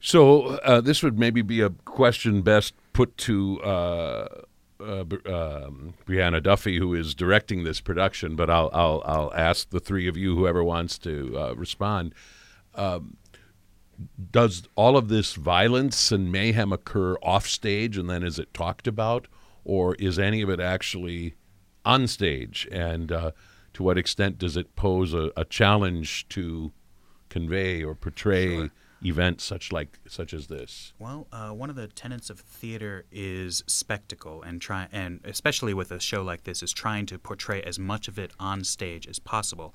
So 0.00 0.58
uh, 0.58 0.80
this 0.80 1.02
would 1.02 1.18
maybe 1.18 1.42
be 1.42 1.60
a 1.60 1.70
question 1.70 2.42
best 2.42 2.74
put 2.92 3.16
to 3.18 3.60
uh, 3.62 4.42
uh, 4.84 5.64
um, 5.66 5.94
Brianna 6.06 6.42
Duffy, 6.42 6.78
who 6.78 6.94
is 6.94 7.14
directing 7.14 7.64
this 7.64 7.80
production. 7.80 8.36
But 8.36 8.50
I'll 8.50 8.70
I'll 8.72 9.02
I'll 9.04 9.34
ask 9.34 9.70
the 9.70 9.80
three 9.80 10.08
of 10.08 10.16
you, 10.16 10.36
whoever 10.36 10.62
wants 10.62 10.98
to 10.98 11.38
uh, 11.38 11.54
respond. 11.54 12.14
Um, 12.74 13.16
does 14.30 14.64
all 14.74 14.96
of 14.96 15.08
this 15.08 15.34
violence 15.34 16.10
and 16.10 16.30
mayhem 16.30 16.72
occur 16.72 17.16
off 17.22 17.46
stage, 17.46 17.96
and 17.96 18.10
then 18.10 18.22
is 18.22 18.38
it 18.38 18.52
talked 18.52 18.86
about, 18.86 19.28
or 19.64 19.94
is 19.96 20.18
any 20.18 20.42
of 20.42 20.50
it 20.50 20.60
actually 20.60 21.34
on 21.84 22.06
stage? 22.08 22.68
And 22.72 23.12
uh, 23.12 23.30
to 23.74 23.82
what 23.82 23.98
extent 23.98 24.38
does 24.38 24.56
it 24.56 24.74
pose 24.76 25.14
a, 25.14 25.30
a 25.36 25.44
challenge 25.44 26.28
to 26.30 26.72
convey 27.28 27.82
or 27.82 27.94
portray 27.94 28.70
events 29.04 29.44
such 29.44 29.72
like 29.72 29.98
such 30.08 30.32
as 30.32 30.46
this? 30.46 30.92
Well, 30.98 31.26
uh, 31.32 31.50
one 31.50 31.70
of 31.70 31.76
the 31.76 31.88
tenets 31.88 32.30
of 32.30 32.40
theater 32.40 33.04
is 33.12 33.62
spectacle, 33.66 34.42
and 34.42 34.60
try 34.60 34.88
and 34.92 35.20
especially 35.24 35.74
with 35.74 35.90
a 35.90 36.00
show 36.00 36.22
like 36.22 36.44
this, 36.44 36.62
is 36.62 36.72
trying 36.72 37.06
to 37.06 37.18
portray 37.18 37.62
as 37.62 37.78
much 37.78 38.08
of 38.08 38.18
it 38.18 38.32
on 38.38 38.64
stage 38.64 39.06
as 39.06 39.18
possible. 39.18 39.74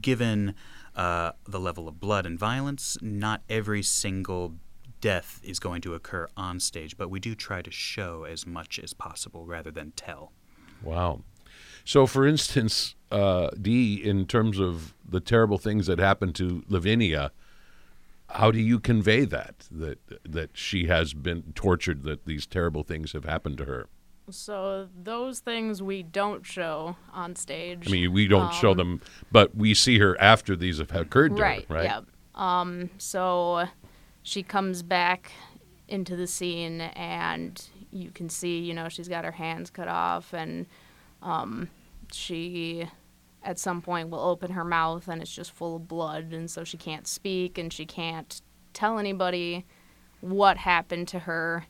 Given 0.00 0.54
uh, 0.96 1.32
the 1.46 1.60
level 1.60 1.88
of 1.88 2.00
blood 2.00 2.26
and 2.26 2.38
violence, 2.38 2.96
not 3.00 3.42
every 3.48 3.82
single 3.82 4.54
death 5.00 5.40
is 5.42 5.58
going 5.58 5.82
to 5.82 5.94
occur 5.94 6.28
on 6.36 6.58
stage, 6.58 6.96
but 6.96 7.10
we 7.10 7.20
do 7.20 7.34
try 7.34 7.60
to 7.60 7.70
show 7.70 8.24
as 8.24 8.46
much 8.46 8.78
as 8.78 8.94
possible 8.94 9.44
rather 9.44 9.70
than 9.70 9.92
tell. 9.96 10.32
Wow. 10.82 11.20
So, 11.84 12.06
for 12.06 12.26
instance, 12.26 12.94
uh, 13.10 13.50
Dee, 13.60 13.94
in 13.94 14.26
terms 14.26 14.58
of 14.58 14.94
the 15.06 15.20
terrible 15.20 15.58
things 15.58 15.86
that 15.86 15.98
happened 15.98 16.34
to 16.36 16.64
Lavinia, 16.68 17.32
how 18.34 18.50
do 18.50 18.58
you 18.58 18.78
convey 18.80 19.24
that 19.24 19.66
that 19.70 19.98
that 20.24 20.50
she 20.56 20.86
has 20.86 21.14
been 21.14 21.52
tortured, 21.54 22.02
that 22.04 22.26
these 22.26 22.46
terrible 22.46 22.82
things 22.82 23.12
have 23.12 23.24
happened 23.24 23.58
to 23.58 23.64
her? 23.64 23.88
So 24.30 24.88
those 24.96 25.40
things 25.40 25.82
we 25.82 26.02
don't 26.02 26.46
show 26.46 26.96
on 27.12 27.36
stage. 27.36 27.86
I 27.86 27.90
mean, 27.90 28.12
we 28.12 28.26
don't 28.26 28.52
show 28.54 28.74
them, 28.74 29.02
but 29.30 29.54
we 29.54 29.74
see 29.74 29.98
her 29.98 30.18
after 30.20 30.56
these 30.56 30.78
have 30.78 30.94
occurred 30.94 31.36
to 31.36 31.42
right, 31.42 31.66
her, 31.68 31.74
right? 31.74 31.84
Yeah. 31.84 32.00
Um. 32.34 32.90
So 32.98 33.66
she 34.22 34.42
comes 34.42 34.82
back 34.82 35.32
into 35.88 36.16
the 36.16 36.26
scene, 36.26 36.80
and 36.80 37.62
you 37.92 38.10
can 38.10 38.28
see, 38.28 38.58
you 38.58 38.74
know, 38.74 38.88
she's 38.88 39.08
got 39.08 39.24
her 39.24 39.32
hands 39.32 39.70
cut 39.70 39.88
off, 39.88 40.32
and 40.32 40.66
um, 41.22 41.68
she 42.10 42.88
at 43.44 43.58
some 43.58 43.82
point 43.82 44.08
will 44.08 44.20
open 44.20 44.52
her 44.52 44.64
mouth, 44.64 45.06
and 45.06 45.22
it's 45.22 45.34
just 45.34 45.52
full 45.52 45.76
of 45.76 45.86
blood, 45.86 46.32
and 46.32 46.50
so 46.50 46.64
she 46.64 46.76
can't 46.76 47.06
speak, 47.06 47.58
and 47.58 47.72
she 47.72 47.86
can't 47.86 48.40
tell 48.72 48.98
anybody 48.98 49.64
what 50.20 50.56
happened 50.56 51.06
to 51.08 51.20
her. 51.20 51.66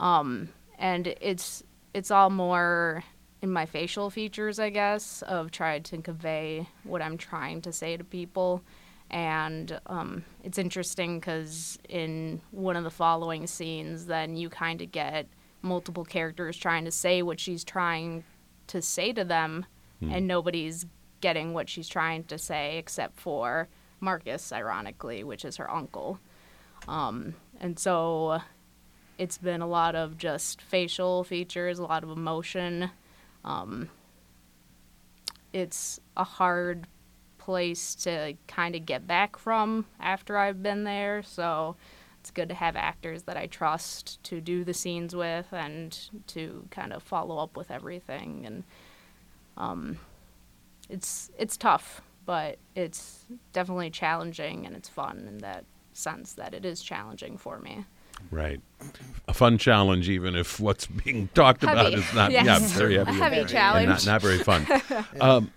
Um, 0.00 0.48
and 0.78 1.06
it's 1.20 1.62
it's 1.92 2.10
all 2.10 2.30
more 2.30 3.04
in 3.42 3.52
my 3.52 3.66
facial 3.66 4.10
features, 4.10 4.58
I 4.58 4.70
guess, 4.70 5.22
of 5.22 5.50
trying 5.50 5.82
to 5.84 5.98
convey 5.98 6.68
what 6.84 7.02
I'm 7.02 7.16
trying 7.16 7.62
to 7.62 7.72
say 7.72 7.96
to 7.96 8.04
people. 8.04 8.62
And 9.10 9.80
um, 9.86 10.24
it's 10.44 10.58
interesting 10.58 11.18
because 11.18 11.78
in 11.88 12.40
one 12.52 12.76
of 12.76 12.84
the 12.84 12.90
following 12.90 13.46
scenes, 13.46 14.06
then 14.06 14.36
you 14.36 14.48
kind 14.48 14.80
of 14.80 14.92
get 14.92 15.26
multiple 15.62 16.04
characters 16.04 16.56
trying 16.56 16.84
to 16.84 16.90
say 16.90 17.22
what 17.22 17.40
she's 17.40 17.64
trying 17.64 18.24
to 18.68 18.80
say 18.80 19.12
to 19.12 19.24
them, 19.24 19.66
and 20.00 20.26
nobody's 20.26 20.86
getting 21.20 21.52
what 21.52 21.68
she's 21.68 21.88
trying 21.88 22.24
to 22.24 22.38
say 22.38 22.78
except 22.78 23.18
for 23.18 23.68
Marcus, 24.00 24.52
ironically, 24.52 25.24
which 25.24 25.44
is 25.44 25.56
her 25.56 25.70
uncle. 25.70 26.18
Um, 26.88 27.34
and 27.60 27.78
so 27.78 28.40
it's 29.18 29.38
been 29.38 29.60
a 29.60 29.66
lot 29.66 29.94
of 29.94 30.16
just 30.16 30.62
facial 30.62 31.24
features, 31.24 31.78
a 31.78 31.84
lot 31.84 32.02
of 32.02 32.10
emotion. 32.10 32.90
Um, 33.44 33.90
it's 35.52 36.00
a 36.16 36.24
hard 36.24 36.86
place 37.38 37.94
to 37.96 38.34
kind 38.46 38.74
of 38.74 38.86
get 38.86 39.06
back 39.06 39.38
from 39.38 39.86
after 39.98 40.36
I've 40.36 40.62
been 40.62 40.84
there, 40.84 41.22
so 41.22 41.76
it's 42.20 42.30
good 42.30 42.48
to 42.50 42.54
have 42.54 42.76
actors 42.76 43.24
that 43.24 43.36
I 43.36 43.46
trust 43.46 44.22
to 44.24 44.40
do 44.40 44.62
the 44.62 44.74
scenes 44.74 45.16
with 45.16 45.46
and 45.52 45.98
to 46.28 46.66
kind 46.70 46.92
of 46.92 47.02
follow 47.02 47.38
up 47.38 47.56
with 47.56 47.70
everything. 47.70 48.44
And 48.44 48.64
um, 49.56 49.98
it's 50.90 51.30
it's 51.38 51.56
tough, 51.56 52.02
but 52.26 52.58
it's 52.74 53.24
definitely 53.52 53.90
challenging 53.90 54.66
and 54.66 54.76
it's 54.76 54.88
fun 54.88 55.24
in 55.28 55.38
that 55.38 55.64
sense 55.92 56.34
that 56.34 56.54
it 56.54 56.64
is 56.64 56.82
challenging 56.82 57.36
for 57.36 57.58
me. 57.58 57.84
Right. 58.30 58.60
A 59.28 59.34
fun 59.34 59.56
challenge, 59.58 60.08
even 60.08 60.34
if 60.34 60.60
what's 60.60 60.86
being 60.86 61.28
talked 61.34 61.62
about 61.62 61.94
is 61.94 62.14
not, 62.14 62.30
yeah, 62.30 62.58
very 62.58 62.96
heavy. 62.96 63.10
A 63.10 63.14
heavy 63.14 63.38
and 63.38 63.48
challenge. 63.48 63.88
not, 63.88 64.06
not 64.06 64.22
very 64.22 64.38
fun. 64.38 64.66
um, 65.20 65.50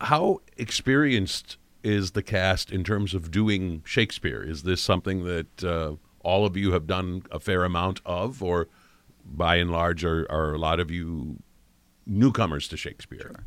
how 0.00 0.40
experienced 0.56 1.56
is 1.82 2.12
the 2.12 2.22
cast 2.22 2.70
in 2.70 2.84
terms 2.84 3.14
of 3.14 3.30
doing 3.30 3.82
Shakespeare? 3.86 4.42
Is 4.42 4.64
this 4.64 4.80
something 4.80 5.24
that 5.24 5.64
uh, 5.64 5.94
all 6.22 6.44
of 6.44 6.56
you 6.56 6.72
have 6.72 6.86
done 6.86 7.22
a 7.30 7.40
fair 7.40 7.64
amount 7.64 8.00
of, 8.04 8.42
or 8.42 8.68
by 9.24 9.56
and 9.56 9.70
large, 9.70 10.04
are, 10.04 10.30
are 10.30 10.54
a 10.54 10.58
lot 10.58 10.80
of 10.80 10.90
you 10.90 11.38
newcomers 12.06 12.68
to 12.68 12.76
Shakespeare? 12.76 13.44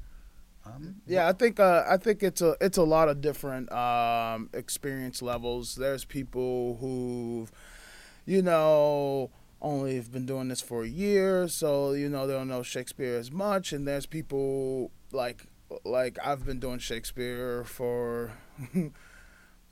Yeah, 1.06 1.28
I 1.28 1.34
think 1.34 1.60
uh, 1.60 1.84
I 1.88 1.98
think 1.98 2.24
it's 2.24 2.42
a 2.42 2.56
it's 2.62 2.78
a 2.78 2.84
lot 2.84 3.10
of 3.10 3.22
different 3.22 3.72
um, 3.72 4.50
experience 4.54 5.22
levels. 5.22 5.76
There's 5.76 6.06
people 6.06 6.78
who've, 6.80 7.52
you 8.26 8.42
know, 8.42 9.30
only 9.62 9.96
have 9.96 10.12
been 10.12 10.26
doing 10.26 10.48
this 10.50 10.62
for 10.62 10.84
a 10.84 10.88
year, 10.88 11.48
so 11.48 11.94
you 11.94 12.10
know 12.10 12.28
they 12.28 12.34
don't 12.34 12.48
know 12.48 12.64
Shakespeare 12.64 13.18
as 13.18 13.32
much. 13.32 13.74
And 13.74 13.88
there's 13.88 14.06
people 14.06 14.92
like 15.12 15.46
like 15.84 16.18
I've 16.24 16.46
been 16.46 16.60
doing 16.60 16.80
Shakespeare 16.80 17.64
for 17.64 18.32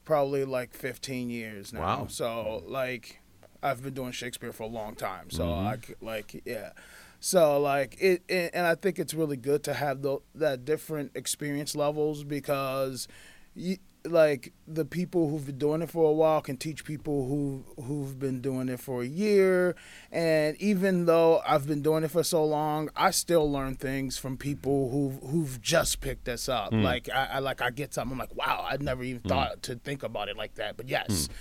probably 0.06 0.46
like 0.46 0.74
15 0.74 1.30
years 1.30 1.74
now. 1.74 1.80
Wow. 1.82 2.08
So 2.10 2.64
like 2.68 3.22
I've 3.64 3.82
been 3.84 3.94
doing 3.94 4.12
Shakespeare 4.12 4.52
for 4.52 4.64
a 4.64 4.68
long 4.68 4.96
time. 4.96 5.30
So 5.30 5.46
Mhm. 5.46 5.66
I 5.66 5.78
like 6.06 6.42
yeah. 6.46 6.72
So 7.26 7.60
like 7.60 7.98
it, 8.00 8.22
it, 8.28 8.52
and 8.54 8.68
I 8.68 8.76
think 8.76 9.00
it's 9.00 9.16
really 9.16 9.36
good 9.36 9.64
to 9.64 9.74
have 9.74 10.04
the, 10.04 10.20
that 10.36 10.64
different 10.64 11.14
experience 11.16 11.76
levels 11.76 12.24
because, 12.24 13.08
you, 13.56 13.78
like 14.04 14.54
the 14.68 14.86
people 14.86 15.28
who've 15.28 15.44
been 15.44 15.58
doing 15.58 15.82
it 15.82 15.90
for 15.90 16.08
a 16.08 16.14
while 16.14 16.40
can 16.42 16.56
teach 16.56 16.86
people 16.86 17.28
who 17.28 17.66
who've 17.84 18.20
been 18.20 18.42
doing 18.42 18.70
it 18.70 18.80
for 18.80 19.02
a 19.02 19.08
year, 19.08 19.76
and 20.12 20.56
even 20.62 21.08
though 21.08 21.42
I've 21.48 21.66
been 21.66 21.82
doing 21.82 22.04
it 22.04 22.12
for 22.12 22.22
so 22.22 22.46
long, 22.46 22.92
I 22.96 23.10
still 23.10 23.52
learn 23.52 23.74
things 23.74 24.20
from 24.20 24.38
people 24.38 24.92
who 24.92 25.28
who've 25.28 25.60
just 25.60 26.02
picked 26.02 26.26
this 26.26 26.48
up. 26.48 26.70
Hmm. 26.70 26.84
Like 26.84 27.10
I, 27.10 27.26
I 27.34 27.40
like 27.40 27.60
I 27.60 27.72
get 27.72 27.92
something 27.96 28.12
I'm 28.12 28.20
like, 28.20 28.36
wow, 28.36 28.68
I 28.70 28.78
never 28.78 29.04
even 29.04 29.24
hmm. 29.24 29.30
thought 29.30 29.64
to 29.64 29.78
think 29.78 30.04
about 30.04 30.30
it 30.30 30.38
like 30.38 30.54
that, 30.56 30.78
but 30.78 30.88
yes. 30.88 31.26
Hmm. 31.26 31.34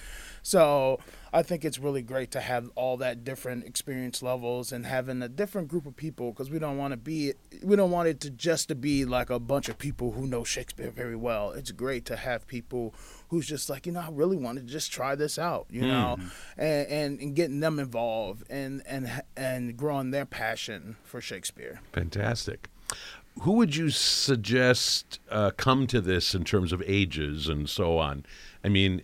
So 0.45 1.01
I 1.33 1.43
think 1.43 1.65
it's 1.65 1.79
really 1.79 2.03
great 2.03 2.31
to 2.33 2.41
have 2.41 2.71
all 2.77 2.99
that 2.99 3.25
different 3.25 3.65
experience 3.65 4.23
levels 4.23 4.73
and 4.73 4.85
having 4.85 5.23
a 5.23 5.29
different 5.29 5.69
group 5.69 5.87
of 5.87 5.97
people 5.97 6.33
because 6.33 6.51
we 6.51 6.59
don't 6.59 6.77
want 6.77 6.93
to 6.93 6.99
be 6.99 7.33
we 7.63 7.77
don't 7.77 7.91
want 7.91 8.09
it 8.09 8.21
to 8.21 8.31
just 8.31 8.69
to 8.69 8.75
be 8.75 9.07
like 9.07 9.31
a 9.31 9.39
bunch 9.41 9.71
of 9.71 9.79
people 9.79 10.13
who 10.13 10.27
know 10.27 10.45
Shakespeare 10.45 10.91
very 10.91 11.17
well. 11.17 11.53
It's 11.53 11.73
great 11.73 12.05
to 12.07 12.17
have 12.17 12.47
people 12.47 12.95
who's 13.31 13.47
just 13.47 13.71
like 13.71 13.87
you 13.87 13.93
know 13.93 14.01
I 14.01 14.11
really 14.13 14.37
want 14.37 14.59
to 14.59 14.65
just 14.65 14.93
try 14.93 15.15
this 15.15 15.39
out, 15.39 15.67
you 15.71 15.87
know, 15.87 16.19
and, 16.59 16.89
and 16.89 17.21
and 17.21 17.35
getting 17.35 17.61
them 17.61 17.79
involved 17.79 18.45
and 18.51 18.83
and 18.87 19.23
and 19.39 19.79
growing 19.79 20.11
their 20.11 20.27
passion 20.27 20.97
for 21.05 21.23
Shakespeare. 21.23 21.81
Fantastic. 21.95 22.69
Who 23.41 23.53
would 23.53 23.75
you 23.75 23.89
suggest 23.89 25.21
uh, 25.31 25.53
come 25.57 25.87
to 25.89 26.03
this 26.03 26.35
in 26.35 26.45
terms 26.45 26.71
of 26.71 26.83
ages 26.87 27.49
and 27.49 27.69
so 27.69 27.99
on? 27.99 28.27
I 28.63 28.69
mean, 28.69 29.03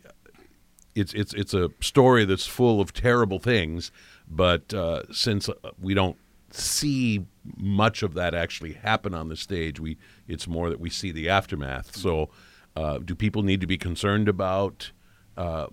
it's 0.94 1.12
it's 1.14 1.32
it's 1.34 1.54
a 1.54 1.70
story 1.80 2.24
that's 2.24 2.46
full 2.46 2.80
of 2.80 2.92
terrible 2.92 3.38
things, 3.38 3.92
but 4.28 4.72
uh, 4.74 5.02
since 5.12 5.48
we 5.80 5.94
don't 5.94 6.16
see 6.50 7.24
much 7.56 8.02
of 8.02 8.14
that 8.14 8.34
actually 8.34 8.72
happen 8.72 9.14
on 9.14 9.28
the 9.28 9.36
stage, 9.36 9.78
we 9.78 9.96
it's 10.26 10.46
more 10.46 10.68
that 10.70 10.80
we 10.80 10.90
see 10.90 11.12
the 11.12 11.28
aftermath. 11.28 11.96
So, 11.96 12.30
uh, 12.76 12.98
do 12.98 13.14
people 13.14 13.42
need 13.42 13.60
to 13.60 13.66
be 13.66 13.78
concerned 13.78 14.28
about 14.28 14.90
uh, 15.36 15.66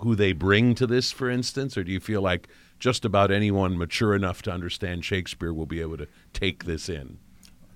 who 0.00 0.14
they 0.14 0.32
bring 0.32 0.74
to 0.74 0.86
this, 0.86 1.12
for 1.12 1.30
instance, 1.30 1.76
or 1.76 1.84
do 1.84 1.92
you 1.92 2.00
feel 2.00 2.20
like 2.20 2.48
just 2.78 3.04
about 3.04 3.30
anyone 3.30 3.78
mature 3.78 4.14
enough 4.14 4.42
to 4.42 4.52
understand 4.52 5.04
Shakespeare 5.04 5.52
will 5.52 5.66
be 5.66 5.80
able 5.80 5.96
to 5.96 6.06
take 6.32 6.64
this 6.64 6.88
in? 6.88 7.18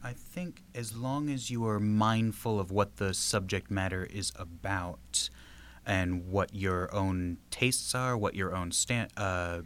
I 0.03 0.13
think 0.13 0.63
as 0.75 0.97
long 0.97 1.29
as 1.29 1.51
you 1.51 1.67
are 1.67 1.79
mindful 1.79 2.59
of 2.59 2.71
what 2.71 2.97
the 2.97 3.13
subject 3.13 3.71
matter 3.71 4.07
is 4.11 4.33
about 4.37 5.29
and 5.87 6.31
what 6.31 6.55
your 6.55 6.93
own 6.95 7.39
tastes 7.51 7.95
are, 7.95 8.17
what 8.17 8.35
your 8.35 8.55
own 8.55 8.73
stan- 8.73 9.09
uh, 9.17 9.63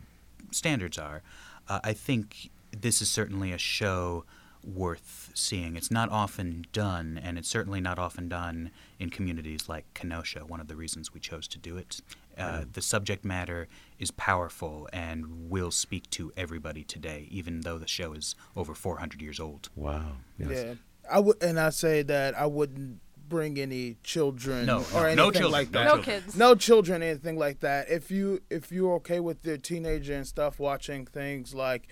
standards 0.51 0.99
are, 0.99 1.23
uh, 1.69 1.81
I 1.83 1.93
think 1.93 2.51
this 2.73 3.01
is 3.03 3.09
certainly 3.11 3.53
a 3.53 3.59
show 3.59 4.25
worth 4.63 5.31
seeing. 5.35 5.77
It's 5.77 5.91
not 5.91 6.09
often 6.11 6.65
done, 6.73 7.21
and 7.23 7.37
it's 7.37 7.49
certainly 7.49 7.81
not 7.81 7.99
often 7.99 8.29
done 8.29 8.71
in 8.99 9.11
communities 9.11 9.69
like 9.69 9.85
Kenosha, 9.95 10.41
one 10.47 10.61
of 10.61 10.69
the 10.69 10.77
reasons 10.77 11.13
we 11.13 11.21
chose 11.21 11.47
to 11.49 11.59
do 11.59 11.77
it. 11.77 12.01
Uh, 12.37 12.65
the 12.73 12.83
subject 12.83 13.25
matter 13.25 13.69
is 13.99 14.11
powerful 14.11 14.89
and 14.93 15.49
will 15.51 15.71
speak 15.71 16.11
to 16.11 16.33
everybody 16.37 16.83
today, 16.83 17.29
even 17.31 17.61
though 17.61 17.79
the 17.79 17.87
show 17.87 18.13
is 18.13 18.35
over 18.57 18.75
400 18.75 19.23
years 19.23 19.39
old. 19.39 19.69
Wow. 19.77 20.17
Yes. 20.39 20.51
Yeah, 20.51 20.75
I 21.09 21.21
would, 21.21 21.41
and 21.43 21.61
I 21.61 21.71
say 21.71 22.03
that 22.03 22.37
I 22.37 22.47
wouldn't 22.47 23.01
bring 23.29 23.59
any 23.59 23.97
children 24.03 24.67
No, 24.67 24.79
or 24.79 24.85
no, 24.93 24.99
anything 25.03 25.17
no 25.17 25.31
children, 25.31 25.53
like 25.53 25.73
that. 25.73 25.85
No 25.85 25.95
children. 25.97 26.23
kids. 26.23 26.37
No 26.37 26.55
children, 26.55 27.03
anything 27.03 27.39
like 27.39 27.61
that. 27.61 27.89
If 27.91 28.11
you 28.11 28.41
if 28.51 28.71
you're 28.73 28.95
okay 28.97 29.21
with 29.21 29.43
the 29.43 29.59
teenager 29.59 30.15
and 30.15 30.27
stuff, 30.27 30.59
watching 30.59 31.07
things 31.07 31.55
like, 31.55 31.89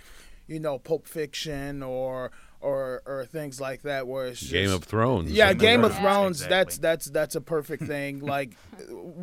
you 0.46 0.60
know, 0.60 0.78
Pulp 0.78 1.06
Fiction 1.06 1.82
or 1.82 2.30
or 2.60 3.02
or 3.06 3.24
things 3.24 3.60
like 3.60 3.82
that, 3.82 4.06
where 4.06 4.26
it's 4.26 4.42
Game 4.50 4.70
of 4.70 4.84
Thrones. 4.84 5.32
yeah, 5.32 5.52
Game 5.52 5.82
of 5.84 5.90
rest. 5.90 6.02
Yeah. 6.02 6.12
Thrones. 6.14 6.46
That's 6.46 6.78
that's 6.78 7.06
that's 7.06 7.34
a 7.34 7.40
perfect 7.40 7.84
thing. 7.84 8.20
Like 8.24 8.52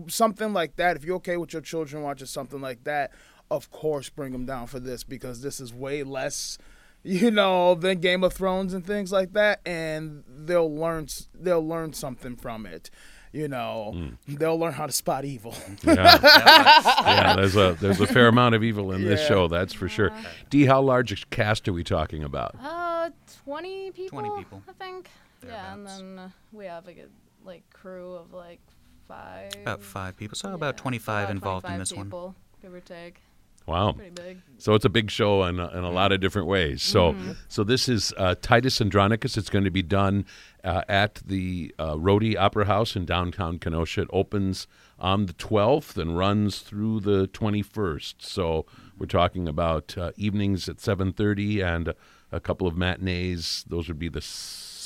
something 0.08 0.54
like 0.54 0.76
that. 0.78 0.96
If 0.98 1.04
you're 1.06 1.18
okay 1.18 1.38
with 1.38 1.54
your 1.54 1.62
children 1.62 2.04
watching 2.04 2.28
something 2.28 2.62
like 2.62 2.84
that, 2.84 3.12
of 3.52 3.72
course, 3.72 4.10
bring 4.10 4.32
them 4.32 4.46
down 4.46 4.68
for 4.68 4.80
this 4.80 5.04
because 5.04 5.42
this 5.42 5.60
is 5.60 5.74
way 5.74 6.04
less, 6.04 6.58
you 7.04 7.32
know, 7.32 7.76
than 7.76 8.00
Game 8.00 8.24
of 8.24 8.34
Thrones 8.34 8.74
and 8.74 8.86
things 8.86 9.12
like 9.12 9.34
that, 9.34 9.62
and 9.66 10.24
they'll 10.28 10.74
learn 10.74 11.08
they'll 11.34 11.66
learn 11.66 11.94
something 11.94 12.36
from 12.36 12.66
it. 12.66 12.90
You 13.32 13.48
know, 13.48 14.14
they'll 14.28 14.58
learn 14.58 14.74
how 14.74 14.88
to 14.88 14.92
spot 14.92 15.24
evil. 15.24 15.54
Yeah. 15.84 16.18
yeah, 17.04 17.36
there's 17.36 17.56
a 17.56 17.78
there's 17.80 18.02
a 18.02 18.08
fair 18.08 18.28
amount 18.28 18.56
of 18.56 18.64
evil 18.64 18.92
in 18.92 19.04
this 19.04 19.26
show, 19.28 19.48
that's 19.48 19.74
for 19.74 19.88
sure. 19.88 20.12
Dee, 20.50 20.66
how 20.66 20.82
large 20.82 21.12
a 21.12 21.26
cast 21.28 21.68
are 21.68 21.74
we 21.74 21.84
talking 21.84 22.24
about? 22.24 22.56
Uh, 22.60 23.12
20 23.46 23.92
people. 23.92 24.20
20 24.20 24.44
people. 24.44 24.64
I 24.68 24.72
think. 24.84 25.10
Yeah, 25.46 25.74
and 25.74 25.86
then 25.88 26.20
uh, 26.20 26.30
we 26.52 26.66
have 26.66 26.88
like 26.88 26.98
a 26.98 27.48
like 27.48 27.64
crew 27.72 28.14
of 28.14 28.34
like 28.34 28.60
five. 29.08 29.54
About 29.62 29.84
five 29.84 30.18
people, 30.18 30.36
so 30.36 30.50
yeah, 30.50 30.56
about 30.56 30.78
25 30.78 31.24
about 31.24 31.32
involved 31.32 31.66
in 31.66 31.72
25 31.72 31.80
this 31.80 31.94
one. 31.96 32.06
people, 32.08 32.36
Give 32.62 32.74
or 32.74 32.80
take. 32.80 33.22
Wow. 33.70 33.94
Pretty 33.94 34.10
big. 34.12 34.42
So 34.58 34.74
it's 34.74 34.84
a 34.84 34.90
big 34.90 35.10
show 35.10 35.44
in, 35.44 35.60
a- 35.60 35.70
in 35.70 35.84
a 35.86 35.92
lot 35.92 36.12
of 36.12 36.20
different 36.20 36.48
ways. 36.48 36.82
So 36.84 37.16
so 37.48 37.64
this 37.64 37.88
is 37.88 38.14
uh, 38.18 38.36
Titus 38.42 38.82
Andronicus. 38.82 39.38
It's 39.38 39.50
going 39.50 39.64
to 39.64 39.72
be 39.72 39.82
done 39.84 40.26
uh, 40.64 40.82
at 40.90 41.22
the 41.26 41.74
uh, 41.80 41.98
Rhode 41.98 42.36
Opera 42.36 42.66
House 42.66 42.96
in 42.96 43.06
downtown 43.06 43.58
Kenosha. 43.60 44.02
It 44.02 44.10
opens 44.12 44.68
on 45.00 45.28
the 45.28 45.34
12th 45.34 45.96
and 45.98 46.18
runs 46.18 46.60
through 46.60 47.00
the 47.00 47.28
21st. 47.30 48.16
So 48.20 48.66
we're 48.98 49.06
talking 49.06 49.48
about 49.48 49.98
uh, 49.98 50.12
evenings 50.18 50.68
at 50.68 50.78
7:30 50.78 51.64
and 51.64 51.94
a 52.32 52.40
couple 52.42 52.68
of 52.68 52.76
matinees. 52.76 53.64
Those 53.70 53.88
would 53.88 54.00
be 54.00 54.10
the 54.10 54.18
s- 54.20 54.26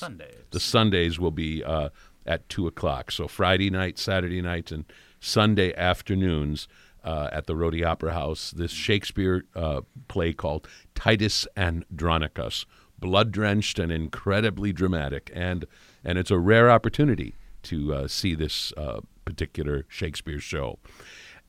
Sundays. 0.04 0.44
the 0.52 0.60
Sundays 0.60 1.20
will 1.20 1.32
be 1.32 1.64
uh, 1.64 1.90
at 2.28 2.48
two 2.48 2.68
o'clock. 2.68 3.10
So 3.12 3.28
Friday 3.28 3.70
night, 3.72 3.98
Saturday 3.98 4.42
night, 4.42 4.72
and 4.72 4.86
Sunday 5.20 5.74
afternoons 5.76 6.68
uh, 7.04 7.30
at 7.32 7.48
the 7.48 7.56
Rhode 7.56 7.82
Opera 7.84 8.14
House. 8.14 8.52
This 8.52 8.72
Shakespeare 8.72 9.46
uh, 9.56 9.82
play 10.08 10.34
called 10.34 10.68
Titus 10.96 11.48
Andronicus, 11.58 12.66
blood 13.00 13.32
drenched 13.32 13.80
and 13.80 13.92
incredibly 13.92 14.72
dramatic, 14.74 15.32
and 15.34 15.66
and 16.04 16.18
it's 16.18 16.32
a 16.32 16.40
rare 16.40 16.70
opportunity 16.70 17.36
to 17.64 17.94
uh, 17.94 18.08
see 18.08 18.36
this 18.36 18.74
uh, 18.78 19.00
particular 19.26 19.86
Shakespeare 19.88 20.40
show. 20.40 20.80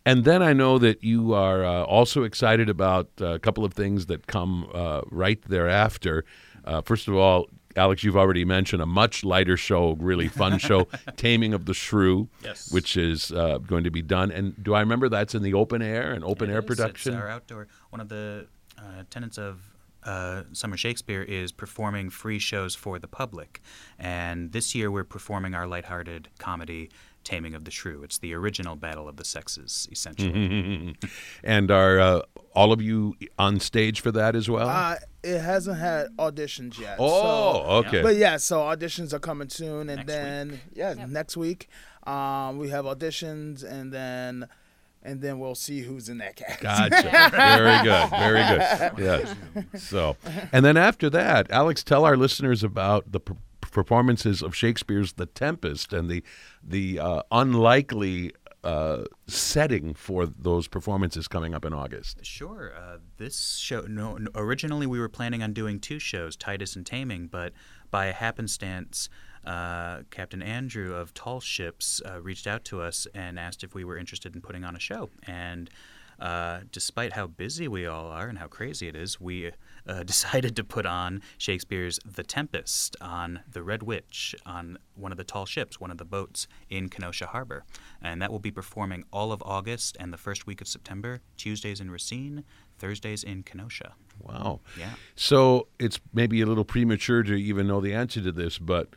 And 0.06 0.24
then 0.24 0.42
I 0.42 0.52
know 0.52 0.78
that 0.78 1.02
you 1.02 1.32
are 1.32 1.64
uh, 1.64 1.82
also 1.82 2.24
excited 2.24 2.68
about 2.68 3.08
a 3.18 3.38
couple 3.38 3.64
of 3.64 3.72
things 3.72 4.06
that 4.06 4.26
come 4.26 4.68
right 5.10 5.40
thereafter. 5.48 6.24
First 6.84 7.08
of 7.08 7.16
all, 7.16 7.48
Alex, 7.76 8.04
you've 8.04 8.16
already 8.16 8.44
mentioned 8.44 8.80
a 8.82 8.86
much 8.86 9.24
lighter 9.24 9.56
show, 9.56 9.92
really 10.00 10.28
fun 10.28 10.58
show, 10.58 10.86
Taming 11.16 11.52
of 11.54 11.66
the 11.66 11.74
Shrew, 11.74 12.28
Yes. 12.42 12.70
which 12.72 12.96
is 12.96 13.32
uh, 13.32 13.58
going 13.58 13.84
to 13.84 13.90
be 13.90 14.02
done. 14.02 14.30
And 14.30 14.62
do 14.62 14.74
I 14.74 14.80
remember 14.80 15.08
that's 15.08 15.34
in 15.34 15.42
the 15.42 15.54
open 15.54 15.82
air, 15.82 16.12
an 16.12 16.22
open 16.24 16.50
It 16.50 16.54
air 16.54 16.60
is. 16.60 16.64
production? 16.66 17.14
It's 17.14 17.20
our 17.20 17.28
outdoor. 17.28 17.66
One 17.90 18.00
of 18.00 18.08
the 18.08 18.46
uh, 18.78 19.02
tenets 19.10 19.38
of 19.38 19.60
uh, 20.04 20.42
Summer 20.52 20.76
Shakespeare 20.76 21.22
is 21.22 21.50
performing 21.50 22.10
free 22.10 22.38
shows 22.38 22.74
for 22.74 22.98
the 22.98 23.08
public, 23.08 23.60
and 23.98 24.52
this 24.52 24.74
year 24.74 24.90
we're 24.90 25.02
performing 25.04 25.54
our 25.54 25.66
lighthearted 25.66 26.28
comedy. 26.38 26.90
Taming 27.24 27.54
of 27.54 27.64
the 27.64 27.70
Shrew. 27.70 28.02
It's 28.02 28.18
the 28.18 28.34
original 28.34 28.76
Battle 28.76 29.08
of 29.08 29.16
the 29.16 29.24
Sexes, 29.24 29.88
essentially. 29.90 30.94
and 31.44 31.70
are 31.70 31.98
uh, 31.98 32.22
all 32.54 32.72
of 32.72 32.80
you 32.82 33.14
on 33.38 33.58
stage 33.60 34.00
for 34.00 34.12
that 34.12 34.36
as 34.36 34.48
well? 34.48 34.68
Uh, 34.68 34.96
it 35.22 35.40
hasn't 35.40 35.78
had 35.78 36.08
auditions 36.18 36.78
yet. 36.78 36.96
oh, 36.98 37.52
so- 37.54 37.60
okay. 37.88 38.02
But 38.02 38.16
yeah, 38.16 38.36
so 38.36 38.58
auditions 38.60 39.12
are 39.12 39.18
coming 39.18 39.48
soon, 39.48 39.88
and 39.88 39.96
Next 39.98 40.06
then 40.06 40.60
yeah, 40.74 40.94
Yep. 40.94 41.08
next 41.08 41.36
week, 41.36 41.68
um, 42.06 42.58
we 42.58 42.68
have 42.68 42.84
auditions, 42.84 43.64
and 43.64 43.92
then 43.92 44.46
and 45.02 45.20
then 45.20 45.38
we'll 45.38 45.54
see 45.54 45.80
who's 45.82 46.08
in 46.08 46.16
that 46.18 46.34
cast. 46.36 46.60
Gotcha. 46.60 47.02
Very 47.32 47.82
good. 47.82 48.10
Very 48.10 48.42
good. 48.42 48.92
Yes. 49.74 49.82
So, 49.88 50.16
and 50.52 50.64
then 50.64 50.76
after 50.78 51.10
that, 51.10 51.50
Alex, 51.50 51.82
tell 51.84 52.04
our 52.06 52.16
listeners 52.16 52.62
about 52.64 53.10
the 53.12 53.20
per- 53.20 53.36
performances 53.74 54.40
of 54.42 54.54
Shakespeare's 54.54 55.12
*The 55.12 55.26
Tempest* 55.26 55.92
and 55.92 56.08
the 56.08 56.22
the 56.62 56.98
uh, 56.98 57.22
unlikely 57.30 58.32
uh, 58.64 59.04
setting 59.26 59.92
for 59.92 60.24
those 60.24 60.66
performances 60.68 61.28
coming 61.28 61.54
up 61.54 61.66
in 61.66 61.74
August? 61.74 62.24
Sure. 62.24 62.72
Uh, 62.74 62.96
this 63.18 63.56
show, 63.58 63.82
no, 63.82 64.18
originally 64.34 64.86
we 64.86 64.98
were 64.98 65.10
planning 65.10 65.42
on 65.42 65.52
doing 65.52 65.78
two 65.78 65.98
shows, 65.98 66.34
Titus 66.34 66.74
and 66.74 66.86
Taming, 66.86 67.26
but 67.26 67.52
by 67.90 68.06
happenstance, 68.06 69.10
uh, 69.44 69.98
Captain 70.10 70.42
Andrew 70.42 70.94
of 70.94 71.12
Tall 71.12 71.40
Ships 71.40 72.00
uh, 72.06 72.22
reached 72.22 72.46
out 72.46 72.64
to 72.64 72.80
us 72.80 73.06
and 73.14 73.38
asked 73.38 73.62
if 73.62 73.74
we 73.74 73.84
were 73.84 73.98
interested 73.98 74.34
in 74.34 74.40
putting 74.40 74.64
on 74.64 74.74
a 74.74 74.80
show. 74.80 75.10
And 75.26 75.68
uh, 76.18 76.60
despite 76.72 77.12
how 77.12 77.26
busy 77.26 77.68
we 77.68 77.86
all 77.86 78.06
are 78.06 78.28
and 78.28 78.38
how 78.38 78.46
crazy 78.46 78.88
it 78.88 78.96
is, 78.96 79.20
we 79.20 79.50
uh, 79.86 80.02
decided 80.04 80.56
to 80.56 80.64
put 80.64 80.86
on 80.86 81.22
Shakespeare's 81.38 81.98
The 82.04 82.22
Tempest 82.22 82.96
on 83.00 83.40
the 83.50 83.62
Red 83.62 83.82
Witch 83.82 84.34
on 84.46 84.78
one 84.94 85.12
of 85.12 85.18
the 85.18 85.24
tall 85.24 85.46
ships, 85.46 85.80
one 85.80 85.90
of 85.90 85.98
the 85.98 86.04
boats 86.04 86.46
in 86.68 86.88
Kenosha 86.88 87.26
Harbor. 87.26 87.64
And 88.02 88.20
that 88.22 88.30
will 88.30 88.38
be 88.38 88.50
performing 88.50 89.04
all 89.12 89.32
of 89.32 89.42
August 89.44 89.96
and 90.00 90.12
the 90.12 90.18
first 90.18 90.46
week 90.46 90.60
of 90.60 90.68
September, 90.68 91.20
Tuesdays 91.36 91.80
in 91.80 91.90
Racine, 91.90 92.44
Thursdays 92.78 93.22
in 93.22 93.42
Kenosha. 93.42 93.94
Wow. 94.20 94.60
Yeah. 94.78 94.94
So 95.16 95.68
it's 95.78 96.00
maybe 96.12 96.40
a 96.40 96.46
little 96.46 96.64
premature 96.64 97.22
to 97.22 97.34
even 97.34 97.66
know 97.66 97.80
the 97.80 97.94
answer 97.94 98.20
to 98.20 98.32
this, 98.32 98.58
but 98.58 98.88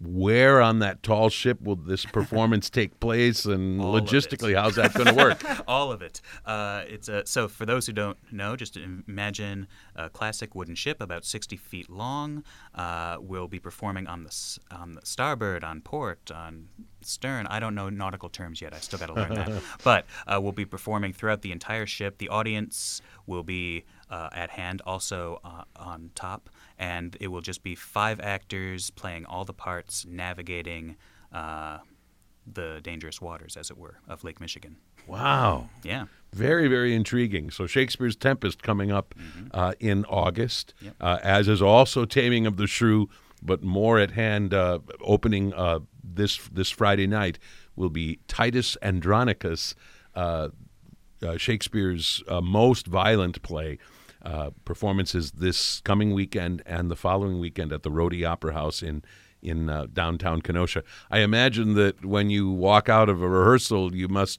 where 0.00 0.60
on 0.60 0.78
that 0.80 1.02
tall 1.02 1.28
ship 1.28 1.60
will 1.60 1.76
this 1.76 2.04
performance 2.04 2.70
take 2.70 2.98
place 3.00 3.44
and 3.44 3.80
All 3.80 4.00
logistically 4.00 4.54
how's 4.54 4.76
that 4.76 4.94
going 4.94 5.08
to 5.08 5.14
work 5.14 5.42
all 5.68 5.92
of 5.92 6.02
it. 6.02 6.20
Uh, 6.44 6.84
it's 6.86 7.08
a, 7.08 7.26
so 7.26 7.48
for 7.48 7.66
those 7.66 7.86
who 7.86 7.92
don't 7.92 8.18
know, 8.32 8.56
just 8.56 8.76
imagine 8.76 9.66
a 9.96 10.08
classic 10.08 10.54
wooden 10.54 10.74
ship 10.74 11.00
about 11.00 11.24
60 11.24 11.56
feet 11.56 11.90
long. 11.90 12.44
Uh, 12.74 13.16
we'll 13.20 13.48
be 13.48 13.58
performing 13.58 14.06
on 14.06 14.24
the 14.24 14.58
on 14.70 14.92
the 14.92 15.00
starboard, 15.04 15.64
on 15.64 15.80
port, 15.80 16.30
on 16.30 16.68
stern. 17.00 17.46
I 17.46 17.60
don't 17.60 17.74
know 17.74 17.88
nautical 17.88 18.28
terms 18.28 18.60
yet. 18.60 18.74
I 18.74 18.78
still 18.78 18.98
got 18.98 19.06
to 19.06 19.14
learn 19.14 19.34
that. 19.34 19.62
But 19.84 20.06
uh, 20.26 20.40
we'll 20.40 20.52
be 20.52 20.64
performing 20.64 21.12
throughout 21.12 21.42
the 21.42 21.52
entire 21.52 21.86
ship. 21.86 22.18
The 22.18 22.28
audience 22.28 23.00
will 23.26 23.42
be 23.42 23.84
uh, 24.10 24.28
at 24.32 24.50
hand, 24.50 24.82
also 24.86 25.40
uh, 25.44 25.64
on 25.76 26.10
top, 26.14 26.50
and 26.90 27.16
it 27.20 27.28
will 27.28 27.40
just 27.40 27.62
be 27.62 27.74
five 27.74 28.18
actors 28.20 28.90
playing 28.90 29.24
all 29.26 29.44
the 29.44 29.54
parts, 29.66 30.04
navigating. 30.06 30.96
Uh, 31.32 31.78
the 32.44 32.80
dangerous 32.82 33.20
waters, 33.20 33.56
as 33.56 33.70
it 33.70 33.78
were, 33.78 33.98
of 34.08 34.24
Lake 34.24 34.40
Michigan. 34.40 34.74
wow 35.06 35.68
Yeah. 35.84 36.06
very 36.32 36.66
very 36.76 36.92
intriguing 37.00 37.50
so 37.52 37.66
shakespeare's 37.68 38.16
tempest 38.16 38.62
coming 38.64 38.90
up 38.98 39.14
uh, 39.60 39.72
in 39.78 40.04
august 40.06 40.74
Yep. 40.80 40.94
uh, 41.00 41.18
as 41.22 41.46
is 41.48 41.62
also 41.62 42.04
taming 42.04 42.44
of 42.46 42.56
the 42.56 42.66
shrew 42.66 43.08
but 43.50 43.62
more 43.62 43.96
at 44.04 44.10
hand 44.12 44.52
uh, 44.54 44.78
opening 45.14 45.54
uh, 45.54 45.78
this 46.18 46.32
this 46.58 46.70
friday 46.70 47.06
night 47.06 47.38
will 47.76 47.90
be 47.90 48.18
titus 48.38 48.76
andronicus 48.82 49.74
uh, 50.16 50.48
uh, 51.26 51.36
Shakespeare's 51.36 52.22
uh, 52.26 52.40
most 52.40 52.88
violent 52.88 53.40
play. 53.42 53.78
Uh, 54.24 54.50
performances 54.64 55.32
this 55.32 55.80
coming 55.80 56.14
weekend 56.14 56.62
and 56.64 56.88
the 56.88 56.94
following 56.94 57.40
weekend 57.40 57.72
at 57.72 57.82
the 57.82 57.90
Rhode 57.90 58.22
Opera 58.22 58.52
House 58.52 58.80
in 58.80 59.02
in 59.42 59.68
uh, 59.68 59.86
downtown 59.92 60.40
Kenosha. 60.40 60.84
I 61.10 61.20
imagine 61.20 61.74
that 61.74 62.04
when 62.04 62.30
you 62.30 62.48
walk 62.48 62.88
out 62.88 63.08
of 63.08 63.20
a 63.20 63.28
rehearsal, 63.28 63.94
you 63.96 64.06
must 64.06 64.38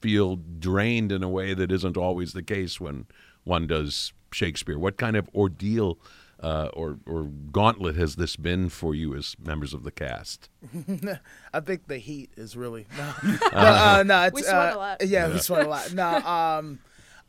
feel 0.00 0.36
drained 0.36 1.12
in 1.12 1.22
a 1.22 1.28
way 1.28 1.52
that 1.52 1.70
isn't 1.70 1.96
always 1.96 2.32
the 2.32 2.42
case 2.42 2.80
when 2.80 3.06
one 3.44 3.66
does 3.66 4.14
Shakespeare. 4.32 4.78
What 4.78 4.96
kind 4.96 5.16
of 5.16 5.28
ordeal 5.34 5.98
uh, 6.42 6.70
or 6.72 6.98
or 7.06 7.24
gauntlet 7.24 7.96
has 7.96 8.16
this 8.16 8.36
been 8.36 8.70
for 8.70 8.94
you 8.94 9.14
as 9.14 9.36
members 9.38 9.74
of 9.74 9.82
the 9.82 9.90
cast? 9.90 10.48
I 11.52 11.60
think 11.60 11.88
the 11.88 11.98
heat 11.98 12.30
is 12.36 12.56
really 12.56 12.86
no, 12.96 13.14
no, 13.22 13.48
uh, 13.52 14.04
no 14.06 14.22
it's, 14.22 14.34
We 14.34 14.42
sweat 14.42 14.72
uh, 14.72 14.76
a 14.76 14.78
lot. 14.78 15.06
Yeah, 15.06 15.28
we 15.32 15.38
sweat 15.40 15.66
a 15.66 15.68
lot. 15.68 15.92
No, 15.92 16.08
um, 16.08 16.78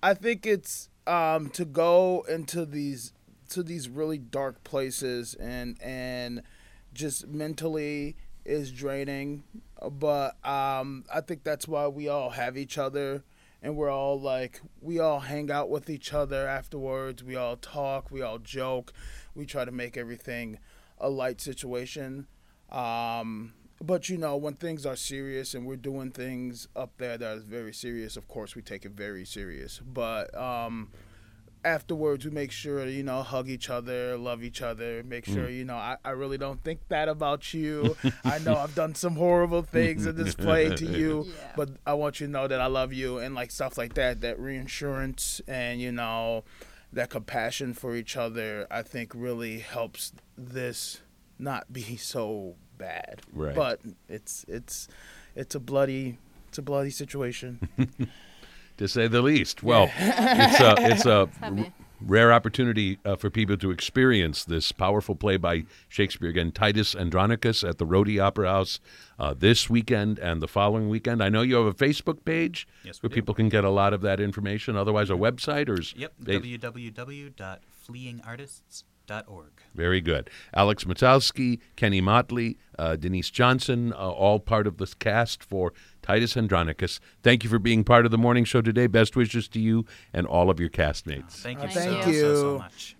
I 0.01 0.13
think 0.13 0.45
it's 0.45 0.89
um, 1.07 1.49
to 1.51 1.65
go 1.65 2.25
into 2.29 2.65
these 2.65 3.13
to 3.49 3.63
these 3.63 3.89
really 3.89 4.17
dark 4.17 4.63
places 4.63 5.33
and 5.35 5.77
and 5.81 6.41
just 6.93 7.27
mentally 7.27 8.15
is 8.45 8.71
draining. 8.71 9.43
But 9.91 10.35
um, 10.45 11.05
I 11.13 11.21
think 11.21 11.43
that's 11.43 11.67
why 11.67 11.87
we 11.87 12.07
all 12.07 12.31
have 12.31 12.57
each 12.57 12.77
other. 12.77 13.23
And 13.63 13.75
we're 13.75 13.91
all 13.91 14.19
like, 14.19 14.59
we 14.81 14.99
all 14.99 15.19
hang 15.19 15.51
out 15.51 15.69
with 15.69 15.87
each 15.87 16.13
other 16.13 16.47
afterwards. 16.47 17.23
We 17.23 17.35
all 17.35 17.57
talk. 17.57 18.09
We 18.09 18.23
all 18.23 18.39
joke. 18.39 18.91
We 19.35 19.45
try 19.45 19.65
to 19.65 19.71
make 19.71 19.97
everything 19.97 20.57
a 20.97 21.09
light 21.09 21.39
situation. 21.39 22.25
Um, 22.71 23.53
but 23.81 24.09
you 24.09 24.17
know, 24.17 24.37
when 24.37 24.53
things 24.55 24.85
are 24.85 24.95
serious 24.95 25.53
and 25.53 25.65
we're 25.65 25.75
doing 25.75 26.11
things 26.11 26.67
up 26.75 26.91
there 26.97 27.17
that 27.17 27.37
is 27.37 27.43
very 27.43 27.73
serious, 27.73 28.15
of 28.17 28.27
course 28.27 28.55
we 28.55 28.61
take 28.61 28.85
it 28.85 28.91
very 28.91 29.25
serious. 29.25 29.79
But 29.85 30.35
um, 30.37 30.89
afterwards, 31.63 32.25
we 32.25 32.31
make 32.31 32.51
sure 32.51 32.85
you 32.87 33.03
know 33.03 33.21
hug 33.23 33.49
each 33.49 33.69
other, 33.69 34.17
love 34.17 34.43
each 34.43 34.61
other. 34.61 35.03
Make 35.03 35.25
sure 35.25 35.49
you 35.49 35.65
know 35.65 35.75
I, 35.75 35.97
I 36.03 36.11
really 36.11 36.37
don't 36.37 36.63
think 36.63 36.79
that 36.89 37.09
about 37.09 37.53
you. 37.53 37.95
I 38.23 38.39
know 38.39 38.55
I've 38.55 38.75
done 38.75 38.95
some 38.95 39.15
horrible 39.15 39.61
things 39.63 40.05
in 40.05 40.15
this 40.15 40.35
play 40.35 40.69
to 40.75 40.85
you, 40.85 41.25
Yeah. 41.27 41.51
but 41.55 41.69
I 41.85 41.93
want 41.93 42.19
you 42.19 42.27
to 42.27 42.31
know 42.31 42.47
that 42.47 42.61
I 42.61 42.67
love 42.67 42.93
you 42.93 43.17
and 43.19 43.35
like 43.35 43.51
stuff 43.51 43.77
like 43.77 43.93
that. 43.95 44.21
That 44.21 44.39
reinsurance 44.39 45.41
and 45.47 45.79
you 45.81 45.91
know 45.91 46.43
that 46.93 47.09
compassion 47.09 47.73
for 47.73 47.95
each 47.95 48.17
other, 48.17 48.67
I 48.69 48.81
think 48.81 49.13
really 49.15 49.59
helps 49.59 50.11
this 50.37 51.01
not 51.39 51.71
be 51.71 51.95
so 51.95 52.55
bad. 52.81 53.21
Right. 53.33 53.55
But 53.55 53.79
it's 54.09 54.43
it's 54.47 54.87
it's 55.35 55.55
a 55.55 55.59
bloody 55.59 56.17
it's 56.49 56.57
a 56.57 56.61
bloody 56.61 56.89
situation. 56.89 57.59
to 58.77 58.87
say 58.87 59.07
the 59.07 59.21
least. 59.21 59.63
Well, 59.63 59.91
it's 59.97 60.59
a 60.59 60.75
it's 60.79 61.05
a 61.05 61.29
rare 62.03 62.33
opportunity 62.33 62.97
uh, 63.05 63.15
for 63.15 63.29
people 63.29 63.55
to 63.55 63.69
experience 63.69 64.43
this 64.43 64.71
powerful 64.71 65.13
play 65.15 65.37
by 65.37 65.65
Shakespeare 65.87 66.29
again, 66.29 66.51
Titus 66.51 66.95
Andronicus 66.95 67.63
at 67.63 67.77
the 67.77 67.85
Rhode 67.85 68.17
Opera 68.17 68.49
House 68.49 68.79
uh, 69.19 69.35
this 69.37 69.69
weekend 69.69 70.17
and 70.17 70.41
the 70.41 70.47
following 70.47 70.89
weekend. 70.89 71.21
I 71.21 71.29
know 71.29 71.43
you 71.43 71.55
have 71.57 71.67
a 71.67 71.73
Facebook 71.75 72.25
page 72.25 72.67
Yes, 72.83 73.03
where 73.03 73.09
do. 73.09 73.13
people 73.13 73.35
can 73.35 73.49
get 73.49 73.63
a 73.63 73.69
lot 73.69 73.93
of 73.93 74.01
that 74.01 74.19
information. 74.19 74.75
Otherwise, 74.75 75.11
a 75.11 75.13
website 75.13 75.69
or 75.69 75.79
is 75.79 75.93
Yep. 75.95 76.13
fa- 76.25 76.41
www.fleeingartists.org. 79.11 79.51
very 79.73 80.01
good. 80.01 80.29
Alex 80.53 80.83
Matowski, 80.83 81.59
Kenny 81.75 82.01
Motley, 82.01 82.57
uh, 82.77 82.95
Denise 82.95 83.29
Johnson, 83.29 83.93
uh, 83.93 83.97
all 83.97 84.39
part 84.39 84.67
of 84.67 84.77
this 84.77 84.93
cast 84.93 85.43
for 85.43 85.73
Titus 86.01 86.35
Andronicus. 86.35 86.99
Thank 87.23 87.43
you 87.43 87.49
for 87.49 87.59
being 87.59 87.83
part 87.83 88.05
of 88.05 88.11
the 88.11 88.17
morning 88.17 88.43
show 88.43 88.61
today. 88.61 88.87
Best 88.87 89.15
wishes 89.15 89.47
to 89.49 89.59
you 89.59 89.85
and 90.13 90.25
all 90.27 90.49
of 90.49 90.59
your 90.59 90.69
castmates. 90.69 91.31
Thank 91.31 91.61
you, 91.61 91.69
Thank 91.69 92.03
so, 92.03 92.09
you. 92.09 92.19
so, 92.21 92.35
so 92.35 92.57
much. 92.57 92.95